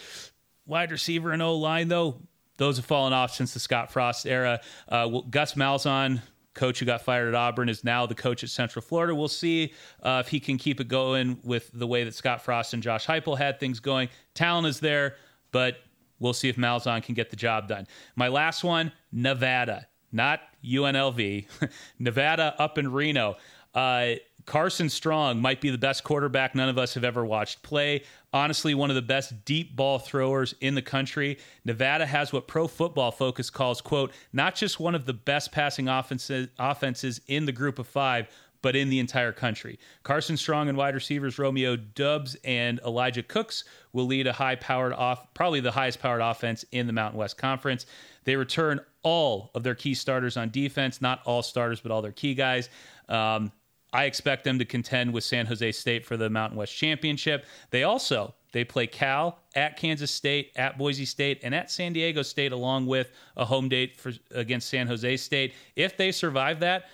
Wide 0.66 0.90
receiver 0.90 1.32
and 1.32 1.40
O 1.40 1.54
line, 1.54 1.88
though, 1.88 2.20
those 2.58 2.76
have 2.76 2.84
fallen 2.84 3.14
off 3.14 3.34
since 3.34 3.54
the 3.54 3.60
Scott 3.60 3.90
Frost 3.90 4.26
era. 4.26 4.60
Uh, 4.86 5.20
Gus 5.30 5.54
Malzahn 5.54 6.20
coach 6.58 6.80
who 6.80 6.86
got 6.86 7.02
fired 7.02 7.28
at 7.28 7.34
Auburn 7.34 7.68
is 7.68 7.84
now 7.84 8.04
the 8.04 8.14
coach 8.14 8.42
at 8.42 8.50
Central 8.50 8.82
Florida. 8.82 9.14
We'll 9.14 9.28
see 9.28 9.72
uh, 10.02 10.22
if 10.24 10.28
he 10.28 10.40
can 10.40 10.58
keep 10.58 10.80
it 10.80 10.88
going 10.88 11.38
with 11.44 11.70
the 11.72 11.86
way 11.86 12.02
that 12.02 12.14
Scott 12.14 12.42
Frost 12.42 12.74
and 12.74 12.82
Josh 12.82 13.06
Heupel 13.06 13.38
had 13.38 13.60
things 13.60 13.78
going. 13.78 14.08
Talent 14.34 14.66
is 14.66 14.80
there, 14.80 15.14
but 15.52 15.76
we'll 16.18 16.32
see 16.32 16.48
if 16.48 16.56
Malzahn 16.56 17.02
can 17.02 17.14
get 17.14 17.30
the 17.30 17.36
job 17.36 17.68
done. 17.68 17.86
My 18.16 18.26
last 18.26 18.64
one, 18.64 18.90
Nevada, 19.12 19.86
not 20.10 20.40
UNLV, 20.64 21.46
Nevada 22.00 22.56
up 22.58 22.76
in 22.76 22.90
Reno. 22.90 23.36
Uh, 23.72 24.14
Carson 24.48 24.88
Strong 24.88 25.42
might 25.42 25.60
be 25.60 25.68
the 25.68 25.76
best 25.76 26.04
quarterback 26.04 26.54
none 26.54 26.70
of 26.70 26.78
us 26.78 26.94
have 26.94 27.04
ever 27.04 27.22
watched 27.22 27.62
play. 27.62 28.02
Honestly, 28.32 28.74
one 28.74 28.88
of 28.88 28.96
the 28.96 29.02
best 29.02 29.44
deep 29.44 29.76
ball 29.76 29.98
throwers 29.98 30.54
in 30.62 30.74
the 30.74 30.80
country. 30.80 31.36
Nevada 31.66 32.06
has 32.06 32.32
what 32.32 32.48
Pro 32.48 32.66
Football 32.66 33.10
Focus 33.10 33.50
calls, 33.50 33.82
quote, 33.82 34.10
not 34.32 34.54
just 34.54 34.80
one 34.80 34.94
of 34.94 35.04
the 35.04 35.12
best 35.12 35.52
passing 35.52 35.86
offenses, 35.86 36.48
offenses 36.58 37.20
in 37.26 37.44
the 37.44 37.52
group 37.52 37.78
of 37.78 37.86
five, 37.86 38.26
but 38.62 38.74
in 38.74 38.88
the 38.88 38.98
entire 38.98 39.32
country. 39.32 39.78
Carson 40.02 40.38
Strong 40.38 40.70
and 40.70 40.78
wide 40.78 40.94
receivers 40.94 41.38
Romeo 41.38 41.76
Doubs 41.76 42.34
and 42.42 42.80
Elijah 42.86 43.22
Cooks 43.22 43.64
will 43.92 44.06
lead 44.06 44.26
a 44.26 44.32
high 44.32 44.56
powered 44.56 44.94
off, 44.94 45.34
probably 45.34 45.60
the 45.60 45.72
highest 45.72 46.00
powered 46.00 46.22
offense 46.22 46.64
in 46.72 46.86
the 46.86 46.92
Mountain 46.94 47.18
West 47.18 47.36
Conference. 47.36 47.84
They 48.24 48.34
return 48.34 48.80
all 49.02 49.50
of 49.54 49.62
their 49.62 49.74
key 49.74 49.92
starters 49.92 50.38
on 50.38 50.48
defense, 50.48 51.02
not 51.02 51.20
all 51.26 51.42
starters, 51.42 51.80
but 51.80 51.92
all 51.92 52.00
their 52.00 52.12
key 52.12 52.34
guys. 52.34 52.70
Um, 53.10 53.52
I 53.92 54.04
expect 54.04 54.44
them 54.44 54.58
to 54.58 54.64
contend 54.64 55.12
with 55.12 55.24
San 55.24 55.46
Jose 55.46 55.72
State 55.72 56.04
for 56.04 56.16
the 56.16 56.28
Mountain 56.28 56.58
West 56.58 56.76
Championship. 56.76 57.46
They 57.70 57.84
also 57.84 58.34
they 58.52 58.64
play 58.64 58.86
Cal 58.86 59.38
at 59.54 59.76
Kansas 59.76 60.10
State, 60.10 60.52
at 60.56 60.78
Boise 60.78 61.04
State, 61.04 61.40
and 61.42 61.54
at 61.54 61.70
San 61.70 61.92
Diego 61.92 62.22
State, 62.22 62.52
along 62.52 62.86
with 62.86 63.12
a 63.36 63.44
home 63.44 63.68
date 63.68 63.96
for 63.96 64.12
against 64.30 64.68
San 64.68 64.86
Jose 64.86 65.16
State. 65.18 65.54
If 65.76 65.96
they 65.96 66.12
survive 66.12 66.60
that, 66.60 66.84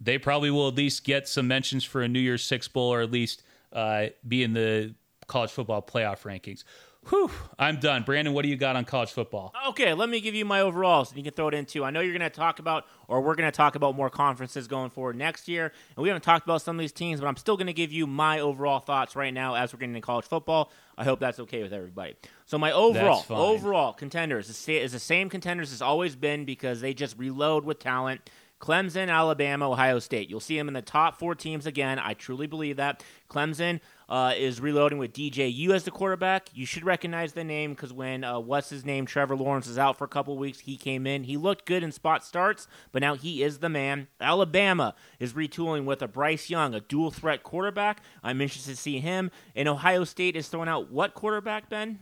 they 0.00 0.18
probably 0.18 0.50
will 0.50 0.68
at 0.68 0.74
least 0.74 1.04
get 1.04 1.28
some 1.28 1.46
mentions 1.48 1.84
for 1.84 2.02
a 2.02 2.08
New 2.08 2.20
Year's 2.20 2.42
Six 2.44 2.68
Bowl, 2.68 2.92
or 2.92 3.00
at 3.00 3.10
least 3.10 3.42
uh, 3.72 4.06
be 4.26 4.42
in 4.42 4.52
the 4.52 4.94
college 5.26 5.50
football 5.50 5.82
playoff 5.82 6.22
rankings. 6.22 6.64
Whew, 7.10 7.30
I'm 7.58 7.80
done. 7.80 8.02
Brandon, 8.02 8.32
what 8.32 8.42
do 8.42 8.48
you 8.48 8.56
got 8.56 8.76
on 8.76 8.84
college 8.84 9.10
football? 9.10 9.52
Okay, 9.68 9.92
let 9.92 10.08
me 10.08 10.20
give 10.20 10.34
you 10.34 10.44
my 10.44 10.60
overalls, 10.60 11.10
and 11.10 11.18
you 11.18 11.24
can 11.24 11.34
throw 11.34 11.48
it 11.48 11.54
into. 11.54 11.84
I 11.84 11.90
know 11.90 12.00
you're 12.00 12.16
going 12.16 12.30
to 12.30 12.34
talk 12.34 12.60
about, 12.60 12.86
or 13.08 13.20
we're 13.20 13.34
going 13.34 13.50
to 13.50 13.56
talk 13.56 13.74
about 13.74 13.94
more 13.94 14.08
conferences 14.08 14.66
going 14.66 14.90
forward 14.90 15.14
next 15.16 15.46
year, 15.46 15.72
and 15.96 16.02
we 16.02 16.08
haven't 16.08 16.22
talked 16.22 16.46
about 16.46 16.62
some 16.62 16.76
of 16.76 16.80
these 16.80 16.92
teams, 16.92 17.20
but 17.20 17.26
I'm 17.26 17.36
still 17.36 17.56
going 17.56 17.66
to 17.66 17.74
give 17.74 17.92
you 17.92 18.06
my 18.06 18.40
overall 18.40 18.80
thoughts 18.80 19.16
right 19.16 19.34
now 19.34 19.54
as 19.54 19.72
we're 19.72 19.80
getting 19.80 19.94
into 19.94 20.06
college 20.06 20.24
football. 20.24 20.72
I 20.96 21.04
hope 21.04 21.20
that's 21.20 21.40
okay 21.40 21.62
with 21.62 21.72
everybody. 21.72 22.16
So 22.46 22.56
my 22.56 22.72
overall, 22.72 23.24
overall 23.28 23.92
contenders 23.92 24.48
is 24.48 24.92
the 24.92 24.98
same 24.98 25.28
contenders 25.28 25.72
as 25.72 25.82
always 25.82 26.16
been 26.16 26.44
because 26.44 26.80
they 26.80 26.94
just 26.94 27.18
reload 27.18 27.64
with 27.64 27.80
talent. 27.80 28.30
Clemson, 28.60 29.10
Alabama, 29.10 29.70
Ohio 29.70 29.98
State. 29.98 30.30
You'll 30.30 30.40
see 30.40 30.56
them 30.56 30.68
in 30.68 30.74
the 30.74 30.80
top 30.80 31.18
four 31.18 31.34
teams 31.34 31.66
again. 31.66 31.98
I 31.98 32.14
truly 32.14 32.46
believe 32.46 32.76
that. 32.76 33.02
Clemson 33.28 33.80
uh, 34.08 34.32
is 34.36 34.60
reloading 34.60 34.98
with 34.98 35.12
DJU 35.12 35.70
as 35.70 35.84
the 35.84 35.90
quarterback. 35.90 36.48
You 36.54 36.66
should 36.66 36.84
recognize 36.84 37.32
the 37.32 37.44
name 37.44 37.72
because 37.72 37.92
when 37.92 38.24
uh, 38.24 38.38
what's 38.38 38.70
his 38.70 38.84
name, 38.84 39.06
Trevor 39.06 39.36
Lawrence, 39.36 39.66
is 39.66 39.78
out 39.78 39.96
for 39.98 40.04
a 40.04 40.08
couple 40.08 40.36
weeks, 40.36 40.60
he 40.60 40.76
came 40.76 41.06
in. 41.06 41.24
He 41.24 41.36
looked 41.36 41.66
good 41.66 41.82
in 41.82 41.92
spot 41.92 42.24
starts, 42.24 42.68
but 42.92 43.00
now 43.00 43.14
he 43.14 43.42
is 43.42 43.58
the 43.58 43.68
man. 43.68 44.08
Alabama 44.20 44.94
is 45.18 45.32
retooling 45.32 45.84
with 45.84 46.02
a 46.02 46.08
Bryce 46.08 46.50
Young, 46.50 46.74
a 46.74 46.80
dual 46.80 47.10
threat 47.10 47.42
quarterback. 47.42 48.00
I'm 48.22 48.40
interested 48.40 48.72
to 48.72 48.76
see 48.76 49.00
him. 49.00 49.30
And 49.54 49.68
Ohio 49.68 50.04
State 50.04 50.36
is 50.36 50.48
throwing 50.48 50.68
out 50.68 50.90
what 50.90 51.14
quarterback, 51.14 51.68
Ben? 51.68 52.00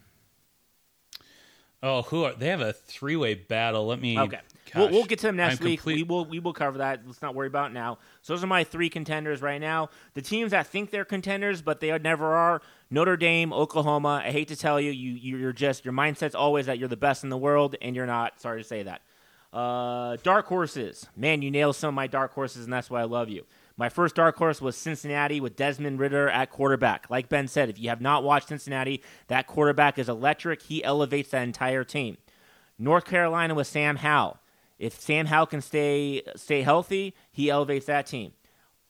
Oh, 1.83 2.03
who 2.03 2.25
are 2.25 2.35
they? 2.35 2.49
Have 2.49 2.61
a 2.61 2.73
three 2.73 3.17
way 3.17 3.35
battle. 3.35 3.87
Let 3.87 4.01
me. 4.01 4.19
Okay. 4.19 4.39
We'll, 4.75 4.91
we'll, 4.91 5.05
get 5.05 5.19
to 5.21 5.27
them 5.27 5.37
next 5.37 5.61
I'm 5.61 5.65
week. 5.65 5.81
Complete... 5.81 5.97
We 5.97 6.03
will 6.05 6.25
we 6.25 6.39
will 6.39 6.53
cover 6.53 6.79
that. 6.79 7.03
Let's 7.05 7.23
not 7.23 7.35
worry 7.35 7.47
about 7.47 7.73
now. 7.73 7.99
So 8.23 8.33
those 8.33 8.45
are 8.45 8.47
my 8.47 8.65
three 8.65 8.89
contenders 8.89 9.43
right 9.43 9.61
now. 9.61 9.91
The 10.15 10.23
teams 10.23 10.53
that 10.53 10.67
think 10.67 10.91
they're 10.91 11.05
contenders, 11.05 11.63
but 11.63 11.81
they 11.81 11.97
never 11.99 12.35
are. 12.35 12.63
Notre 12.91 13.17
Dame, 13.17 13.53
Oklahoma. 13.53 14.23
I 14.25 14.31
hate 14.31 14.49
to 14.49 14.57
tell 14.57 14.81
you, 14.81 14.91
you 14.91 15.37
you're 15.37 15.53
just 15.53 15.85
your 15.85 15.95
mindset's 15.95 16.35
always 16.35 16.67
that 16.67 16.79
you're 16.79 16.89
the 16.89 16.97
best 16.97 17.25
in 17.25 17.31
the 17.31 17.39
world, 17.39 17.77
and 17.83 17.95
you're 17.97 18.07
not. 18.07 18.41
Sorry 18.41 18.63
to 18.63 18.67
say 18.67 18.83
that. 18.85 19.03
Uh, 19.53 20.17
dark 20.23 20.47
horses. 20.47 21.07
Man, 21.15 21.43
you 21.43 21.51
nailed 21.51 21.77
some 21.77 21.89
of 21.89 21.95
my 21.95 22.07
dark 22.07 22.33
horses, 22.33 22.65
and 22.65 22.73
that's 22.73 22.89
why 22.89 23.01
I 23.01 23.05
love 23.05 23.29
you. 23.29 23.45
My 23.77 23.89
first 23.89 24.15
dark 24.15 24.37
horse 24.37 24.61
was 24.61 24.77
Cincinnati 24.77 25.41
with 25.41 25.57
Desmond 25.57 25.99
Ridder 25.99 26.29
at 26.29 26.51
quarterback. 26.51 27.11
Like 27.11 27.29
Ben 27.29 27.49
said, 27.49 27.69
if 27.69 27.79
you 27.79 27.89
have 27.89 28.01
not 28.01 28.23
watched 28.23 28.49
Cincinnati, 28.49 29.03
that 29.29 29.47
quarterback 29.47 29.99
is 29.99 30.09
electric. 30.09 30.63
He 30.63 30.85
elevates 30.85 31.31
that 31.31 31.43
entire 31.43 31.85
team. 31.85 32.19
North 32.79 33.05
Carolina 33.05 33.55
with 33.55 33.67
Sam 33.67 33.97
Howell. 33.97 34.39
If 34.83 35.01
Sam 35.01 35.27
Howell 35.27 35.47
can 35.47 35.61
stay 35.61 36.23
stay 36.35 36.63
healthy, 36.63 37.15
he 37.31 37.49
elevates 37.49 37.87
that 37.87 38.05
team. 38.05 38.33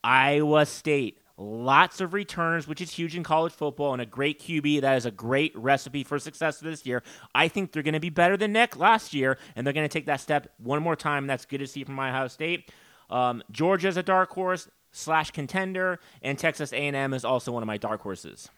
Iowa 0.02 0.64
State, 0.64 1.18
lots 1.36 2.00
of 2.00 2.14
returners, 2.14 2.66
which 2.66 2.80
is 2.80 2.92
huge 2.92 3.14
in 3.14 3.22
college 3.22 3.52
football, 3.52 3.92
and 3.92 4.00
a 4.00 4.06
great 4.06 4.40
QB. 4.40 4.80
That 4.80 4.96
is 4.96 5.04
a 5.04 5.10
great 5.10 5.54
recipe 5.54 6.02
for 6.02 6.18
success 6.18 6.60
this 6.60 6.86
year. 6.86 7.02
I 7.34 7.46
think 7.48 7.72
they're 7.72 7.82
going 7.82 7.92
to 7.92 8.00
be 8.00 8.08
better 8.08 8.38
than 8.38 8.54
Nick 8.54 8.78
last 8.78 9.12
year, 9.12 9.36
and 9.54 9.66
they're 9.66 9.74
going 9.74 9.86
to 9.86 9.92
take 9.92 10.06
that 10.06 10.22
step 10.22 10.50
one 10.56 10.82
more 10.82 10.96
time. 10.96 11.26
That's 11.26 11.44
good 11.44 11.58
to 11.58 11.66
see 11.66 11.84
from 11.84 12.00
Ohio 12.00 12.26
State. 12.28 12.72
Um, 13.10 13.42
Georgia's 13.50 13.98
a 13.98 14.02
dark 14.02 14.30
horse 14.30 14.70
slash 14.92 15.30
contender, 15.30 16.00
and 16.22 16.38
Texas 16.38 16.72
A&M 16.72 17.12
is 17.12 17.22
also 17.22 17.52
one 17.52 17.62
of 17.62 17.66
my 17.66 17.76
dark 17.76 18.00
horses. 18.00 18.48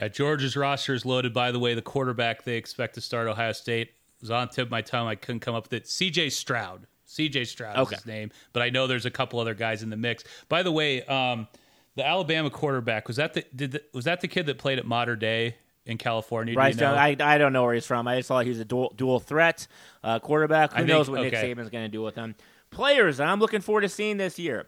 Yeah, 0.00 0.08
Georgia's 0.08 0.56
roster 0.56 0.94
is 0.94 1.04
loaded. 1.04 1.34
By 1.34 1.52
the 1.52 1.58
way, 1.58 1.74
the 1.74 1.82
quarterback 1.82 2.44
they 2.44 2.56
expect 2.56 2.94
to 2.94 3.02
start 3.02 3.28
Ohio 3.28 3.52
State 3.52 3.90
was 4.24 4.30
on 4.30 4.48
tip 4.48 4.66
of 4.66 4.70
my 4.70 4.82
tongue. 4.82 5.06
I 5.06 5.14
couldn't 5.14 5.40
come 5.40 5.54
up 5.54 5.64
with 5.64 5.72
it. 5.72 5.88
C.J. 5.88 6.30
Stroud. 6.30 6.86
C.J. 7.04 7.44
Stroud 7.44 7.76
okay. 7.76 7.94
is 7.94 8.02
his 8.02 8.06
name, 8.06 8.30
but 8.52 8.62
I 8.62 8.70
know 8.70 8.86
there's 8.86 9.06
a 9.06 9.10
couple 9.10 9.38
other 9.38 9.54
guys 9.54 9.82
in 9.82 9.90
the 9.90 9.96
mix. 9.96 10.24
By 10.48 10.62
the 10.62 10.72
way, 10.72 11.02
um, 11.04 11.46
the 11.96 12.06
Alabama 12.06 12.50
quarterback 12.50 13.06
was 13.06 13.16
that 13.16 13.34
the 13.34 13.44
did 13.54 13.72
the, 13.72 13.82
was 13.92 14.06
that 14.06 14.20
the 14.20 14.28
kid 14.28 14.46
that 14.46 14.58
played 14.58 14.78
at 14.78 14.86
Mater 14.86 15.16
Dei 15.16 15.56
in 15.86 15.98
California? 15.98 16.54
Right. 16.54 16.74
You 16.74 16.80
know? 16.80 16.94
I, 16.94 17.16
I 17.20 17.38
don't 17.38 17.52
know 17.52 17.62
where 17.62 17.74
he's 17.74 17.86
from. 17.86 18.08
I 18.08 18.16
just 18.16 18.28
saw 18.28 18.40
he 18.40 18.48
was 18.48 18.60
a 18.60 18.64
dual, 18.64 18.92
dual 18.96 19.20
threat 19.20 19.66
uh, 20.02 20.18
quarterback. 20.18 20.72
Who 20.72 20.86
knows 20.86 21.08
what 21.08 21.20
okay. 21.20 21.30
Nick 21.30 21.58
Saban's 21.58 21.70
going 21.70 21.84
to 21.84 21.90
do 21.90 22.02
with 22.02 22.14
him? 22.14 22.34
Players 22.70 23.20
I'm 23.20 23.38
looking 23.38 23.60
forward 23.60 23.82
to 23.82 23.88
seeing 23.88 24.16
this 24.16 24.38
year. 24.38 24.66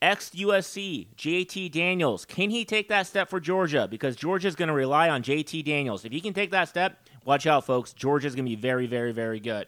Ex 0.00 0.30
USC, 0.30 1.08
JT 1.16 1.72
Daniels. 1.72 2.24
Can 2.24 2.50
he 2.50 2.64
take 2.64 2.88
that 2.88 3.08
step 3.08 3.28
for 3.28 3.40
Georgia? 3.40 3.88
Because 3.90 4.14
Georgia's 4.14 4.54
going 4.54 4.68
to 4.68 4.74
rely 4.74 5.08
on 5.08 5.24
JT 5.24 5.64
Daniels. 5.64 6.04
If 6.04 6.12
he 6.12 6.20
can 6.20 6.32
take 6.32 6.52
that 6.52 6.68
step, 6.68 7.07
watch 7.28 7.46
out, 7.46 7.66
folks. 7.66 7.92
Georgia's 7.92 8.34
going 8.34 8.46
to 8.46 8.48
be 8.48 8.56
very, 8.56 8.86
very, 8.86 9.12
very 9.12 9.38
good. 9.38 9.66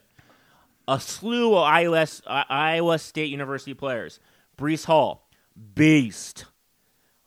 A 0.89 0.99
slew 0.99 1.55
of 1.55 1.63
Iowa, 1.63 2.07
uh, 2.27 2.45
Iowa 2.49 2.99
State 2.99 3.31
University 3.31 3.75
players. 3.75 4.19
Breece 4.57 4.87
Hall, 4.87 5.29
beast. 5.75 6.47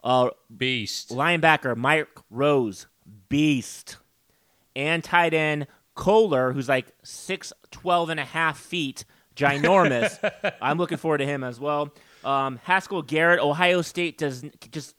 Uh, 0.03 0.31
beast. 0.55 1.11
Linebacker 1.11 1.77
Mike 1.77 2.09
Rose, 2.31 2.87
beast. 3.29 3.97
And 4.75 5.03
tight 5.03 5.35
end 5.35 5.67
Kolar, 5.93 6.51
who's 6.51 6.67
like 6.67 6.87
6'12 7.03 8.09
and 8.09 8.19
a 8.19 8.25
half 8.25 8.57
feet, 8.57 9.05
ginormous. 9.35 10.17
I'm 10.61 10.79
looking 10.79 10.97
forward 10.97 11.19
to 11.19 11.25
him 11.27 11.43
as 11.43 11.59
well. 11.59 11.93
Um, 12.25 12.59
Haskell 12.63 13.03
Garrett, 13.03 13.39
Ohio 13.39 13.83
State 13.83 14.17
does 14.17 14.43
just 14.71 14.95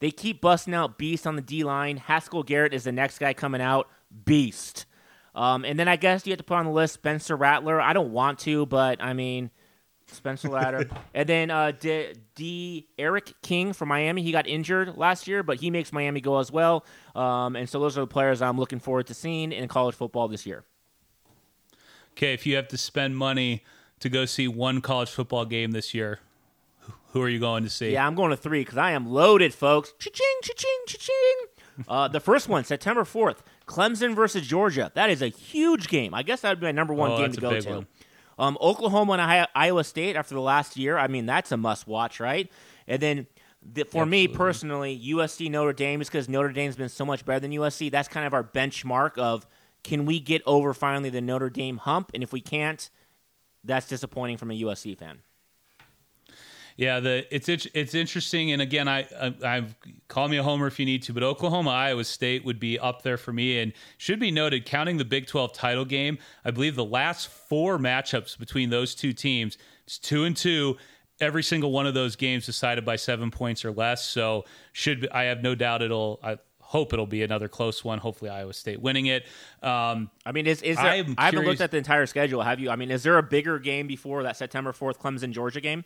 they 0.00 0.10
keep 0.10 0.42
busting 0.42 0.74
out 0.74 0.98
beast 0.98 1.26
on 1.26 1.36
the 1.36 1.42
D 1.42 1.64
line. 1.64 1.96
Haskell 1.96 2.42
Garrett 2.42 2.74
is 2.74 2.84
the 2.84 2.92
next 2.92 3.18
guy 3.18 3.32
coming 3.32 3.62
out, 3.62 3.88
beast. 4.24 4.86
Um, 5.34 5.64
and 5.64 5.78
then 5.78 5.88
I 5.88 5.96
guess 5.96 6.26
you 6.26 6.30
have 6.32 6.38
to 6.38 6.44
put 6.44 6.56
on 6.56 6.66
the 6.66 6.70
list 6.70 6.94
Spencer 6.94 7.36
Rattler. 7.36 7.80
I 7.80 7.92
don't 7.92 8.12
want 8.12 8.38
to, 8.40 8.66
but 8.66 9.02
I 9.02 9.12
mean 9.14 9.50
Spencer 10.06 10.48
Rattler. 10.48 10.88
and 11.14 11.28
then 11.28 11.50
uh, 11.50 11.72
D-, 11.72 12.12
D. 12.34 12.88
Eric 12.98 13.34
King 13.42 13.72
from 13.72 13.88
Miami. 13.88 14.22
He 14.22 14.30
got 14.32 14.46
injured 14.46 14.96
last 14.96 15.26
year, 15.26 15.42
but 15.42 15.60
he 15.60 15.70
makes 15.70 15.92
Miami 15.92 16.20
go 16.20 16.38
as 16.38 16.52
well. 16.52 16.84
Um, 17.14 17.56
and 17.56 17.68
so 17.68 17.80
those 17.80 17.98
are 17.98 18.02
the 18.02 18.06
players 18.06 18.40
I'm 18.42 18.58
looking 18.58 18.78
forward 18.78 19.08
to 19.08 19.14
seeing 19.14 19.50
in 19.50 19.66
college 19.68 19.94
football 19.94 20.28
this 20.28 20.46
year. 20.46 20.64
Okay, 22.12 22.32
if 22.32 22.46
you 22.46 22.54
have 22.54 22.68
to 22.68 22.78
spend 22.78 23.16
money 23.16 23.64
to 23.98 24.08
go 24.08 24.24
see 24.24 24.46
one 24.46 24.80
college 24.80 25.10
football 25.10 25.44
game 25.44 25.72
this 25.72 25.94
year, 25.94 26.20
who 27.08 27.20
are 27.22 27.28
you 27.28 27.40
going 27.40 27.64
to 27.64 27.70
see? 27.70 27.92
Yeah, 27.92 28.06
I'm 28.06 28.14
going 28.14 28.30
to 28.30 28.36
three 28.36 28.60
because 28.60 28.76
I 28.78 28.92
am 28.92 29.06
loaded, 29.10 29.52
folks. 29.52 29.94
Cha-ching, 29.98 30.26
cha-ching, 30.42 30.80
cha-ching. 30.86 31.84
uh, 31.88 32.08
the 32.08 32.20
first 32.20 32.48
one, 32.48 32.64
September 32.64 33.02
4th, 33.02 33.38
Clemson 33.66 34.14
versus 34.14 34.46
Georgia. 34.46 34.90
That 34.94 35.10
is 35.10 35.22
a 35.22 35.28
huge 35.28 35.88
game. 35.88 36.14
I 36.14 36.22
guess 36.22 36.42
that 36.42 36.50
would 36.50 36.60
be 36.60 36.66
my 36.66 36.72
number 36.72 36.94
one 36.94 37.12
oh, 37.12 37.18
game 37.18 37.32
to 37.32 37.40
go 37.40 37.60
to. 37.60 37.86
Um, 38.38 38.58
Oklahoma 38.60 39.12
and 39.14 39.46
Iowa 39.54 39.84
State 39.84 40.16
after 40.16 40.34
the 40.34 40.40
last 40.40 40.76
year. 40.76 40.98
I 40.98 41.06
mean, 41.06 41.26
that's 41.26 41.52
a 41.52 41.56
must 41.56 41.86
watch, 41.86 42.20
right? 42.20 42.50
And 42.86 43.00
then 43.00 43.26
the, 43.62 43.84
for 43.84 44.02
Absolutely. 44.02 44.10
me 44.10 44.28
personally, 44.28 45.02
USC 45.06 45.50
Notre 45.50 45.72
Dame 45.72 46.00
is 46.00 46.08
because 46.08 46.28
Notre 46.28 46.52
Dame's 46.52 46.76
been 46.76 46.88
so 46.88 47.04
much 47.04 47.24
better 47.24 47.40
than 47.40 47.52
USC. 47.52 47.90
That's 47.90 48.08
kind 48.08 48.26
of 48.26 48.34
our 48.34 48.44
benchmark 48.44 49.16
of 49.18 49.46
can 49.82 50.04
we 50.04 50.18
get 50.20 50.42
over 50.46 50.74
finally 50.74 51.10
the 51.10 51.20
Notre 51.20 51.50
Dame 51.50 51.76
hump? 51.78 52.10
And 52.12 52.22
if 52.22 52.32
we 52.32 52.40
can't, 52.40 52.90
that's 53.62 53.86
disappointing 53.86 54.36
from 54.36 54.50
a 54.50 54.60
USC 54.62 54.98
fan. 54.98 55.20
Yeah, 56.76 56.98
the 56.98 57.26
it's 57.30 57.48
it's 57.48 57.94
interesting, 57.94 58.50
and 58.50 58.60
again, 58.60 58.88
I, 58.88 59.06
I 59.20 59.34
I've 59.44 59.76
call 60.08 60.26
me 60.26 60.38
a 60.38 60.42
homer 60.42 60.66
if 60.66 60.80
you 60.80 60.84
need 60.84 61.04
to, 61.04 61.12
but 61.12 61.22
Oklahoma 61.22 61.70
Iowa 61.70 62.02
State 62.02 62.44
would 62.44 62.58
be 62.58 62.80
up 62.80 63.02
there 63.02 63.16
for 63.16 63.32
me, 63.32 63.60
and 63.60 63.72
should 63.96 64.18
be 64.18 64.32
noted. 64.32 64.66
Counting 64.66 64.96
the 64.96 65.04
Big 65.04 65.28
Twelve 65.28 65.52
title 65.52 65.84
game, 65.84 66.18
I 66.44 66.50
believe 66.50 66.74
the 66.74 66.84
last 66.84 67.28
four 67.28 67.78
matchups 67.78 68.36
between 68.36 68.70
those 68.70 68.96
two 68.96 69.12
teams, 69.12 69.56
it's 69.84 69.98
two 69.98 70.24
and 70.24 70.36
two. 70.36 70.76
Every 71.20 71.44
single 71.44 71.70
one 71.70 71.86
of 71.86 71.94
those 71.94 72.16
games 72.16 72.44
decided 72.44 72.84
by 72.84 72.96
seven 72.96 73.30
points 73.30 73.64
or 73.64 73.70
less. 73.70 74.04
So 74.04 74.44
should 74.72 75.08
I 75.12 75.24
have 75.24 75.42
no 75.42 75.54
doubt 75.54 75.80
it'll. 75.80 76.18
I, 76.24 76.38
hope 76.74 76.92
it'll 76.92 77.06
be 77.06 77.22
another 77.22 77.46
close 77.46 77.84
one. 77.84 77.98
Hopefully, 77.98 78.30
Iowa 78.30 78.52
State 78.52 78.80
winning 78.80 79.06
it. 79.06 79.26
Um, 79.62 80.10
I 80.26 80.32
mean, 80.32 80.46
is, 80.48 80.60
is 80.62 80.76
there, 80.76 80.86
I 80.86 81.24
haven't 81.26 81.44
looked 81.44 81.60
at 81.60 81.70
the 81.70 81.76
entire 81.76 82.06
schedule. 82.06 82.42
Have 82.42 82.58
you? 82.58 82.68
I 82.68 82.74
mean, 82.74 82.90
is 82.90 83.04
there 83.04 83.16
a 83.16 83.22
bigger 83.22 83.60
game 83.60 83.86
before 83.86 84.24
that 84.24 84.36
September 84.36 84.72
fourth 84.72 84.98
Clemson 84.98 85.30
Georgia 85.30 85.60
game? 85.60 85.84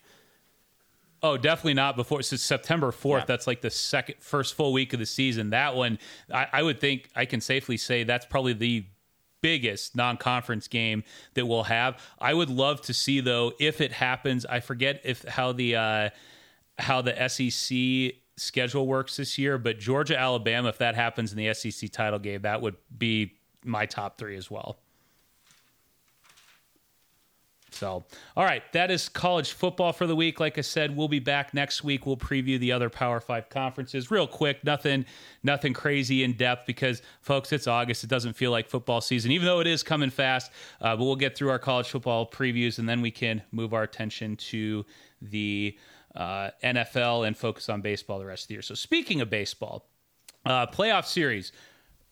Oh, 1.22 1.36
definitely 1.36 1.74
not 1.74 1.96
before. 1.96 2.22
So 2.22 2.36
September 2.36 2.92
fourth. 2.92 3.22
Yeah. 3.22 3.26
That's 3.26 3.46
like 3.46 3.60
the 3.60 3.70
second, 3.70 4.16
first 4.20 4.54
full 4.54 4.72
week 4.72 4.92
of 4.92 5.00
the 5.00 5.06
season. 5.06 5.50
That 5.50 5.74
one, 5.74 5.98
I, 6.32 6.46
I 6.52 6.62
would 6.62 6.80
think 6.80 7.10
I 7.16 7.24
can 7.24 7.40
safely 7.40 7.76
say 7.76 8.04
that's 8.04 8.26
probably 8.26 8.52
the 8.52 8.84
biggest 9.40 9.94
non-conference 9.96 10.68
game 10.68 11.04
that 11.34 11.46
we'll 11.46 11.64
have. 11.64 12.00
I 12.18 12.34
would 12.34 12.50
love 12.50 12.80
to 12.82 12.94
see 12.94 13.20
though 13.20 13.52
if 13.58 13.80
it 13.80 13.92
happens. 13.92 14.46
I 14.46 14.60
forget 14.60 15.00
if 15.04 15.24
how 15.24 15.52
the 15.52 15.76
uh, 15.76 16.10
how 16.78 17.02
the 17.02 17.28
SEC 17.28 18.20
schedule 18.36 18.86
works 18.86 19.16
this 19.16 19.38
year, 19.38 19.58
but 19.58 19.78
Georgia 19.78 20.18
Alabama, 20.18 20.68
if 20.68 20.78
that 20.78 20.94
happens 20.94 21.32
in 21.32 21.38
the 21.38 21.52
SEC 21.54 21.90
title 21.90 22.18
game, 22.18 22.42
that 22.42 22.62
would 22.62 22.76
be 22.96 23.34
my 23.64 23.86
top 23.86 24.18
three 24.18 24.36
as 24.36 24.50
well. 24.50 24.78
So, 27.78 28.04
all 28.36 28.44
right, 28.44 28.64
that 28.72 28.90
is 28.90 29.08
college 29.08 29.52
football 29.52 29.92
for 29.92 30.08
the 30.08 30.16
week. 30.16 30.40
Like 30.40 30.58
I 30.58 30.62
said, 30.62 30.96
we'll 30.96 31.06
be 31.06 31.20
back 31.20 31.54
next 31.54 31.84
week. 31.84 32.06
We'll 32.06 32.16
preview 32.16 32.58
the 32.58 32.72
other 32.72 32.90
Power 32.90 33.20
Five 33.20 33.48
conferences 33.50 34.10
real 34.10 34.26
quick. 34.26 34.64
Nothing, 34.64 35.06
nothing 35.44 35.74
crazy 35.74 36.24
in 36.24 36.32
depth 36.32 36.66
because, 36.66 37.02
folks, 37.20 37.52
it's 37.52 37.68
August. 37.68 38.02
It 38.02 38.10
doesn't 38.10 38.32
feel 38.32 38.50
like 38.50 38.68
football 38.68 39.00
season, 39.00 39.30
even 39.30 39.46
though 39.46 39.60
it 39.60 39.68
is 39.68 39.84
coming 39.84 40.10
fast. 40.10 40.50
Uh, 40.80 40.96
but 40.96 41.04
we'll 41.04 41.14
get 41.14 41.36
through 41.36 41.50
our 41.50 41.58
college 41.60 41.88
football 41.88 42.28
previews, 42.28 42.80
and 42.80 42.88
then 42.88 43.00
we 43.00 43.12
can 43.12 43.42
move 43.52 43.72
our 43.72 43.84
attention 43.84 44.34
to 44.36 44.84
the 45.22 45.78
uh, 46.16 46.50
NFL 46.64 47.28
and 47.28 47.36
focus 47.36 47.68
on 47.68 47.80
baseball 47.80 48.18
the 48.18 48.26
rest 48.26 48.44
of 48.44 48.48
the 48.48 48.54
year. 48.54 48.62
So, 48.62 48.74
speaking 48.74 49.20
of 49.20 49.30
baseball, 49.30 49.88
uh, 50.44 50.66
playoff 50.66 51.04
series 51.04 51.52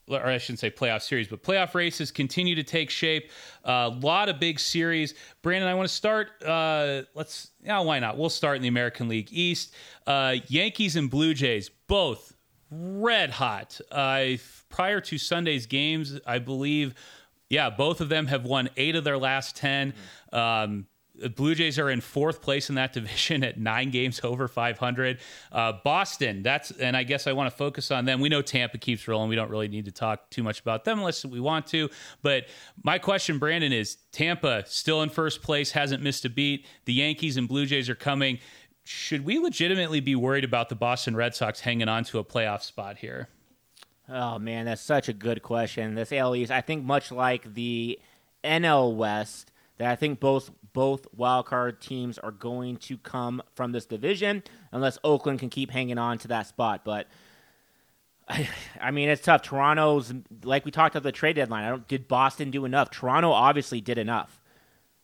or 0.09 0.27
I 0.27 0.39
shouldn't 0.39 0.61
say 0.61 0.71
playoff 0.71 1.03
series, 1.03 1.29
but 1.29 1.43
playoff 1.43 1.75
races 1.75 2.11
continue 2.11 2.55
to 2.55 2.63
take 2.63 2.91
shape. 2.91 3.31
A 3.65 3.71
uh, 3.71 3.91
lot 3.91 4.29
of 4.29 4.39
big 4.39 4.61
series. 4.61 5.15
Brandon, 5.43 5.69
I 5.69 5.75
want 5.75 5.89
to 5.89 5.95
start. 5.95 6.43
Uh, 6.45 7.03
let's, 7.15 7.51
yeah, 7.63 7.81
why 7.81 7.99
not? 7.99 8.17
We'll 8.17 8.31
start 8.31 8.57
in 8.57 8.63
the 8.63 8.69
American 8.69 9.09
League 9.09 9.29
East. 9.31 9.75
Uh, 10.07 10.37
Yankees 10.49 10.97
and 10.97 11.11
Blue 11.11 11.35
Jays, 11.35 11.71
both 11.89 12.35
red 12.71 13.31
hot. 13.31 13.81
Prior 13.91 15.01
to 15.01 15.19
Sunday's 15.19 15.67
games, 15.67 16.21
I 16.27 16.39
believe, 16.39 16.95
yeah, 17.49 17.71
both 17.71 18.01
of 18.01 18.09
them 18.09 18.27
have 18.27 18.45
won 18.45 18.69
eight 18.77 18.97
of 18.97 19.05
their 19.05 19.19
last 19.19 19.57
10. 19.57 19.95
Um, 20.33 20.87
the 21.21 21.29
Blue 21.29 21.55
Jays 21.55 21.79
are 21.79 21.91
in 21.91 22.01
fourth 22.01 22.43
place 22.43 22.69
in 22.69 22.77
that 22.77 22.93
division 22.95 23.45
at 23.45 23.59
nine 23.59 23.91
games 23.91 24.21
over 24.23 24.49
500. 24.49 25.19
Uh, 25.53 25.73
Boston, 25.85 26.43
that's, 26.43 26.71
and 26.73 26.97
I 26.97 27.03
guess 27.03 27.27
I 27.27 27.33
want 27.33 27.51
to 27.51 27.57
focus 27.57 27.91
on 27.91 28.05
them. 28.05 28.21
We 28.21 28.29
know 28.29 28.43
Tampa 28.43 28.79
keeps 28.79 29.07
rolling. 29.09 29.29
We 29.29 29.37
don't 29.37 29.51
really 29.51 29.69
need 29.69 29.87
to 29.87 29.93
talk 29.93 30.31
too 30.31 30.43
much 30.43 30.61
about 30.61 30.85
them 30.85 30.99
unless 30.99 31.25
we 31.25 31.41
want 31.41 31.67
to. 31.69 31.91
But 32.23 32.47
my 32.83 32.99
question, 32.99 33.39
Brandon, 33.39 33.73
is 33.73 33.97
Tampa 34.13 34.65
still 34.67 35.03
in 35.03 35.11
first 35.11 35.43
place, 35.43 35.73
hasn't 35.73 36.03
missed 36.03 36.25
a 36.25 36.31
beat. 36.31 36.67
The 36.85 36.95
Yankees 36.95 37.37
and 37.37 37.49
Blue 37.49 37.67
Jays 37.67 37.89
are 37.89 37.95
coming. 37.95 38.39
Should 38.85 39.25
we 39.25 39.39
legitimately 39.39 40.01
be 40.01 40.15
worried 40.15 40.45
about 40.45 40.69
the 40.69 40.77
Boston 40.77 41.17
Red 41.17 41.35
Sox 41.35 41.61
hanging 41.61 41.89
on 41.89 42.05
to 42.05 42.19
a 42.19 42.25
playoff 42.25 42.63
spot 42.63 42.99
here? 42.99 43.29
Oh 44.09 44.39
man, 44.39 44.67
that's 44.67 44.83
such 44.83 45.09
a 45.09 45.13
good 45.13 45.43
question. 45.43 45.97
This 45.97 46.13
AL 46.13 46.37
East, 46.37 46.53
I 46.53 46.61
think, 46.61 46.85
much 46.85 47.11
like 47.11 47.55
the 47.55 47.99
NL 48.45 48.95
West, 48.95 49.51
that 49.79 49.91
I 49.91 49.97
think 49.97 50.21
both 50.21 50.51
both 50.77 51.07
wildcard 51.17 51.81
teams 51.81 52.19
are 52.19 52.31
going 52.31 52.77
to 52.77 52.99
come 52.99 53.43
from 53.55 53.73
this 53.73 53.87
division, 53.87 54.43
unless 54.73 54.99
Oakland 55.03 55.39
can 55.39 55.49
keep 55.49 55.71
hanging 55.71 55.97
on 55.97 56.19
to 56.19 56.29
that 56.29 56.47
spot. 56.47 56.83
But 56.85 57.07
I, 58.29 58.47
I 58.79 58.91
mean, 58.91 59.09
it's 59.09 59.23
tough. 59.23 59.41
Toronto's 59.41 60.13
like 60.45 60.67
we 60.67 60.71
talked 60.71 60.95
about 60.95 61.03
the 61.03 61.13
trade 61.13 61.37
deadline. 61.37 61.65
I 61.65 61.71
don't. 61.71 61.89
Did 61.89 62.07
Boston 62.07 62.51
do 62.51 62.67
enough? 62.67 62.91
Toronto 62.91 63.31
obviously 63.31 63.81
did 63.81 63.97
enough. 63.97 64.43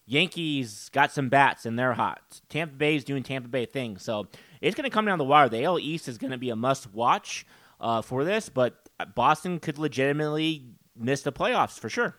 Yankees 0.04 0.90
got 0.92 1.10
some 1.10 1.30
bats 1.30 1.64
and 1.64 1.78
they're 1.78 1.94
hot. 1.94 2.42
Tampa 2.50 2.74
Bay's 2.74 3.02
doing 3.02 3.22
Tampa 3.22 3.48
Bay 3.48 3.64
things. 3.64 4.02
So 4.02 4.26
it's 4.60 4.76
going 4.76 4.84
to 4.84 4.90
come 4.90 5.06
down 5.06 5.16
the 5.16 5.24
wire. 5.24 5.48
The 5.48 5.64
AL 5.64 5.78
East 5.78 6.06
is 6.06 6.18
going 6.18 6.32
to 6.32 6.38
be 6.38 6.50
a 6.50 6.56
must 6.56 6.92
watch 6.92 7.46
uh, 7.80 8.02
for 8.02 8.24
this, 8.24 8.50
but 8.50 8.90
Boston 9.14 9.58
could 9.58 9.78
legitimately 9.78 10.66
miss 10.94 11.22
the 11.22 11.32
playoffs 11.32 11.78
for 11.78 11.88
sure. 11.88 12.14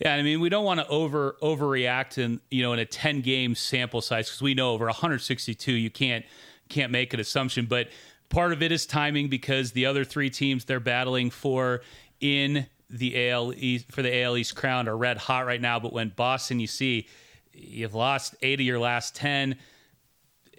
Yeah, 0.00 0.14
I 0.14 0.22
mean, 0.22 0.40
we 0.40 0.48
don't 0.48 0.64
want 0.64 0.80
to 0.80 0.88
over 0.88 1.36
overreact 1.42 2.16
in 2.16 2.40
you 2.50 2.62
know 2.62 2.72
in 2.72 2.78
a 2.78 2.86
ten 2.86 3.20
game 3.20 3.54
sample 3.54 4.00
size 4.00 4.28
because 4.28 4.40
we 4.40 4.54
know 4.54 4.72
over 4.72 4.86
162 4.86 5.72
you 5.72 5.90
can't 5.90 6.24
can't 6.70 6.90
make 6.90 7.12
an 7.12 7.20
assumption, 7.20 7.66
but 7.66 7.88
part 8.30 8.52
of 8.52 8.62
it 8.62 8.72
is 8.72 8.86
timing 8.86 9.28
because 9.28 9.72
the 9.72 9.84
other 9.84 10.04
three 10.04 10.30
teams 10.30 10.64
they're 10.64 10.80
battling 10.80 11.30
for 11.30 11.82
in 12.20 12.66
the 12.88 13.30
AL 13.30 13.52
East 13.54 13.92
for 13.92 14.00
the 14.00 14.22
AL 14.22 14.38
East 14.38 14.56
crown 14.56 14.88
are 14.88 14.96
red 14.96 15.18
hot 15.18 15.44
right 15.44 15.60
now. 15.60 15.78
But 15.78 15.92
when 15.92 16.08
Boston, 16.16 16.60
you 16.60 16.66
see, 16.66 17.06
you've 17.52 17.94
lost 17.94 18.34
eight 18.40 18.58
of 18.58 18.66
your 18.66 18.78
last 18.78 19.14
ten. 19.14 19.56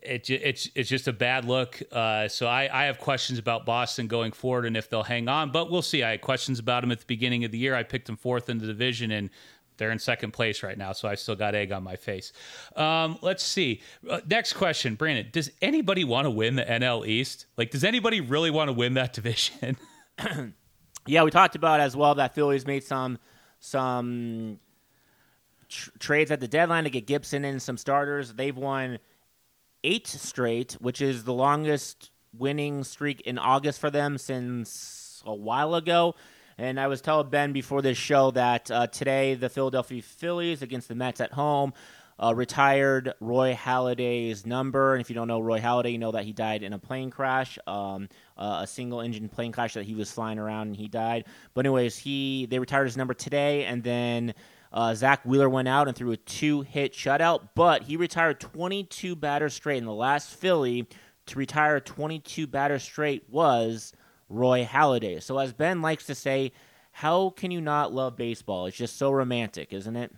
It, 0.01 0.29
it's 0.29 0.69
it's 0.73 0.89
just 0.89 1.07
a 1.07 1.13
bad 1.13 1.45
look. 1.45 1.79
Uh, 1.91 2.27
so 2.27 2.47
I, 2.47 2.69
I 2.71 2.85
have 2.85 2.97
questions 2.97 3.37
about 3.37 3.65
Boston 3.65 4.07
going 4.07 4.31
forward 4.31 4.65
and 4.65 4.75
if 4.75 4.89
they'll 4.89 5.03
hang 5.03 5.27
on. 5.27 5.51
But 5.51 5.69
we'll 5.69 5.81
see. 5.81 6.03
I 6.03 6.11
had 6.11 6.21
questions 6.21 6.59
about 6.59 6.81
them 6.81 6.91
at 6.91 6.99
the 6.99 7.05
beginning 7.05 7.45
of 7.45 7.51
the 7.51 7.57
year. 7.57 7.75
I 7.75 7.83
picked 7.83 8.07
them 8.07 8.17
fourth 8.17 8.49
in 8.49 8.57
the 8.57 8.65
division 8.65 9.11
and 9.11 9.29
they're 9.77 9.91
in 9.91 9.99
second 9.99 10.31
place 10.31 10.61
right 10.61 10.77
now. 10.77 10.91
So 10.91 11.07
I 11.07 11.15
still 11.15 11.35
got 11.35 11.55
egg 11.55 11.71
on 11.71 11.81
my 11.81 11.95
face. 11.95 12.33
Um, 12.75 13.17
let's 13.21 13.43
see. 13.43 13.81
Uh, 14.07 14.19
next 14.27 14.53
question, 14.53 14.93
Brandon. 14.93 15.27
Does 15.31 15.49
anybody 15.61 16.03
want 16.03 16.25
to 16.25 16.29
win 16.29 16.55
the 16.55 16.63
NL 16.63 17.07
East? 17.07 17.47
Like, 17.57 17.71
does 17.71 17.83
anybody 17.83 18.21
really 18.21 18.51
want 18.51 18.67
to 18.67 18.73
win 18.73 18.93
that 18.93 19.13
division? 19.13 19.77
yeah, 21.07 21.23
we 21.23 21.31
talked 21.31 21.55
about 21.55 21.79
as 21.79 21.95
well 21.95 22.15
that 22.15 22.35
Phillies 22.35 22.65
made 22.65 22.83
some 22.83 23.17
some 23.59 24.59
tr- 25.67 25.89
trades 25.97 26.29
at 26.31 26.39
the 26.39 26.47
deadline 26.47 26.83
to 26.83 26.89
get 26.89 27.07
Gibson 27.07 27.43
and 27.45 27.61
some 27.61 27.77
starters. 27.77 28.33
They've 28.33 28.55
won 28.55 28.99
eight 29.83 30.07
straight, 30.07 30.73
which 30.73 31.01
is 31.01 31.23
the 31.23 31.33
longest 31.33 32.11
winning 32.37 32.83
streak 32.83 33.21
in 33.21 33.37
August 33.37 33.79
for 33.79 33.89
them 33.89 34.17
since 34.17 35.21
a 35.25 35.33
while 35.33 35.75
ago. 35.75 36.15
And 36.57 36.79
I 36.79 36.87
was 36.87 37.01
telling 37.01 37.29
Ben 37.29 37.53
before 37.53 37.81
this 37.81 37.97
show 37.97 38.31
that 38.31 38.69
uh, 38.69 38.87
today 38.87 39.33
the 39.35 39.49
Philadelphia 39.49 40.01
Phillies 40.01 40.61
against 40.61 40.87
the 40.87 40.95
Mets 40.95 41.19
at 41.19 41.31
home 41.31 41.73
uh, 42.21 42.35
retired 42.35 43.13
Roy 43.19 43.55
Halladay's 43.55 44.45
number. 44.45 44.93
And 44.93 45.01
if 45.01 45.09
you 45.09 45.15
don't 45.15 45.27
know 45.27 45.39
Roy 45.39 45.59
Halladay, 45.59 45.91
you 45.91 45.97
know 45.97 46.11
that 46.11 46.23
he 46.23 46.33
died 46.33 46.61
in 46.61 46.73
a 46.73 46.79
plane 46.79 47.09
crash, 47.09 47.57
um, 47.65 48.09
uh, 48.37 48.59
a 48.61 48.67
single 48.67 49.01
engine 49.01 49.27
plane 49.27 49.51
crash 49.51 49.73
that 49.73 49.85
he 49.85 49.95
was 49.95 50.11
flying 50.11 50.37
around 50.37 50.67
and 50.67 50.75
he 50.75 50.87
died. 50.87 51.25
But 51.53 51.65
anyways, 51.65 51.97
he 51.97 52.45
they 52.45 52.59
retired 52.59 52.85
his 52.85 52.97
number 52.97 53.13
today, 53.13 53.65
and 53.65 53.83
then. 53.83 54.33
Uh, 54.73 54.95
Zack 54.95 55.25
Wheeler 55.25 55.49
went 55.49 55.67
out 55.67 55.87
and 55.87 55.97
threw 55.97 56.11
a 56.11 56.17
two 56.17 56.61
hit 56.61 56.93
shutout, 56.93 57.49
but 57.55 57.83
he 57.83 57.97
retired 57.97 58.39
22 58.39 59.15
batters 59.15 59.53
straight. 59.53 59.79
And 59.79 59.87
the 59.87 59.91
last 59.91 60.33
Philly 60.33 60.87
to 61.25 61.37
retire 61.37 61.79
22 61.79 62.47
batters 62.47 62.83
straight 62.83 63.29
was 63.29 63.93
Roy 64.29 64.65
Halladay. 64.65 65.21
So, 65.21 65.37
as 65.37 65.51
Ben 65.53 65.81
likes 65.81 66.05
to 66.05 66.15
say, 66.15 66.53
how 66.91 67.31
can 67.31 67.51
you 67.51 67.61
not 67.61 67.93
love 67.93 68.15
baseball? 68.15 68.65
It's 68.65 68.77
just 68.77 68.97
so 68.97 69.11
romantic, 69.11 69.73
isn't 69.73 69.95
it? 69.95 70.13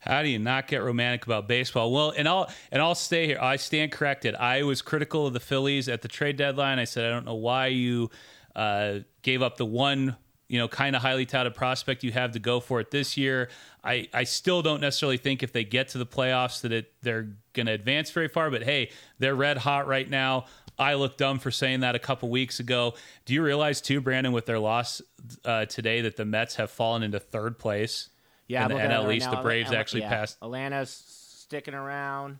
How 0.00 0.22
do 0.22 0.28
you 0.28 0.38
not 0.38 0.66
get 0.66 0.82
romantic 0.82 1.26
about 1.26 1.46
baseball? 1.46 1.92
Well, 1.92 2.14
and 2.16 2.26
I'll 2.26 2.50
and 2.72 2.80
I'll 2.80 2.94
stay 2.94 3.26
here. 3.26 3.38
I 3.40 3.56
stand 3.56 3.92
corrected. 3.92 4.34
I 4.34 4.62
was 4.62 4.80
critical 4.80 5.26
of 5.26 5.34
the 5.34 5.40
Phillies 5.40 5.88
at 5.90 6.00
the 6.00 6.08
trade 6.08 6.36
deadline. 6.36 6.78
I 6.78 6.84
said 6.84 7.04
I 7.04 7.10
don't 7.10 7.26
know 7.26 7.34
why 7.34 7.66
you 7.66 8.10
uh, 8.56 9.00
gave 9.20 9.42
up 9.42 9.58
the 9.58 9.66
one 9.66 10.16
you 10.50 10.58
know 10.58 10.66
kind 10.66 10.96
of 10.96 11.02
highly 11.02 11.24
touted 11.24 11.54
prospect 11.54 12.02
you 12.02 12.10
have 12.10 12.32
to 12.32 12.40
go 12.40 12.58
for 12.58 12.80
it 12.80 12.90
this 12.90 13.16
year. 13.16 13.48
I 13.84 14.08
I 14.12 14.24
still 14.24 14.62
don't 14.62 14.80
necessarily 14.80 15.16
think 15.16 15.44
if 15.44 15.52
they 15.52 15.62
get 15.62 15.88
to 15.90 15.98
the 15.98 16.06
playoffs 16.06 16.62
that 16.62 16.72
it 16.72 16.92
they're 17.02 17.28
going 17.52 17.66
to 17.66 17.72
advance 17.72 18.10
very 18.10 18.26
far. 18.26 18.50
But 18.50 18.64
hey, 18.64 18.90
they're 19.20 19.36
red 19.36 19.58
hot 19.58 19.86
right 19.86 20.10
now. 20.10 20.46
I 20.76 20.94
look 20.94 21.16
dumb 21.16 21.38
for 21.38 21.52
saying 21.52 21.80
that 21.80 21.94
a 21.94 22.00
couple 22.00 22.30
weeks 22.30 22.58
ago. 22.58 22.94
Do 23.26 23.34
you 23.34 23.44
realize 23.44 23.80
too, 23.80 24.00
Brandon, 24.00 24.32
with 24.32 24.46
their 24.46 24.58
loss 24.58 25.00
uh, 25.44 25.66
today, 25.66 26.00
that 26.00 26.16
the 26.16 26.24
Mets 26.24 26.56
have 26.56 26.70
fallen 26.70 27.04
into 27.04 27.20
third 27.20 27.58
place? 27.58 28.08
Yeah, 28.48 28.64
in 28.64 28.72
the 28.72 28.82
NL 28.82 29.04
right 29.04 29.16
East, 29.16 29.26
now. 29.26 29.36
the 29.36 29.42
Braves 29.42 29.68
Atla- 29.68 29.78
actually 29.78 30.00
yeah. 30.00 30.08
passed. 30.08 30.36
Atlanta's 30.42 30.90
sticking 30.90 31.74
around. 31.74 32.38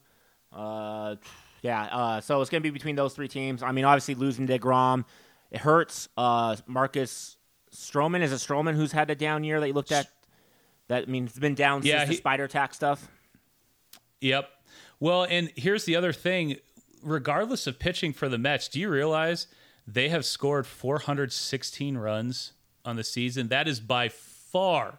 Uh, 0.52 1.14
yeah, 1.62 1.84
uh, 1.84 2.20
so 2.20 2.40
it's 2.40 2.50
going 2.50 2.60
to 2.60 2.66
be 2.66 2.72
between 2.72 2.96
those 2.96 3.14
three 3.14 3.28
teams. 3.28 3.62
I 3.62 3.70
mean, 3.70 3.84
obviously 3.84 4.16
losing 4.16 4.48
deGrom, 4.48 5.04
it 5.52 5.60
hurts. 5.60 6.08
Uh, 6.16 6.56
Marcus 6.66 7.36
Stroman 7.74 8.22
is 8.22 8.32
it 8.32 8.36
Stroman 8.36 8.74
who's 8.74 8.92
had 8.92 9.10
a 9.10 9.14
down 9.14 9.44
year 9.44 9.60
that 9.60 9.68
you 9.68 9.72
looked 9.74 9.92
at? 9.92 10.08
That 10.88 11.04
I 11.04 11.06
mean, 11.10 11.24
it's 11.24 11.38
been 11.38 11.54
down 11.54 11.82
Yeah, 11.82 12.00
since 12.00 12.10
the 12.10 12.16
Spider 12.16 12.48
Tack 12.48 12.74
stuff. 12.74 13.08
Yep. 14.20 14.48
Well, 14.98 15.24
and 15.24 15.52
here's 15.56 15.84
the 15.84 15.96
other 15.96 16.12
thing. 16.12 16.56
Regardless 17.02 17.66
of 17.66 17.78
pitching 17.78 18.12
for 18.12 18.28
the 18.28 18.36
Mets, 18.36 18.68
do 18.68 18.78
you 18.78 18.90
realize 18.90 19.46
they 19.86 20.10
have 20.10 20.24
scored 20.26 20.66
416 20.66 21.96
runs 21.96 22.52
on 22.84 22.96
the 22.96 23.04
season? 23.04 23.48
That 23.48 23.66
is 23.66 23.80
by 23.80 24.10
far, 24.10 24.98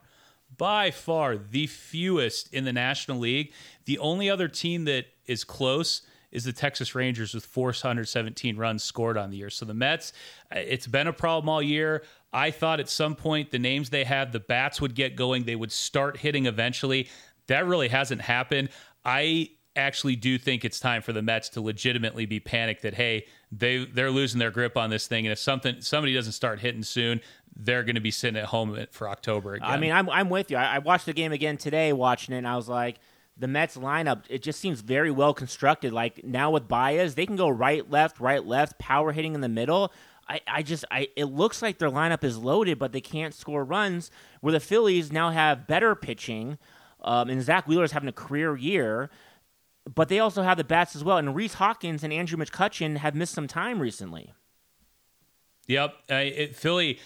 by 0.57 0.89
far 0.89 1.37
the 1.37 1.67
fewest 1.67 2.51
in 2.53 2.65
the 2.65 2.73
National 2.73 3.19
League. 3.19 3.51
The 3.85 3.99
only 3.99 4.29
other 4.29 4.47
team 4.47 4.85
that 4.85 5.05
is 5.27 5.43
close 5.43 6.01
is 6.31 6.45
the 6.45 6.53
Texas 6.53 6.95
Rangers 6.95 7.33
with 7.33 7.45
417 7.45 8.57
runs 8.57 8.83
scored 8.83 9.17
on 9.17 9.29
the 9.29 9.37
year. 9.37 9.49
So 9.49 9.65
the 9.65 9.73
Mets, 9.73 10.13
uh, 10.51 10.59
it's 10.59 10.87
been 10.87 11.07
a 11.07 11.13
problem 11.13 11.49
all 11.49 11.61
year. 11.61 12.03
I 12.33 12.51
thought 12.51 12.79
at 12.79 12.89
some 12.89 13.15
point 13.15 13.51
the 13.51 13.59
names 13.59 13.89
they 13.89 14.03
had, 14.03 14.31
the 14.31 14.39
bats 14.39 14.79
would 14.79 14.95
get 14.95 15.15
going, 15.15 15.43
they 15.43 15.55
would 15.55 15.71
start 15.71 16.17
hitting 16.17 16.45
eventually. 16.45 17.09
That 17.47 17.65
really 17.65 17.89
hasn't 17.89 18.21
happened. 18.21 18.69
I 19.03 19.49
actually 19.75 20.15
do 20.15 20.37
think 20.37 20.65
it's 20.65 20.79
time 20.79 21.01
for 21.01 21.13
the 21.13 21.21
Mets 21.21 21.49
to 21.49 21.61
legitimately 21.61 22.25
be 22.25 22.39
panicked 22.39 22.83
that 22.83 22.93
hey, 22.93 23.25
they 23.51 23.85
they're 23.85 24.11
losing 24.11 24.39
their 24.39 24.51
grip 24.51 24.77
on 24.77 24.89
this 24.89 25.07
thing, 25.07 25.25
and 25.25 25.31
if 25.31 25.39
something 25.39 25.81
somebody 25.81 26.13
doesn't 26.13 26.33
start 26.33 26.59
hitting 26.59 26.83
soon, 26.83 27.21
they're 27.55 27.83
going 27.83 27.95
to 27.95 28.01
be 28.01 28.11
sitting 28.11 28.39
at 28.39 28.45
home 28.45 28.85
for 28.91 29.09
October 29.09 29.55
again. 29.55 29.69
I 29.69 29.77
mean, 29.77 29.91
I'm 29.91 30.09
I'm 30.09 30.29
with 30.29 30.51
you. 30.51 30.57
I, 30.57 30.75
I 30.75 30.79
watched 30.79 31.05
the 31.05 31.13
game 31.13 31.31
again 31.31 31.57
today, 31.57 31.93
watching 31.93 32.33
it, 32.33 32.39
and 32.39 32.47
I 32.47 32.55
was 32.55 32.69
like. 32.69 32.99
The 33.37 33.47
Mets 33.47 33.75
lineup, 33.75 34.23
it 34.29 34.43
just 34.43 34.59
seems 34.59 34.81
very 34.81 35.09
well 35.09 35.33
constructed. 35.33 35.93
Like 35.93 36.23
now 36.23 36.51
with 36.51 36.67
Baez, 36.67 37.15
they 37.15 37.25
can 37.25 37.37
go 37.37 37.49
right, 37.49 37.89
left, 37.89 38.19
right, 38.19 38.45
left, 38.45 38.77
power 38.77 39.13
hitting 39.13 39.33
in 39.33 39.41
the 39.41 39.49
middle. 39.49 39.91
I, 40.27 40.41
I 40.47 40.63
just 40.63 40.85
I 40.91 41.09
it 41.15 41.25
looks 41.25 41.61
like 41.61 41.77
their 41.77 41.89
lineup 41.89 42.23
is 42.23 42.37
loaded, 42.37 42.79
but 42.79 42.91
they 42.91 43.01
can't 43.01 43.33
score 43.33 43.63
runs. 43.63 44.11
Where 44.41 44.53
the 44.53 44.59
Phillies 44.59 45.11
now 45.11 45.31
have 45.31 45.67
better 45.67 45.95
pitching, 45.95 46.57
um, 47.01 47.29
and 47.29 47.41
Zack 47.41 47.67
Wheeler 47.67 47.83
is 47.83 47.91
having 47.91 48.09
a 48.09 48.13
career 48.13 48.55
year, 48.55 49.09
but 49.93 50.09
they 50.09 50.19
also 50.19 50.43
have 50.43 50.57
the 50.57 50.63
bats 50.63 50.95
as 50.95 51.03
well. 51.03 51.17
And 51.17 51.35
Rhys 51.35 51.55
Hoskins 51.55 52.03
and 52.03 52.13
Andrew 52.13 52.37
McCutchen 52.37 52.97
have 52.97 53.15
missed 53.15 53.33
some 53.33 53.47
time 53.47 53.79
recently. 53.79 54.33
Yep, 55.67 55.95
uh, 56.09 56.15
it, 56.15 56.55
Philly. 56.55 56.99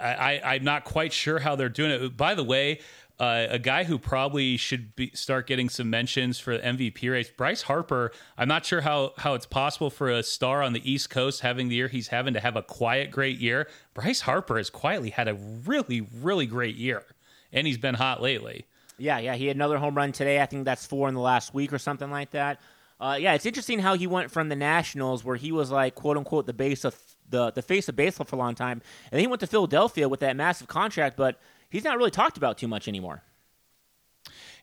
I, 0.00 0.40
I, 0.42 0.54
am 0.54 0.64
not 0.64 0.84
quite 0.84 1.12
sure 1.12 1.40
how 1.40 1.54
they're 1.54 1.68
doing 1.68 1.90
it. 1.90 2.16
By 2.16 2.34
the 2.34 2.44
way, 2.44 2.80
uh, 3.18 3.46
a 3.50 3.58
guy 3.58 3.84
who 3.84 3.98
probably 3.98 4.56
should 4.56 4.94
be, 4.94 5.10
start 5.12 5.46
getting 5.48 5.68
some 5.68 5.90
mentions 5.90 6.38
for 6.38 6.56
the 6.56 6.62
MVP 6.62 7.10
race, 7.10 7.28
Bryce 7.28 7.62
Harper. 7.62 8.12
I'm 8.36 8.46
not 8.46 8.64
sure 8.64 8.82
how 8.82 9.12
how 9.18 9.34
it's 9.34 9.46
possible 9.46 9.90
for 9.90 10.08
a 10.08 10.22
star 10.22 10.62
on 10.62 10.72
the 10.72 10.90
East 10.90 11.10
Coast 11.10 11.40
having 11.40 11.68
the 11.68 11.74
year 11.74 11.88
he's 11.88 12.08
having 12.08 12.34
to 12.34 12.40
have 12.40 12.54
a 12.54 12.62
quiet 12.62 13.10
great 13.10 13.38
year. 13.38 13.68
Bryce 13.92 14.20
Harper 14.20 14.56
has 14.56 14.70
quietly 14.70 15.10
had 15.10 15.26
a 15.26 15.34
really 15.34 16.00
really 16.00 16.46
great 16.46 16.76
year, 16.76 17.04
and 17.52 17.66
he's 17.66 17.78
been 17.78 17.96
hot 17.96 18.22
lately. 18.22 18.66
Yeah, 18.98 19.18
yeah, 19.18 19.34
he 19.34 19.46
had 19.46 19.56
another 19.56 19.78
home 19.78 19.96
run 19.96 20.12
today. 20.12 20.40
I 20.40 20.46
think 20.46 20.64
that's 20.64 20.86
four 20.86 21.08
in 21.08 21.14
the 21.14 21.20
last 21.20 21.52
week 21.54 21.72
or 21.72 21.78
something 21.78 22.10
like 22.10 22.30
that. 22.32 22.60
Uh, 23.00 23.16
yeah, 23.18 23.34
it's 23.34 23.46
interesting 23.46 23.78
how 23.78 23.94
he 23.94 24.06
went 24.08 24.30
from 24.30 24.48
the 24.48 24.56
Nationals, 24.56 25.24
where 25.24 25.36
he 25.36 25.50
was 25.50 25.72
like 25.72 25.96
quote 25.96 26.16
unquote 26.16 26.46
the 26.46 26.52
base 26.52 26.84
of 26.84 26.96
the 27.28 27.50
the 27.50 27.62
face 27.62 27.88
of 27.88 27.96
baseball 27.96 28.26
for 28.26 28.36
a 28.36 28.38
long 28.38 28.54
time, 28.54 28.80
and 29.10 29.12
then 29.12 29.20
he 29.20 29.26
went 29.26 29.40
to 29.40 29.48
Philadelphia 29.48 30.08
with 30.08 30.20
that 30.20 30.36
massive 30.36 30.68
contract, 30.68 31.16
but 31.16 31.40
he's 31.70 31.84
not 31.84 31.96
really 31.96 32.10
talked 32.10 32.36
about 32.36 32.58
too 32.58 32.68
much 32.68 32.88
anymore. 32.88 33.22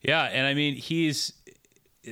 Yeah, 0.02 0.24
and 0.24 0.46
I 0.46 0.54
mean 0.54 0.76
he's 0.76 1.34
uh, 2.08 2.12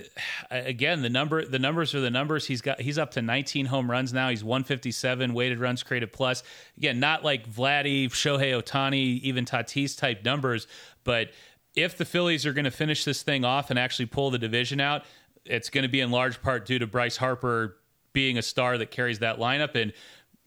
again 0.50 1.02
the 1.02 1.10
number 1.10 1.46
the 1.46 1.60
numbers 1.60 1.94
are 1.94 2.02
the 2.02 2.10
numbers. 2.10 2.48
He's 2.48 2.62
got 2.62 2.82
he's 2.82 2.98
up 2.98 3.12
to 3.12 3.22
19 3.22 3.68
home 3.68 3.89
runs 3.89 4.14
now. 4.14 4.30
He's 4.30 4.44
157 4.44 5.34
weighted 5.34 5.60
runs 5.60 5.84
created 5.84 6.12
plus. 6.12 6.44
Again 6.78 7.00
not 7.00 7.24
like 7.24 7.50
Vladdy 7.50 8.08
Shohei 8.10 8.60
Ohtani 8.60 9.22
even 9.22 9.46
Tatis 9.46 9.98
type 9.98 10.24
numbers 10.24 10.68
but 11.04 11.32
if 11.76 11.98
the 11.98 12.06
Phillies 12.06 12.46
are 12.46 12.54
going 12.54 12.66
to 12.66 12.72
finish 12.72 13.04
this 13.04 13.24
thing 13.24 13.44
off 13.44 13.72
and 13.72 13.80
actually 13.80 14.06
pull 14.06 14.30
the 14.30 14.38
division 14.38 14.80
out 14.80 15.04
it's 15.46 15.70
going 15.70 15.84
to 15.84 15.89
be 15.89 16.00
in 16.00 16.12
large 16.12 16.41
part 16.41 16.66
due 16.66 16.80
to 16.80 16.88
Bryce 16.88 17.18
Harper 17.18 17.78
being 18.14 18.38
a 18.38 18.41
star 18.41 18.78
that 18.78 18.91
carries 18.91 19.20
that 19.20 19.39
lineup. 19.39 19.76
And 19.76 19.94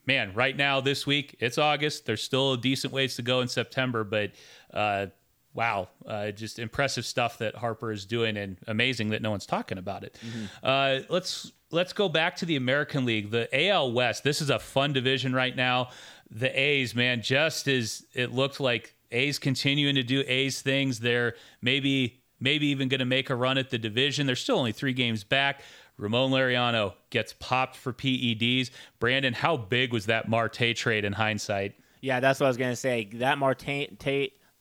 man, 0.06 0.32
right 0.34 0.56
now 0.56 0.80
this 0.80 1.06
week 1.06 1.36
it's 1.40 1.58
August. 1.58 2.06
There's 2.06 2.22
still 2.22 2.54
a 2.54 2.58
decent 2.58 2.92
ways 2.92 3.16
to 3.16 3.22
go 3.22 3.40
in 3.40 3.48
September, 3.48 4.04
but 4.04 4.32
uh, 4.72 5.06
wow, 5.54 5.88
uh, 6.06 6.30
just 6.30 6.58
impressive 6.58 7.04
stuff 7.04 7.38
that 7.38 7.56
Harper 7.56 7.90
is 7.90 8.04
doing, 8.04 8.36
and 8.36 8.56
amazing 8.66 9.10
that 9.10 9.22
no 9.22 9.30
one's 9.30 9.46
talking 9.46 9.78
about 9.78 10.04
it. 10.04 10.18
Mm-hmm. 10.24 10.44
Uh, 10.62 11.00
let's 11.08 11.52
let's 11.70 11.92
go 11.92 12.08
back 12.08 12.36
to 12.36 12.46
the 12.46 12.56
American 12.56 13.04
League, 13.04 13.30
the 13.30 13.48
AL 13.68 13.92
West. 13.92 14.22
This 14.22 14.40
is 14.40 14.50
a 14.50 14.58
fun 14.58 14.92
division 14.92 15.34
right 15.34 15.54
now. 15.54 15.90
The 16.30 16.58
A's, 16.58 16.94
man, 16.94 17.22
just 17.22 17.68
as 17.68 18.04
it 18.14 18.32
looked 18.32 18.60
like 18.60 18.94
A's 19.10 19.38
continuing 19.38 19.94
to 19.94 20.02
do 20.02 20.22
A's 20.26 20.60
things. 20.60 21.00
They're 21.00 21.34
maybe 21.62 22.20
maybe 22.38 22.66
even 22.66 22.88
going 22.88 23.00
to 23.00 23.06
make 23.06 23.30
a 23.30 23.34
run 23.34 23.58
at 23.58 23.70
the 23.70 23.78
division. 23.78 24.26
They're 24.26 24.36
still 24.36 24.58
only 24.58 24.72
three 24.72 24.92
games 24.92 25.24
back. 25.24 25.62
Ramon 25.98 26.30
Laureano 26.30 26.94
gets 27.10 27.32
popped 27.32 27.76
for 27.76 27.92
PEDs. 27.92 28.70
Brandon, 28.98 29.32
how 29.32 29.56
big 29.56 29.92
was 29.92 30.06
that 30.06 30.28
Marte 30.28 30.74
trade 30.74 31.04
in 31.04 31.14
hindsight? 31.14 31.74
Yeah, 32.00 32.20
that's 32.20 32.40
what 32.40 32.46
I 32.46 32.50
was 32.50 32.56
going 32.56 32.72
to 32.72 32.76
say. 32.76 33.08
That 33.14 33.38
Marte, 33.38 33.88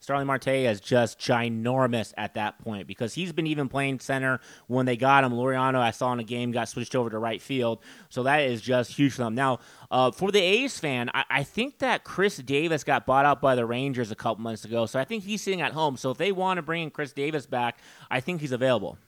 Starling 0.06 0.28
Marte 0.28 0.50
is 0.50 0.80
just 0.80 1.20
ginormous 1.20 2.14
at 2.16 2.36
that 2.36 2.60
point 2.60 2.86
because 2.86 3.16
he's 3.16 3.34
been 3.34 3.48
even 3.48 3.68
playing 3.68 4.00
center 4.00 4.40
when 4.68 4.86
they 4.86 4.96
got 4.96 5.24
him. 5.24 5.32
Laureano, 5.34 5.80
I 5.80 5.90
saw 5.90 6.14
in 6.14 6.20
a 6.20 6.24
game, 6.24 6.52
got 6.52 6.70
switched 6.70 6.96
over 6.96 7.10
to 7.10 7.18
right 7.18 7.42
field. 7.42 7.80
So 8.10 8.22
that 8.22 8.42
is 8.42 8.62
just 8.62 8.92
huge 8.92 9.14
for 9.14 9.24
them. 9.24 9.34
Now, 9.34 9.60
uh, 9.90 10.12
for 10.12 10.32
the 10.32 10.40
A's 10.40 10.80
fan, 10.80 11.10
I, 11.16 11.24
I, 11.30 11.44
think 11.44 11.80
that 11.80 12.04
Khris 12.04 12.38
Davis 12.38 12.84
got 12.84 13.08
bought 13.08 13.26
out 13.26 13.42
by 13.42 13.56
the 13.56 13.66
Rangers 13.66 14.12
a 14.12 14.16
couple 14.16 14.44
months 14.44 14.64
ago. 14.64 14.86
So 14.86 15.00
I 15.00 15.06
think 15.06 15.24
he's 15.24 15.42
sitting 15.42 15.62
at 15.62 15.72
home. 15.72 15.98
So 15.98 16.12
if 16.12 16.20
they 16.20 16.32
want 16.32 16.60
to 16.60 16.62
bring 16.62 16.84
in 16.84 16.92
Khris 16.92 17.12
Davis 17.12 17.48
back, 17.48 17.80
I 18.12 18.20
think 18.20 18.42
he's 18.42 18.52
available. 18.52 19.00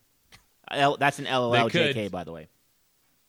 L, 0.72 0.98
that's 0.98 1.20
an 1.20 1.26
LOL 1.26 1.70
JK, 1.70 2.12
by 2.12 2.24
the 2.24 2.32
way. 2.32 2.48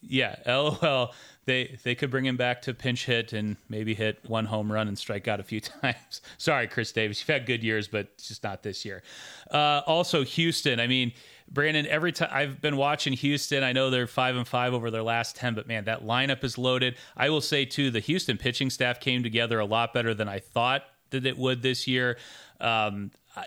Yeah, 0.00 0.36
LOL. 0.46 1.12
They 1.44 1.78
they 1.82 1.94
could 1.94 2.10
bring 2.10 2.26
him 2.26 2.36
back 2.36 2.62
to 2.62 2.74
pinch 2.74 3.06
hit 3.06 3.32
and 3.32 3.56
maybe 3.68 3.94
hit 3.94 4.20
one 4.26 4.44
home 4.44 4.70
run 4.70 4.86
and 4.86 4.98
strike 4.98 5.26
out 5.26 5.40
a 5.40 5.42
few 5.42 5.60
times. 5.82 6.20
Sorry, 6.36 6.68
Khris 6.68 6.92
Davis. 6.92 7.20
You've 7.20 7.28
had 7.28 7.46
good 7.46 7.64
years, 7.64 7.88
but 7.88 8.16
just 8.18 8.44
not 8.44 8.62
this 8.62 8.84
year. 8.84 9.02
Uh, 9.50 9.80
also, 9.86 10.24
Houston. 10.24 10.78
I 10.78 10.86
mean, 10.86 11.12
Brandon. 11.50 11.86
Every 11.86 12.12
time 12.12 12.28
I've 12.32 12.60
been 12.60 12.76
watching 12.76 13.14
Houston, 13.14 13.64
I 13.64 13.72
know 13.72 13.90
they're 13.90 14.06
five 14.06 14.36
and 14.36 14.46
five 14.46 14.74
over 14.74 14.90
their 14.90 15.02
last 15.02 15.36
ten, 15.36 15.54
but 15.54 15.66
man, 15.66 15.84
that 15.84 16.04
lineup 16.04 16.44
is 16.44 16.58
loaded. 16.58 16.96
I 17.16 17.30
will 17.30 17.40
say 17.40 17.64
too, 17.64 17.90
the 17.90 18.00
Houston 18.00 18.36
pitching 18.36 18.70
staff 18.70 19.00
came 19.00 19.22
together 19.22 19.58
a 19.58 19.66
lot 19.66 19.92
better 19.92 20.14
than 20.14 20.28
I 20.28 20.38
thought 20.38 20.84
that 21.10 21.26
it 21.26 21.36
would 21.38 21.62
this 21.62 21.88
year. 21.88 22.18
Um, 22.60 23.10
I, 23.34 23.46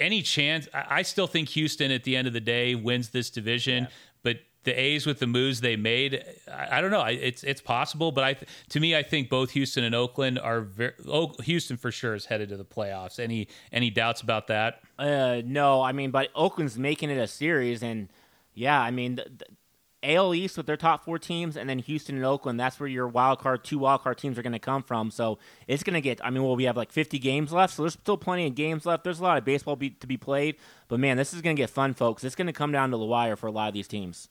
any 0.00 0.22
chance? 0.22 0.68
I, 0.72 1.02
still 1.02 1.26
think 1.26 1.48
Houston 1.50 1.90
at 1.90 2.04
the 2.04 2.16
end 2.16 2.26
of 2.26 2.32
the 2.32 2.40
day 2.40 2.74
wins 2.74 3.10
this 3.10 3.30
division, 3.30 3.84
yeah. 3.84 3.90
but 4.22 4.36
the 4.64 4.72
A's 4.78 5.06
with 5.06 5.18
the 5.18 5.26
moves 5.26 5.60
they 5.60 5.76
made, 5.76 6.24
I, 6.52 6.78
I 6.78 6.80
don't 6.80 6.90
know. 6.90 7.04
It's 7.04 7.42
it's 7.42 7.60
possible, 7.60 8.12
but 8.12 8.24
I 8.24 8.36
to 8.70 8.80
me, 8.80 8.96
I 8.96 9.02
think 9.02 9.28
both 9.28 9.50
Houston 9.50 9.84
and 9.84 9.94
Oakland 9.94 10.38
are 10.38 10.60
very. 10.60 10.92
Oh, 11.06 11.34
Houston 11.44 11.76
for 11.76 11.90
sure 11.90 12.14
is 12.14 12.26
headed 12.26 12.48
to 12.50 12.56
the 12.56 12.64
playoffs. 12.64 13.18
Any 13.18 13.48
any 13.72 13.90
doubts 13.90 14.20
about 14.20 14.48
that? 14.48 14.80
Uh, 14.98 15.42
no, 15.44 15.82
I 15.82 15.92
mean, 15.92 16.10
but 16.10 16.30
Oakland's 16.34 16.78
making 16.78 17.10
it 17.10 17.18
a 17.18 17.26
series, 17.26 17.82
and 17.82 18.08
yeah, 18.54 18.80
I 18.80 18.90
mean, 18.90 19.16
the, 19.16 19.46
AL 20.02 20.34
East 20.34 20.56
with 20.56 20.66
their 20.66 20.76
top 20.76 21.04
four 21.04 21.18
teams, 21.18 21.56
and 21.56 21.68
then 21.68 21.80
Houston 21.80 22.16
and 22.16 22.24
Oakland. 22.24 22.58
That's 22.58 22.78
where 22.78 22.88
your 22.88 23.08
wild 23.08 23.40
card, 23.40 23.64
two 23.64 23.78
wild 23.78 24.02
card 24.02 24.18
teams 24.18 24.38
are 24.38 24.42
going 24.42 24.52
to 24.52 24.58
come 24.58 24.82
from. 24.82 25.10
So 25.10 25.38
it's 25.66 25.82
going 25.82 25.94
to 25.94 26.00
get. 26.00 26.24
I 26.24 26.30
mean, 26.30 26.42
well, 26.44 26.56
we 26.56 26.64
have 26.64 26.76
like 26.76 26.92
50 26.92 27.18
games 27.18 27.52
left, 27.52 27.74
so 27.74 27.82
there's 27.82 27.94
still 27.94 28.16
plenty 28.16 28.46
of 28.46 28.54
games 28.54 28.86
left. 28.86 29.04
There's 29.04 29.20
a 29.20 29.24
lot 29.24 29.38
of 29.38 29.44
baseball 29.44 29.76
be, 29.76 29.90
to 29.90 30.06
be 30.06 30.16
played, 30.16 30.56
but 30.88 31.00
man, 31.00 31.16
this 31.16 31.34
is 31.34 31.42
going 31.42 31.56
to 31.56 31.60
get 31.60 31.70
fun, 31.70 31.94
folks. 31.94 32.22
It's 32.22 32.36
going 32.36 32.46
to 32.46 32.52
come 32.52 32.72
down 32.72 32.90
to 32.92 32.96
the 32.96 33.04
wire 33.04 33.36
for 33.36 33.46
a 33.46 33.52
lot 33.52 33.68
of 33.68 33.74
these 33.74 33.88
teams. 33.88 34.28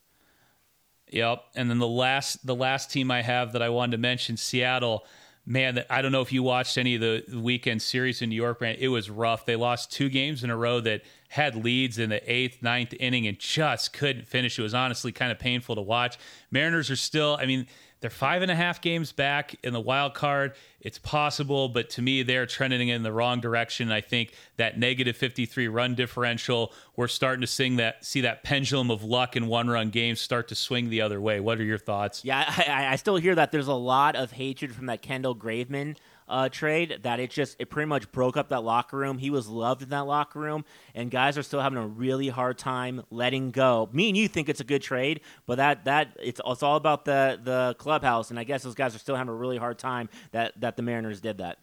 Yep, 1.09 1.43
and 1.55 1.70
then 1.70 1.80
the 1.80 1.88
last 1.88 2.45
the 2.45 2.55
last 2.55 2.91
team 2.91 3.11
I 3.11 3.22
have 3.22 3.53
that 3.53 3.61
I 3.61 3.70
wanted 3.70 3.93
to 3.93 3.97
mention, 3.97 4.36
Seattle 4.36 5.05
man, 5.47 5.83
I 5.89 6.01
don't 6.01 6.11
know 6.11 6.21
if 6.21 6.33
you 6.33 6.43
watched 6.43 6.77
any 6.77 6.95
of 6.95 7.01
the 7.01 7.23
weekend 7.39 7.81
series 7.81 8.21
in 8.21 8.29
New 8.29 8.35
York, 8.35 8.59
man. 8.59 8.75
It 8.77 8.89
was 8.89 9.09
rough. 9.09 9.45
They 9.45 9.55
lost 9.55 9.91
two 9.91 10.09
games 10.09 10.43
in 10.43 10.49
a 10.49 10.57
row 10.57 10.81
that 10.81 11.03
had 11.29 11.55
leads 11.55 11.97
in 11.97 12.09
the 12.09 12.31
eighth, 12.31 12.61
ninth 12.61 12.93
inning 12.99 13.27
and 13.27 13.39
just 13.39 13.93
couldn't 13.93 14.27
finish. 14.27 14.59
It 14.59 14.61
was 14.61 14.73
honestly 14.73 15.13
kind 15.13 15.31
of 15.31 15.39
painful 15.39 15.75
to 15.75 15.81
watch. 15.81 16.17
Mariners 16.51 16.91
are 16.91 16.97
still, 16.97 17.37
I 17.39 17.45
mean, 17.45 17.65
they're 17.99 18.09
five 18.09 18.41
and 18.41 18.51
a 18.51 18.55
half 18.55 18.81
games 18.81 19.11
back 19.11 19.55
in 19.63 19.73
the 19.73 19.79
wild 19.79 20.13
card. 20.13 20.53
It's 20.79 20.99
possible, 20.99 21.69
but 21.69 21.89
to 21.91 22.01
me, 22.01 22.23
they're 22.23 22.45
trending 22.45 22.89
in 22.89 23.03
the 23.03 23.11
wrong 23.11 23.41
direction. 23.41 23.91
I 23.91 24.01
think 24.01 24.33
that 24.57 24.77
negative 24.77 25.17
53 25.17 25.67
run 25.67 25.95
differential, 25.95 26.73
we're 26.95 27.07
starting 27.07 27.41
to 27.41 27.47
sing 27.47 27.77
that, 27.77 28.05
see 28.05 28.21
that 28.21 28.43
pendulum 28.43 28.91
of 28.91 29.03
luck 29.03 29.35
in 29.35 29.47
one 29.47 29.69
run 29.69 29.89
games 29.89 30.21
start 30.21 30.47
to 30.49 30.55
swing 30.55 30.89
the 30.89 31.01
other 31.01 31.19
way. 31.19 31.39
What 31.39 31.59
are 31.59 31.63
your 31.63 31.79
thoughts? 31.79 32.23
Yeah, 32.23 32.45
I, 32.67 32.93
I 32.93 32.95
still 32.97 33.17
hear 33.17 33.35
that 33.35 33.51
there's 33.51 33.67
a 33.67 33.73
lot 33.73 34.15
of 34.15 34.31
hatred 34.31 34.73
from 34.75 34.85
that 34.87 35.01
Kendall 35.01 35.35
Graveman 35.35 35.97
uh, 36.28 36.49
trade 36.49 36.99
that 37.03 37.19
it 37.19 37.30
just 37.30 37.55
it 37.59 37.69
pretty 37.69 37.88
much 37.88 38.11
broke 38.11 38.38
up 38.38 38.49
that 38.49 38.63
locker 38.63 38.97
room. 38.97 39.17
He 39.17 39.30
was 39.30 39.47
loved 39.47 39.82
in 39.82 39.89
that 39.89 40.05
locker 40.05 40.39
room, 40.39 40.65
and 40.93 41.09
guys 41.09 41.38
are 41.38 41.43
still 41.43 41.61
having 41.61 41.78
a 41.78 41.88
really 41.88 42.30
hard 42.30 42.57
time 42.57 43.03
letting 43.09 43.51
go. 43.51 43.89
Me 43.91 44.09
and 44.09 44.17
you 44.17 44.28
think 44.28 44.49
it's 44.49 44.59
a 44.59 44.65
good 44.65 44.82
trade, 44.82 45.21
but 45.45 45.55
that 45.55 45.86
that 45.86 46.17
it's 46.21 46.41
it's 46.45 46.63
all 46.63 46.75
about 46.75 47.05
the 47.05 47.39
the 47.41 47.75
clubhouse, 47.78 48.30
and 48.30 48.39
I 48.39 48.43
guess 48.43 48.63
those 48.63 48.75
guys 48.75 48.95
are 48.95 48.99
still 48.99 49.15
having 49.15 49.30
a 49.30 49.36
really 49.36 49.57
hard 49.57 49.78
time 49.78 50.09
that 50.32 50.59
that 50.59 50.75
the 50.75 50.82
Mariners 50.82 51.21
did 51.21 51.38
that. 51.38 51.59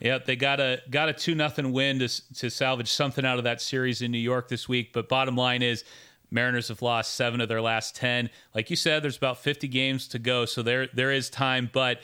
Yep, 0.00 0.26
they 0.26 0.36
got 0.36 0.60
a 0.60 0.82
got 0.90 1.08
a 1.08 1.12
two 1.12 1.34
nothing 1.34 1.72
win 1.72 1.98
to 2.00 2.34
to 2.34 2.50
salvage 2.50 2.88
something 2.88 3.24
out 3.24 3.38
of 3.38 3.44
that 3.44 3.60
series 3.60 4.02
in 4.02 4.10
New 4.10 4.18
York 4.18 4.48
this 4.48 4.68
week. 4.68 4.92
But 4.92 5.08
bottom 5.08 5.36
line 5.36 5.62
is, 5.62 5.84
Mariners 6.30 6.68
have 6.68 6.82
lost 6.82 7.14
seven 7.14 7.40
of 7.40 7.48
their 7.48 7.62
last 7.62 7.96
ten. 7.96 8.28
Like 8.54 8.68
you 8.68 8.76
said, 8.76 9.02
there's 9.02 9.16
about 9.16 9.38
50 9.38 9.68
games 9.68 10.08
to 10.08 10.18
go, 10.18 10.44
so 10.44 10.62
there 10.62 10.88
there 10.92 11.12
is 11.12 11.30
time. 11.30 11.70
But 11.72 12.00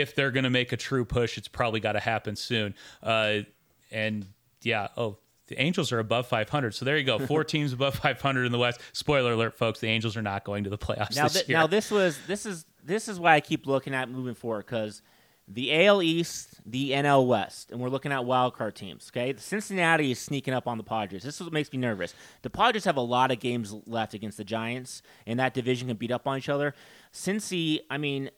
if 0.00 0.14
they're 0.14 0.30
going 0.30 0.44
to 0.44 0.50
make 0.50 0.72
a 0.72 0.76
true 0.76 1.04
push, 1.04 1.38
it's 1.38 1.48
probably 1.48 1.80
got 1.80 1.92
to 1.92 2.00
happen 2.00 2.36
soon. 2.36 2.74
Uh, 3.02 3.40
and 3.90 4.26
yeah, 4.62 4.88
oh, 4.96 5.18
the 5.48 5.60
Angels 5.60 5.92
are 5.92 5.98
above 5.98 6.26
500. 6.26 6.74
So 6.74 6.84
there 6.84 6.98
you 6.98 7.04
go. 7.04 7.18
Four 7.18 7.44
teams 7.44 7.72
above 7.72 7.96
500 7.96 8.44
in 8.44 8.52
the 8.52 8.58
West. 8.58 8.80
Spoiler 8.92 9.32
alert, 9.32 9.56
folks: 9.56 9.80
the 9.80 9.88
Angels 9.88 10.16
are 10.16 10.22
not 10.22 10.44
going 10.44 10.64
to 10.64 10.70
the 10.70 10.78
playoffs 10.78 11.16
now, 11.16 11.24
this 11.24 11.34
th- 11.34 11.48
year. 11.48 11.58
Now 11.58 11.66
this 11.66 11.90
was 11.90 12.18
this 12.26 12.46
is 12.46 12.64
this 12.84 13.08
is 13.08 13.20
why 13.20 13.34
I 13.34 13.40
keep 13.40 13.66
looking 13.66 13.94
at 13.94 14.08
moving 14.08 14.34
forward 14.34 14.66
because 14.66 15.02
the 15.48 15.86
AL 15.86 16.02
East, 16.02 16.60
the 16.66 16.90
NL 16.90 17.26
West, 17.26 17.70
and 17.70 17.80
we're 17.80 17.88
looking 17.88 18.10
at 18.10 18.24
wild 18.24 18.54
card 18.54 18.74
teams. 18.74 19.10
Okay, 19.12 19.34
Cincinnati 19.38 20.10
is 20.10 20.18
sneaking 20.18 20.54
up 20.54 20.66
on 20.66 20.76
the 20.78 20.84
Padres. 20.84 21.22
This 21.22 21.36
is 21.36 21.42
what 21.42 21.52
makes 21.52 21.72
me 21.72 21.78
nervous. 21.78 22.14
The 22.42 22.50
Padres 22.50 22.84
have 22.84 22.96
a 22.96 23.02
lot 23.02 23.30
of 23.30 23.38
games 23.38 23.72
left 23.86 24.14
against 24.14 24.38
the 24.38 24.44
Giants, 24.44 25.02
and 25.26 25.38
that 25.38 25.54
division 25.54 25.86
can 25.86 25.96
beat 25.96 26.10
up 26.10 26.26
on 26.26 26.38
each 26.38 26.48
other. 26.48 26.74
Cincy, 27.12 27.80
I 27.88 27.98
mean, 27.98 28.30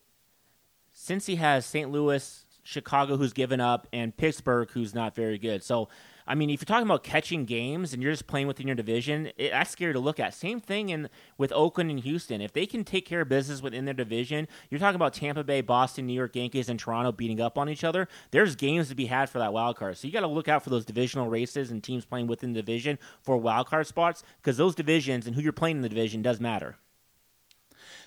Cincy 1.09 1.39
has 1.39 1.65
St. 1.65 1.91
Louis, 1.91 2.45
Chicago, 2.63 3.17
who's 3.17 3.33
given 3.33 3.61
up, 3.61 3.87
and 3.93 4.15
Pittsburgh, 4.15 4.71
who's 4.71 4.95
not 4.95 5.15
very 5.15 5.39
good. 5.39 5.63
So 5.63 5.89
I 6.29 6.35
mean, 6.35 6.51
if 6.51 6.61
you're 6.61 6.67
talking 6.67 6.87
about 6.87 7.03
catching 7.03 7.47
games 7.47 7.95
and 7.95 8.03
you're 8.03 8.13
just 8.13 8.27
playing 8.27 8.49
within 8.49 8.67
your 8.67 8.77
division, 8.77 9.33
it, 9.39 9.51
that's 9.51 9.71
scary 9.71 9.95
to 9.95 9.99
look 9.99 10.21
at. 10.21 10.35
Same 10.35 10.61
thing 10.61 10.91
in 10.91 11.09
with 11.39 11.51
Oakland 11.53 11.91
and 11.91 12.01
Houston. 12.01 12.43
If 12.43 12.53
they 12.53 12.67
can 12.67 12.85
take 12.85 13.07
care 13.07 13.23
of 13.23 13.31
business 13.31 13.63
within 13.63 13.87
their 13.87 13.95
division, 13.95 14.47
you're 14.69 14.79
talking 14.79 14.97
about 14.97 15.15
Tampa 15.15 15.43
Bay, 15.43 15.63
Boston, 15.63 16.07
New 16.07 16.13
York 16.13 16.37
Yankees, 16.37 16.69
and 16.69 16.79
Toronto 16.79 17.13
beating 17.13 17.41
up 17.41 17.57
on 17.57 17.71
each 17.71 17.83
other. 17.83 18.09
There's 18.31 18.57
games 18.57 18.91
to 18.91 18.95
be 18.95 19.07
had 19.07 19.31
for 19.31 19.39
that 19.39 19.55
wild 19.55 19.77
card. 19.77 19.97
So 19.97 20.07
you 20.07 20.13
got 20.13 20.21
to 20.21 20.27
look 20.27 20.49
out 20.49 20.63
for 20.63 20.69
those 20.69 20.85
divisional 20.85 21.31
races 21.31 21.71
and 21.71 21.83
teams 21.83 22.05
playing 22.05 22.27
within 22.27 22.53
the 22.53 22.61
division 22.61 22.99
for 23.23 23.39
wild 23.39 23.69
card 23.69 23.87
spots 23.87 24.23
because 24.43 24.59
those 24.59 24.75
divisions 24.75 25.27
and 25.27 25.35
who 25.35 25.41
you're 25.41 25.55
playing 25.55 25.77
in 25.77 25.83
the 25.83 25.89
division 25.89 26.21
does 26.21 26.41
matter. 26.41 26.77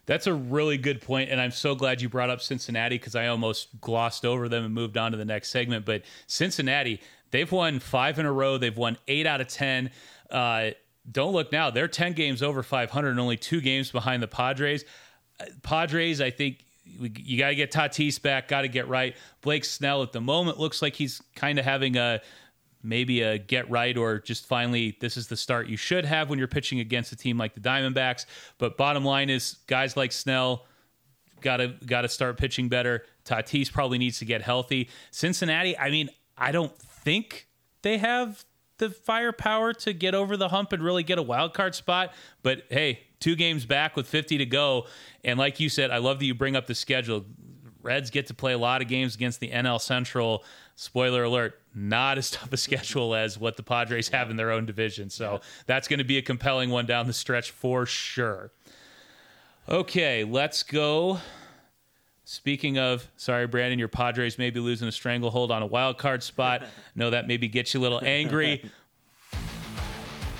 That's 0.05 0.27
a 0.27 0.33
really 0.33 0.77
good 0.77 1.01
point, 1.01 1.29
and 1.29 1.39
I'm 1.39 1.51
so 1.51 1.75
glad 1.75 2.01
you 2.01 2.09
brought 2.09 2.29
up 2.29 2.41
Cincinnati 2.41 2.97
because 2.97 3.15
I 3.15 3.27
almost 3.27 3.79
glossed 3.79 4.25
over 4.25 4.49
them 4.49 4.65
and 4.65 4.73
moved 4.73 4.97
on 4.97 5.11
to 5.11 5.17
the 5.17 5.25
next 5.25 5.49
segment. 5.49 5.85
But 5.85 6.03
Cincinnati, 6.27 6.99
They've 7.31 7.51
won 7.51 7.79
five 7.79 8.19
in 8.19 8.25
a 8.25 8.31
row. 8.31 8.57
They've 8.57 8.77
won 8.77 8.97
eight 9.07 9.25
out 9.25 9.41
of 9.41 9.47
10. 9.47 9.89
Uh, 10.29 10.71
don't 11.09 11.33
look 11.33 11.51
now. 11.51 11.71
They're 11.71 11.87
10 11.87 12.13
games 12.13 12.43
over 12.43 12.61
500 12.61 13.09
and 13.09 13.19
only 13.19 13.37
two 13.37 13.61
games 13.61 13.89
behind 13.89 14.21
the 14.21 14.27
Padres. 14.27 14.85
Uh, 15.39 15.45
Padres, 15.63 16.21
I 16.21 16.29
think 16.29 16.63
you 16.85 17.39
got 17.39 17.49
to 17.49 17.55
get 17.55 17.71
Tatis 17.71 18.21
back, 18.21 18.49
got 18.49 18.61
to 18.61 18.67
get 18.67 18.87
right. 18.87 19.15
Blake 19.41 19.65
Snell 19.65 20.03
at 20.03 20.11
the 20.11 20.21
moment 20.21 20.59
looks 20.59 20.81
like 20.81 20.93
he's 20.93 21.21
kind 21.35 21.57
of 21.57 21.65
having 21.65 21.95
a 21.95 22.21
maybe 22.83 23.21
a 23.21 23.37
get 23.37 23.69
right 23.69 23.97
or 23.97 24.19
just 24.19 24.45
finally 24.45 24.97
this 24.99 25.17
is 25.17 25.27
the 25.27 25.37
start 25.37 25.67
you 25.67 25.77
should 25.77 26.05
have 26.05 26.29
when 26.29 26.39
you're 26.39 26.47
pitching 26.47 26.79
against 26.79 27.11
a 27.11 27.15
team 27.15 27.37
like 27.37 27.53
the 27.53 27.59
Diamondbacks. 27.59 28.25
But 28.57 28.77
bottom 28.77 29.05
line 29.05 29.29
is 29.29 29.57
guys 29.67 29.95
like 29.95 30.11
Snell 30.11 30.65
got 31.41 31.57
to 31.57 31.69
got 31.85 32.01
to 32.01 32.09
start 32.09 32.37
pitching 32.37 32.69
better. 32.69 33.05
Tatis 33.25 33.71
probably 33.71 33.97
needs 33.97 34.19
to 34.19 34.25
get 34.25 34.41
healthy. 34.41 34.89
Cincinnati, 35.11 35.77
I 35.77 35.89
mean, 35.89 36.09
I 36.37 36.51
don't 36.51 36.75
think 36.77 37.47
they 37.81 37.97
have 37.97 38.45
the 38.77 38.89
firepower 38.89 39.73
to 39.73 39.93
get 39.93 40.15
over 40.15 40.35
the 40.35 40.49
hump 40.49 40.73
and 40.73 40.83
really 40.83 41.03
get 41.03 41.19
a 41.19 41.21
wild 41.21 41.53
card 41.53 41.75
spot. 41.75 42.13
But 42.41 42.63
hey, 42.69 43.01
two 43.19 43.35
games 43.35 43.65
back 43.65 43.95
with 43.95 44.07
50 44.07 44.39
to 44.39 44.45
go. 44.45 44.87
And 45.23 45.37
like 45.37 45.59
you 45.59 45.69
said, 45.69 45.91
I 45.91 45.97
love 45.97 46.19
that 46.19 46.25
you 46.25 46.33
bring 46.33 46.55
up 46.55 46.67
the 46.67 46.75
schedule. 46.75 47.25
Reds 47.83 48.09
get 48.09 48.27
to 48.27 48.33
play 48.33 48.53
a 48.53 48.57
lot 48.57 48.81
of 48.81 48.87
games 48.87 49.15
against 49.15 49.39
the 49.39 49.49
NL 49.49 49.79
Central. 49.79 50.43
Spoiler 50.75 51.23
alert, 51.23 51.59
not 51.75 52.17
as 52.17 52.31
tough 52.31 52.51
a 52.53 52.57
schedule 52.57 53.13
as 53.15 53.37
what 53.37 53.57
the 53.57 53.63
Padres 53.63 54.09
have 54.09 54.29
in 54.29 54.35
their 54.35 54.51
own 54.51 54.65
division. 54.65 55.09
So 55.09 55.41
that's 55.65 55.87
going 55.87 55.99
to 55.99 56.05
be 56.05 56.17
a 56.17 56.21
compelling 56.21 56.69
one 56.69 56.85
down 56.85 57.07
the 57.07 57.13
stretch 57.13 57.51
for 57.51 57.85
sure. 57.85 58.51
Okay, 59.69 60.23
let's 60.23 60.63
go 60.63 61.19
Speaking 62.31 62.77
of, 62.77 63.09
sorry, 63.17 63.45
Brandon, 63.45 63.77
your 63.77 63.89
Padres 63.89 64.37
may 64.37 64.51
be 64.51 64.61
losing 64.61 64.87
a 64.87 64.91
stranglehold 64.91 65.51
on 65.51 65.63
a 65.63 65.65
wild 65.65 65.97
card 65.97 66.23
spot. 66.23 66.63
know 66.95 67.09
that 67.09 67.27
maybe 67.27 67.49
gets 67.49 67.73
you 67.73 67.81
a 67.81 67.83
little 67.83 67.99
angry. 68.05 68.63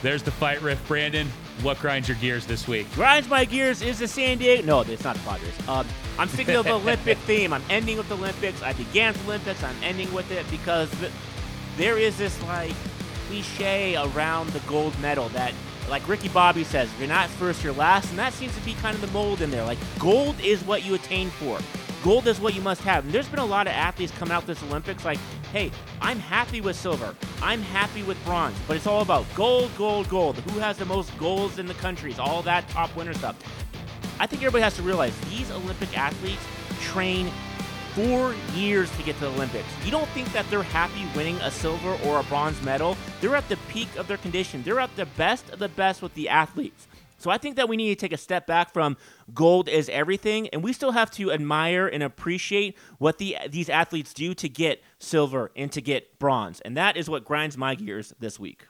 There's 0.02 0.24
the 0.24 0.32
fight 0.32 0.62
riff, 0.62 0.82
Brandon. 0.88 1.28
What 1.62 1.80
grinds 1.80 2.08
your 2.08 2.16
gears 2.18 2.46
this 2.46 2.66
week? 2.66 2.89
Grinds 2.94 3.28
my 3.28 3.44
gears 3.44 3.82
is 3.82 4.00
the 4.00 4.08
San 4.08 4.38
Diego. 4.38 4.66
No, 4.66 4.82
it's 4.82 5.04
not 5.04 5.18
the 5.18 5.22
Padres. 5.24 5.68
Um, 5.68 5.86
I'm 6.18 6.28
sticking 6.28 6.55
with 6.55 6.66
the 6.66 6.74
Olympic 6.74 7.18
theme. 7.20 7.53
I'm 7.53 7.64
ending 7.70 7.97
with 7.97 8.09
the 8.09 8.16
Olympics. 8.16 8.62
I 8.62 8.74
began 8.74 9.14
with 9.14 9.24
the 9.24 9.28
Olympics. 9.32 9.64
I'm 9.64 9.76
ending 9.84 10.14
with 10.14 10.30
it 10.32 10.49
because 10.51 10.89
there 11.78 11.97
is 11.97 12.18
this 12.18 12.41
like 12.43 12.74
cliche 13.28 13.95
around 13.95 14.49
the 14.49 14.59
gold 14.62 14.97
medal 14.99 15.30
that 15.30 15.53
like 15.89 16.07
Ricky 16.07 16.30
Bobby 16.30 16.64
says, 16.64 16.89
if 16.89 16.99
you're 16.99 17.07
not 17.07 17.30
first, 17.30 17.64
you're 17.64 17.74
last, 17.74 18.09
and 18.09 18.20
that 18.20 18.34
seems 18.34 18.55
to 18.55 18.62
be 18.62 18.74
kind 18.76 18.95
of 18.95 19.01
the 19.01 19.07
mold 19.07 19.41
in 19.41 19.51
there. 19.51 19.66
Like 19.66 19.80
gold 19.99 20.39
is 20.41 20.64
what 20.64 20.86
you 20.86 20.93
attain 20.93 21.30
for. 21.30 21.59
Gold 22.03 22.28
is 22.28 22.39
what 22.39 22.55
you 22.55 22.62
must 22.62 22.82
have. 22.82 23.05
And 23.05 23.14
there's 23.14 23.28
been 23.28 23.39
a 23.39 23.45
lot 23.45 23.68
of 23.68 23.74
athletes 23.74 24.12
coming 24.14 24.34
out 24.34 24.47
this 24.47 24.64
Olympics 24.64 25.05
like, 25.05 25.20
hey, 25.51 25.70
I'm 26.01 26.18
happy 26.18 26.59
with 26.59 26.76
silver. 26.76 27.16
I'm 27.43 27.62
happy 27.62 28.01
with 28.03 28.24
bronze. 28.26 28.57
But 28.68 28.78
it's 28.78 28.88
all 28.88 29.01
about 29.01 29.26
gold, 29.36 29.70
gold, 29.78 30.09
gold. 30.09 30.38
Who 30.38 30.59
has 30.59 30.78
the 30.78 30.86
most 30.86 31.16
golds 31.20 31.59
in 31.59 31.68
the 31.68 31.76
countries? 31.76 32.18
All 32.18 32.41
that 32.41 32.68
top 32.70 32.95
winner 32.95 33.14
stuff. 33.14 33.36
I 34.22 34.28
think 34.28 34.44
everybody 34.44 34.62
has 34.62 34.76
to 34.76 34.84
realize 34.84 35.20
these 35.22 35.50
Olympic 35.50 35.98
athletes 35.98 36.44
train 36.80 37.32
four 37.96 38.36
years 38.54 38.96
to 38.98 39.02
get 39.02 39.16
to 39.16 39.22
the 39.22 39.32
Olympics. 39.32 39.68
You 39.84 39.90
don't 39.90 40.08
think 40.10 40.32
that 40.34 40.48
they're 40.52 40.62
happy 40.62 41.08
winning 41.16 41.38
a 41.38 41.50
silver 41.50 41.98
or 42.06 42.20
a 42.20 42.24
bronze 42.26 42.62
medal? 42.62 42.96
They're 43.20 43.36
at 43.36 43.50
the 43.50 43.58
peak 43.68 43.88
of 43.96 44.08
their 44.08 44.18
condition. 44.18 44.62
They're 44.62 44.80
at 44.80 44.96
the 44.96 45.08
best 45.08 45.50
of 45.50 45.58
the 45.58 45.70
best 45.70 46.04
with 46.04 46.14
the 46.14 46.30
athletes. 46.30 46.88
So 47.18 47.32
I 47.32 47.40
think 47.40 47.56
that 47.56 47.68
we 47.68 47.76
need 47.76 47.90
to 47.90 47.96
take 47.96 48.14
a 48.14 48.18
step 48.18 48.46
back 48.46 48.72
from 48.72 48.96
gold 49.34 49.68
is 49.68 49.90
everything, 49.90 50.50
and 50.50 50.62
we 50.62 50.72
still 50.72 50.92
have 50.92 51.10
to 51.12 51.32
admire 51.32 51.88
and 51.88 52.04
appreciate 52.04 52.78
what 53.00 53.18
the 53.18 53.38
these 53.50 53.70
athletes 53.70 54.14
do 54.14 54.36
to 54.36 54.48
get 54.48 54.84
silver 55.00 55.52
and 55.56 55.72
to 55.72 55.82
get 55.82 56.20
bronze, 56.20 56.60
and 56.62 56.78
that 56.78 56.96
is 56.96 57.10
what 57.10 57.26
grinds 57.26 57.58
my 57.58 57.74
gears 57.74 58.14
this 58.20 58.40
week. 58.40 58.68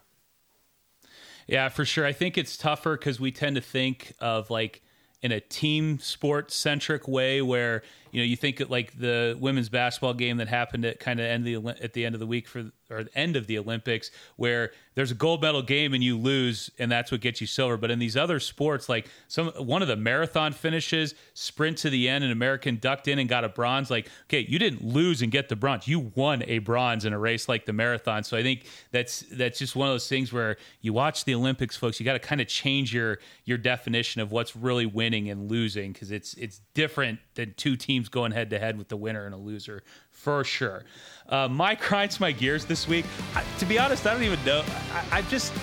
Yeah, 1.45 1.67
for 1.67 1.83
sure. 1.83 2.05
I 2.05 2.13
think 2.13 2.37
it's 2.37 2.55
tougher 2.55 2.95
because 2.95 3.19
we 3.19 3.33
tend 3.33 3.57
to 3.57 3.61
think 3.61 4.13
of 4.19 4.49
like 4.49 4.81
in 5.21 5.31
a 5.31 5.39
team 5.39 5.99
sport 5.99 6.51
centric 6.51 7.07
way 7.07 7.41
where 7.41 7.83
you 8.11 8.21
know 8.21 8.25
you 8.25 8.35
think 8.35 8.61
like 8.69 8.97
the 8.97 9.37
women's 9.39 9.69
basketball 9.69 10.13
game 10.13 10.37
that 10.37 10.47
happened 10.47 10.85
at 10.85 10.99
kind 10.99 11.19
of 11.19 11.25
end 11.25 11.45
the 11.45 11.55
at 11.81 11.93
the 11.93 12.05
end 12.05 12.15
of 12.15 12.19
the 12.19 12.27
week 12.27 12.47
for 12.47 12.71
or 12.89 13.05
the 13.05 13.17
end 13.17 13.35
of 13.35 13.47
the 13.47 13.57
Olympics 13.57 14.11
where 14.35 14.71
there's 14.95 15.11
a 15.11 15.15
gold 15.15 15.41
medal 15.41 15.61
game 15.61 15.93
and 15.93 16.03
you 16.03 16.17
lose 16.17 16.69
and 16.77 16.91
that's 16.91 17.11
what 17.11 17.21
gets 17.21 17.39
you 17.39 17.47
silver. 17.47 17.77
But 17.77 17.89
in 17.89 17.99
these 17.99 18.17
other 18.17 18.39
sports 18.39 18.89
like 18.89 19.09
some 19.27 19.47
one 19.47 19.81
of 19.81 19.87
the 19.87 19.95
marathon 19.95 20.51
finishes 20.51 21.15
sprint 21.33 21.77
to 21.79 21.89
the 21.89 22.09
end 22.09 22.23
an 22.23 22.31
American 22.31 22.77
ducked 22.77 23.07
in 23.07 23.17
and 23.17 23.29
got 23.29 23.43
a 23.43 23.49
bronze 23.49 23.89
like 23.89 24.09
okay 24.25 24.45
you 24.47 24.59
didn't 24.59 24.83
lose 24.83 25.21
and 25.21 25.31
get 25.31 25.49
the 25.49 25.55
bronze. 25.55 25.87
You 25.87 26.11
won 26.15 26.43
a 26.47 26.59
bronze 26.59 27.05
in 27.05 27.13
a 27.13 27.19
race 27.19 27.47
like 27.47 27.65
the 27.65 27.73
marathon. 27.73 28.23
So 28.23 28.37
I 28.37 28.43
think 28.43 28.65
that's 28.91 29.21
that's 29.31 29.59
just 29.59 29.75
one 29.75 29.87
of 29.87 29.93
those 29.93 30.09
things 30.09 30.33
where 30.33 30.57
you 30.81 30.93
watch 30.93 31.25
the 31.25 31.33
Olympics 31.33 31.77
folks 31.77 31.99
you 31.99 32.05
got 32.05 32.13
to 32.13 32.19
kind 32.19 32.41
of 32.41 32.47
change 32.47 32.93
your 32.93 33.19
your 33.45 33.57
definition 33.57 34.21
of 34.21 34.31
what's 34.31 34.55
really 34.55 34.85
winning 34.85 35.29
and 35.29 35.49
losing 35.49 35.93
because 35.93 36.11
it's 36.11 36.33
it's 36.35 36.61
different 36.73 37.19
than 37.35 37.53
two 37.55 37.75
teams 37.75 38.00
going 38.09 38.31
head 38.31 38.49
to 38.51 38.59
head 38.59 38.77
with 38.77 38.87
the 38.87 38.97
winner 38.97 39.25
and 39.25 39.33
a 39.33 39.37
loser 39.37 39.83
for 40.11 40.43
sure. 40.43 40.83
Uh, 41.29 41.47
my 41.47 41.75
grinds 41.75 42.19
my 42.19 42.31
gears 42.31 42.65
this 42.65 42.87
week. 42.87 43.05
I, 43.35 43.43
to 43.59 43.65
be 43.65 43.79
honest, 43.79 44.05
I 44.05 44.13
don't 44.13 44.23
even 44.23 44.43
know. 44.45 44.63
I, 44.93 45.19
I 45.19 45.21
just, 45.23 45.53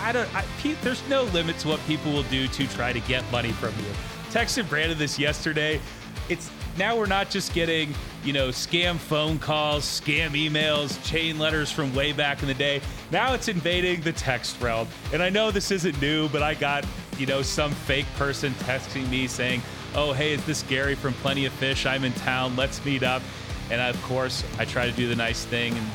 I 0.00 0.12
don't. 0.12 0.34
I, 0.34 0.44
there's 0.82 1.06
no 1.08 1.24
limit 1.24 1.58
to 1.58 1.68
what 1.68 1.80
people 1.86 2.12
will 2.12 2.24
do 2.24 2.48
to 2.48 2.66
try 2.68 2.92
to 2.92 3.00
get 3.00 3.30
money 3.30 3.52
from 3.52 3.74
you. 3.78 3.92
Texted 4.30 4.68
Brandon 4.68 4.98
this 4.98 5.18
yesterday. 5.18 5.80
It's 6.28 6.50
now 6.78 6.96
we're 6.96 7.06
not 7.06 7.30
just 7.30 7.52
getting 7.52 7.92
you 8.24 8.32
know 8.32 8.48
scam 8.48 8.96
phone 8.96 9.38
calls, 9.38 9.84
scam 9.84 10.30
emails, 10.30 11.02
chain 11.04 11.38
letters 11.38 11.70
from 11.70 11.94
way 11.94 12.12
back 12.12 12.42
in 12.42 12.48
the 12.48 12.54
day. 12.54 12.80
Now 13.10 13.34
it's 13.34 13.48
invading 13.48 14.02
the 14.02 14.12
text 14.12 14.60
realm. 14.60 14.88
And 15.12 15.22
I 15.22 15.30
know 15.30 15.50
this 15.50 15.70
isn't 15.70 16.00
new, 16.00 16.28
but 16.28 16.42
I 16.42 16.54
got 16.54 16.86
you 17.18 17.26
know 17.26 17.42
some 17.42 17.72
fake 17.72 18.06
person 18.16 18.52
texting 18.54 19.08
me 19.10 19.26
saying, 19.26 19.62
"Oh 19.94 20.12
hey, 20.12 20.32
is 20.32 20.44
this 20.44 20.62
Gary 20.64 20.94
from 20.94 21.14
Plenty 21.14 21.46
of 21.46 21.52
Fish? 21.54 21.86
I'm 21.86 22.04
in 22.04 22.12
town. 22.12 22.56
Let's 22.56 22.84
meet 22.84 23.02
up." 23.02 23.22
And 23.70 23.80
of 23.80 24.00
course, 24.02 24.44
I 24.58 24.64
try 24.64 24.86
to 24.86 24.92
do 24.92 25.08
the 25.08 25.16
nice 25.16 25.44
thing 25.44 25.72
and, 25.76 25.86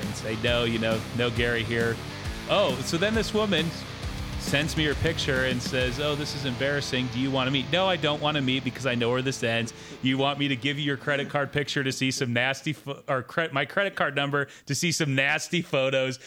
and 0.00 0.14
say, 0.16 0.36
no, 0.42 0.64
you 0.64 0.78
know, 0.78 0.98
no 1.18 1.28
Gary 1.30 1.62
here. 1.62 1.94
Oh, 2.48 2.74
so 2.84 2.96
then 2.96 3.14
this 3.14 3.34
woman 3.34 3.66
sends 4.40 4.76
me 4.76 4.84
her 4.84 4.94
picture 4.94 5.44
and 5.44 5.62
says, 5.62 6.00
"Oh, 6.00 6.14
this 6.14 6.34
is 6.34 6.44
embarrassing. 6.44 7.08
Do 7.12 7.20
you 7.20 7.30
want 7.30 7.46
to 7.46 7.52
meet?" 7.52 7.70
No, 7.70 7.86
I 7.86 7.96
don't 7.96 8.20
want 8.20 8.36
to 8.36 8.42
meet 8.42 8.64
because 8.64 8.86
I 8.86 8.94
know 8.94 9.10
where 9.10 9.22
this 9.22 9.42
ends. 9.42 9.72
You 10.02 10.18
want 10.18 10.38
me 10.38 10.48
to 10.48 10.56
give 10.56 10.78
you 10.78 10.84
your 10.84 10.96
credit 10.96 11.28
card 11.28 11.52
picture 11.52 11.84
to 11.84 11.92
see 11.92 12.10
some 12.10 12.32
nasty 12.32 12.72
fo- 12.72 13.02
or 13.08 13.22
cre- 13.22 13.52
my 13.52 13.64
credit 13.64 13.94
card 13.94 14.16
number 14.16 14.48
to 14.66 14.74
see 14.74 14.90
some 14.90 15.14
nasty 15.14 15.62
photos. 15.62 16.18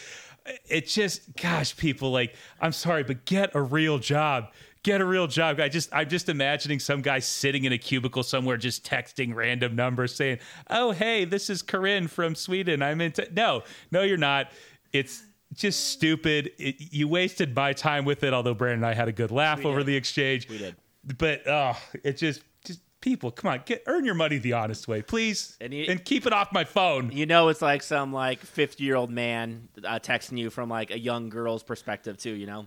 It's 0.68 0.94
just, 0.94 1.36
gosh, 1.36 1.76
people 1.76 2.12
like, 2.12 2.34
I'm 2.60 2.72
sorry, 2.72 3.02
but 3.02 3.24
get 3.24 3.54
a 3.54 3.60
real 3.60 3.98
job 3.98 4.52
get 4.86 5.00
a 5.00 5.04
real 5.04 5.26
job. 5.26 5.58
I 5.58 5.68
just 5.68 5.92
I'm 5.92 6.08
just 6.08 6.28
imagining 6.28 6.78
some 6.78 7.02
guy 7.02 7.18
sitting 7.18 7.64
in 7.64 7.72
a 7.72 7.78
cubicle 7.78 8.22
somewhere 8.22 8.56
just 8.56 8.86
texting 8.86 9.34
random 9.34 9.74
numbers 9.74 10.14
saying, 10.14 10.38
"Oh, 10.70 10.92
hey, 10.92 11.24
this 11.24 11.50
is 11.50 11.60
Corinne 11.60 12.06
from 12.06 12.34
Sweden. 12.34 12.82
I'm 12.82 13.00
into." 13.00 13.28
No, 13.32 13.64
no, 13.90 14.02
you're 14.02 14.16
not. 14.16 14.52
It's 14.92 15.24
just 15.52 15.90
stupid. 15.90 16.52
It, 16.58 16.76
you 16.92 17.08
wasted 17.08 17.54
my 17.54 17.72
time 17.72 18.04
with 18.04 18.22
it. 18.22 18.32
Although 18.32 18.54
Brandon 18.54 18.84
and 18.84 18.86
I 18.86 18.94
had 18.94 19.08
a 19.08 19.12
good 19.12 19.32
laugh 19.32 19.58
we 19.58 19.64
over 19.64 19.80
did. 19.80 19.86
the 19.86 19.96
exchange. 19.96 20.48
We 20.48 20.58
did. 20.58 20.76
But 21.18 21.42
oh, 21.46 21.76
it 22.04 22.16
just 22.16 22.42
just 22.64 22.80
people, 23.00 23.32
come 23.32 23.50
on, 23.50 23.62
get 23.66 23.82
earn 23.86 24.04
your 24.04 24.14
money 24.14 24.38
the 24.38 24.52
honest 24.52 24.86
way, 24.86 25.02
please, 25.02 25.56
and, 25.60 25.74
you, 25.74 25.86
and 25.88 26.04
keep 26.04 26.26
it 26.26 26.32
off 26.32 26.52
my 26.52 26.64
phone. 26.64 27.10
You 27.10 27.26
know, 27.26 27.48
it's 27.48 27.62
like 27.62 27.82
some 27.82 28.12
like 28.12 28.38
fifty 28.38 28.84
year 28.84 28.94
old 28.94 29.10
man 29.10 29.68
uh, 29.84 29.98
texting 29.98 30.38
you 30.38 30.48
from 30.48 30.68
like 30.68 30.92
a 30.92 30.98
young 30.98 31.28
girl's 31.28 31.64
perspective 31.64 32.18
too. 32.18 32.32
You 32.32 32.46
know. 32.46 32.66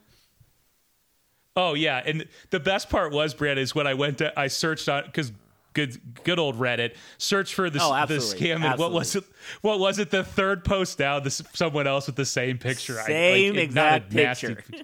Oh 1.56 1.74
yeah, 1.74 2.02
and 2.06 2.26
the 2.52 2.60
best 2.60 2.90
part 2.90 3.12
was 3.12 3.34
Brad 3.34 3.58
is 3.58 3.74
when 3.76 3.88
I 3.88 3.94
went 3.94 4.20
to 4.20 4.38
I 4.40 4.48
searched 4.48 4.88
on 4.88 5.06
because 5.06 5.32
good 5.74 6.00
good 6.24 6.40
old 6.40 6.58
Reddit. 6.58 6.96
Search 7.18 7.54
for 7.54 7.70
the, 7.70 7.80
Oh, 7.82 8.06
the 8.06 8.16
scam. 8.18 8.64
And 8.64 8.80
what 8.80 8.92
was 8.92 9.16
it? 9.16 9.24
What 9.62 9.80
was 9.80 10.00
it? 10.00 10.10
The 10.10 10.24
third 10.24 10.64
post 10.64 10.98
down. 10.98 11.24
This 11.24 11.42
someone 11.54 11.88
else 11.88 12.08
with 12.08 12.16
the 12.16 12.26
same 12.26 12.58
picture. 12.58 12.94
I- 12.94 12.98
like, 12.98 13.08
Same 13.08 13.56
it- 13.56 13.62
exact 13.64 14.14
not 14.14 14.20
a 14.22 14.24
nasty 14.24 14.56
picture. 14.56 14.84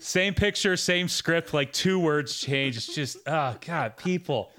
Same 0.00 0.32
picture, 0.32 0.76
same 0.76 1.08
script, 1.08 1.52
like 1.52 1.72
two 1.72 1.98
words 1.98 2.38
change. 2.38 2.76
It's 2.76 2.94
just, 2.94 3.16
oh 3.26 3.56
god, 3.66 3.96
people, 3.96 4.52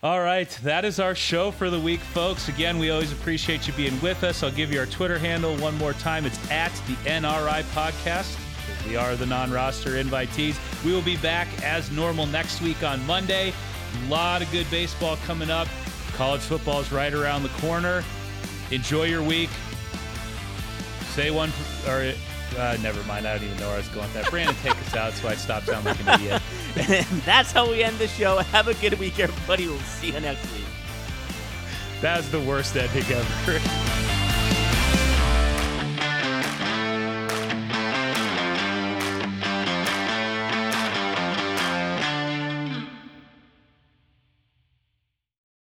All 0.03 0.19
right, 0.19 0.49
that 0.63 0.85
is 0.85 0.99
our 0.99 1.15
show 1.15 1.49
for 1.49 1.69
the 1.69 1.79
week, 1.79 2.01
folks. 2.01 2.49
Again, 2.49 2.77
we 2.77 2.91
always 2.91 3.11
appreciate 3.11 3.65
you 3.65 3.73
being 3.73 3.99
with 4.01 4.23
us. 4.23 4.43
I'll 4.43 4.51
give 4.51 4.71
you 4.71 4.79
our 4.79 4.85
Twitter 4.85 5.17
handle 5.17 5.55
one 5.57 5.75
more 5.77 5.93
time. 5.93 6.25
It's 6.25 6.51
at 6.51 6.71
the 6.85 6.93
NRI 7.09 7.63
Podcast. 7.73 8.37
We 8.87 8.95
are 8.95 9.15
the 9.15 9.25
non 9.25 9.51
roster 9.51 9.91
invitees. 9.91 10.55
We 10.85 10.91
will 10.93 11.01
be 11.01 11.17
back 11.17 11.47
as 11.63 11.89
normal 11.91 12.25
next 12.27 12.61
week 12.61 12.83
on 12.83 13.03
Monday. 13.07 13.53
A 14.05 14.09
lot 14.09 14.41
of 14.41 14.51
good 14.51 14.69
baseball 14.69 15.17
coming 15.25 15.49
up. 15.49 15.67
College 16.13 16.41
football 16.41 16.81
is 16.81 16.91
right 16.91 17.13
around 17.13 17.43
the 17.43 17.49
corner. 17.49 18.03
Enjoy 18.71 19.05
your 19.05 19.23
week. 19.23 19.49
Say 21.13 21.31
one, 21.31 21.51
or 21.87 22.13
uh, 22.57 22.77
never 22.81 23.01
mind. 23.03 23.27
I 23.27 23.37
don't 23.37 23.45
even 23.45 23.57
know 23.57 23.67
where 23.67 23.75
I 23.75 23.79
was 23.79 23.87
going 23.89 24.05
with 24.05 24.13
that. 24.15 24.29
Brandon, 24.29 24.55
take 24.61 24.75
us 24.77 24.95
out 24.95 25.13
so 25.13 25.27
I 25.27 25.35
stop 25.35 25.63
sounding 25.63 25.85
like 25.85 25.99
an 26.01 26.21
idiot. 26.21 26.41
And 26.89 27.21
that's 27.25 27.51
how 27.51 27.69
we 27.69 27.83
end 27.83 27.97
the 27.97 28.07
show. 28.07 28.37
Have 28.37 28.67
a 28.67 28.73
good 28.75 28.99
week, 28.99 29.19
everybody. 29.19 29.67
We'll 29.67 29.79
see 29.79 30.11
you 30.11 30.19
next 30.19 30.43
week. 30.53 30.65
That's 32.01 32.29
the 32.29 32.39
worst 32.41 32.75
ending 32.75 33.05
ever. 33.11 34.16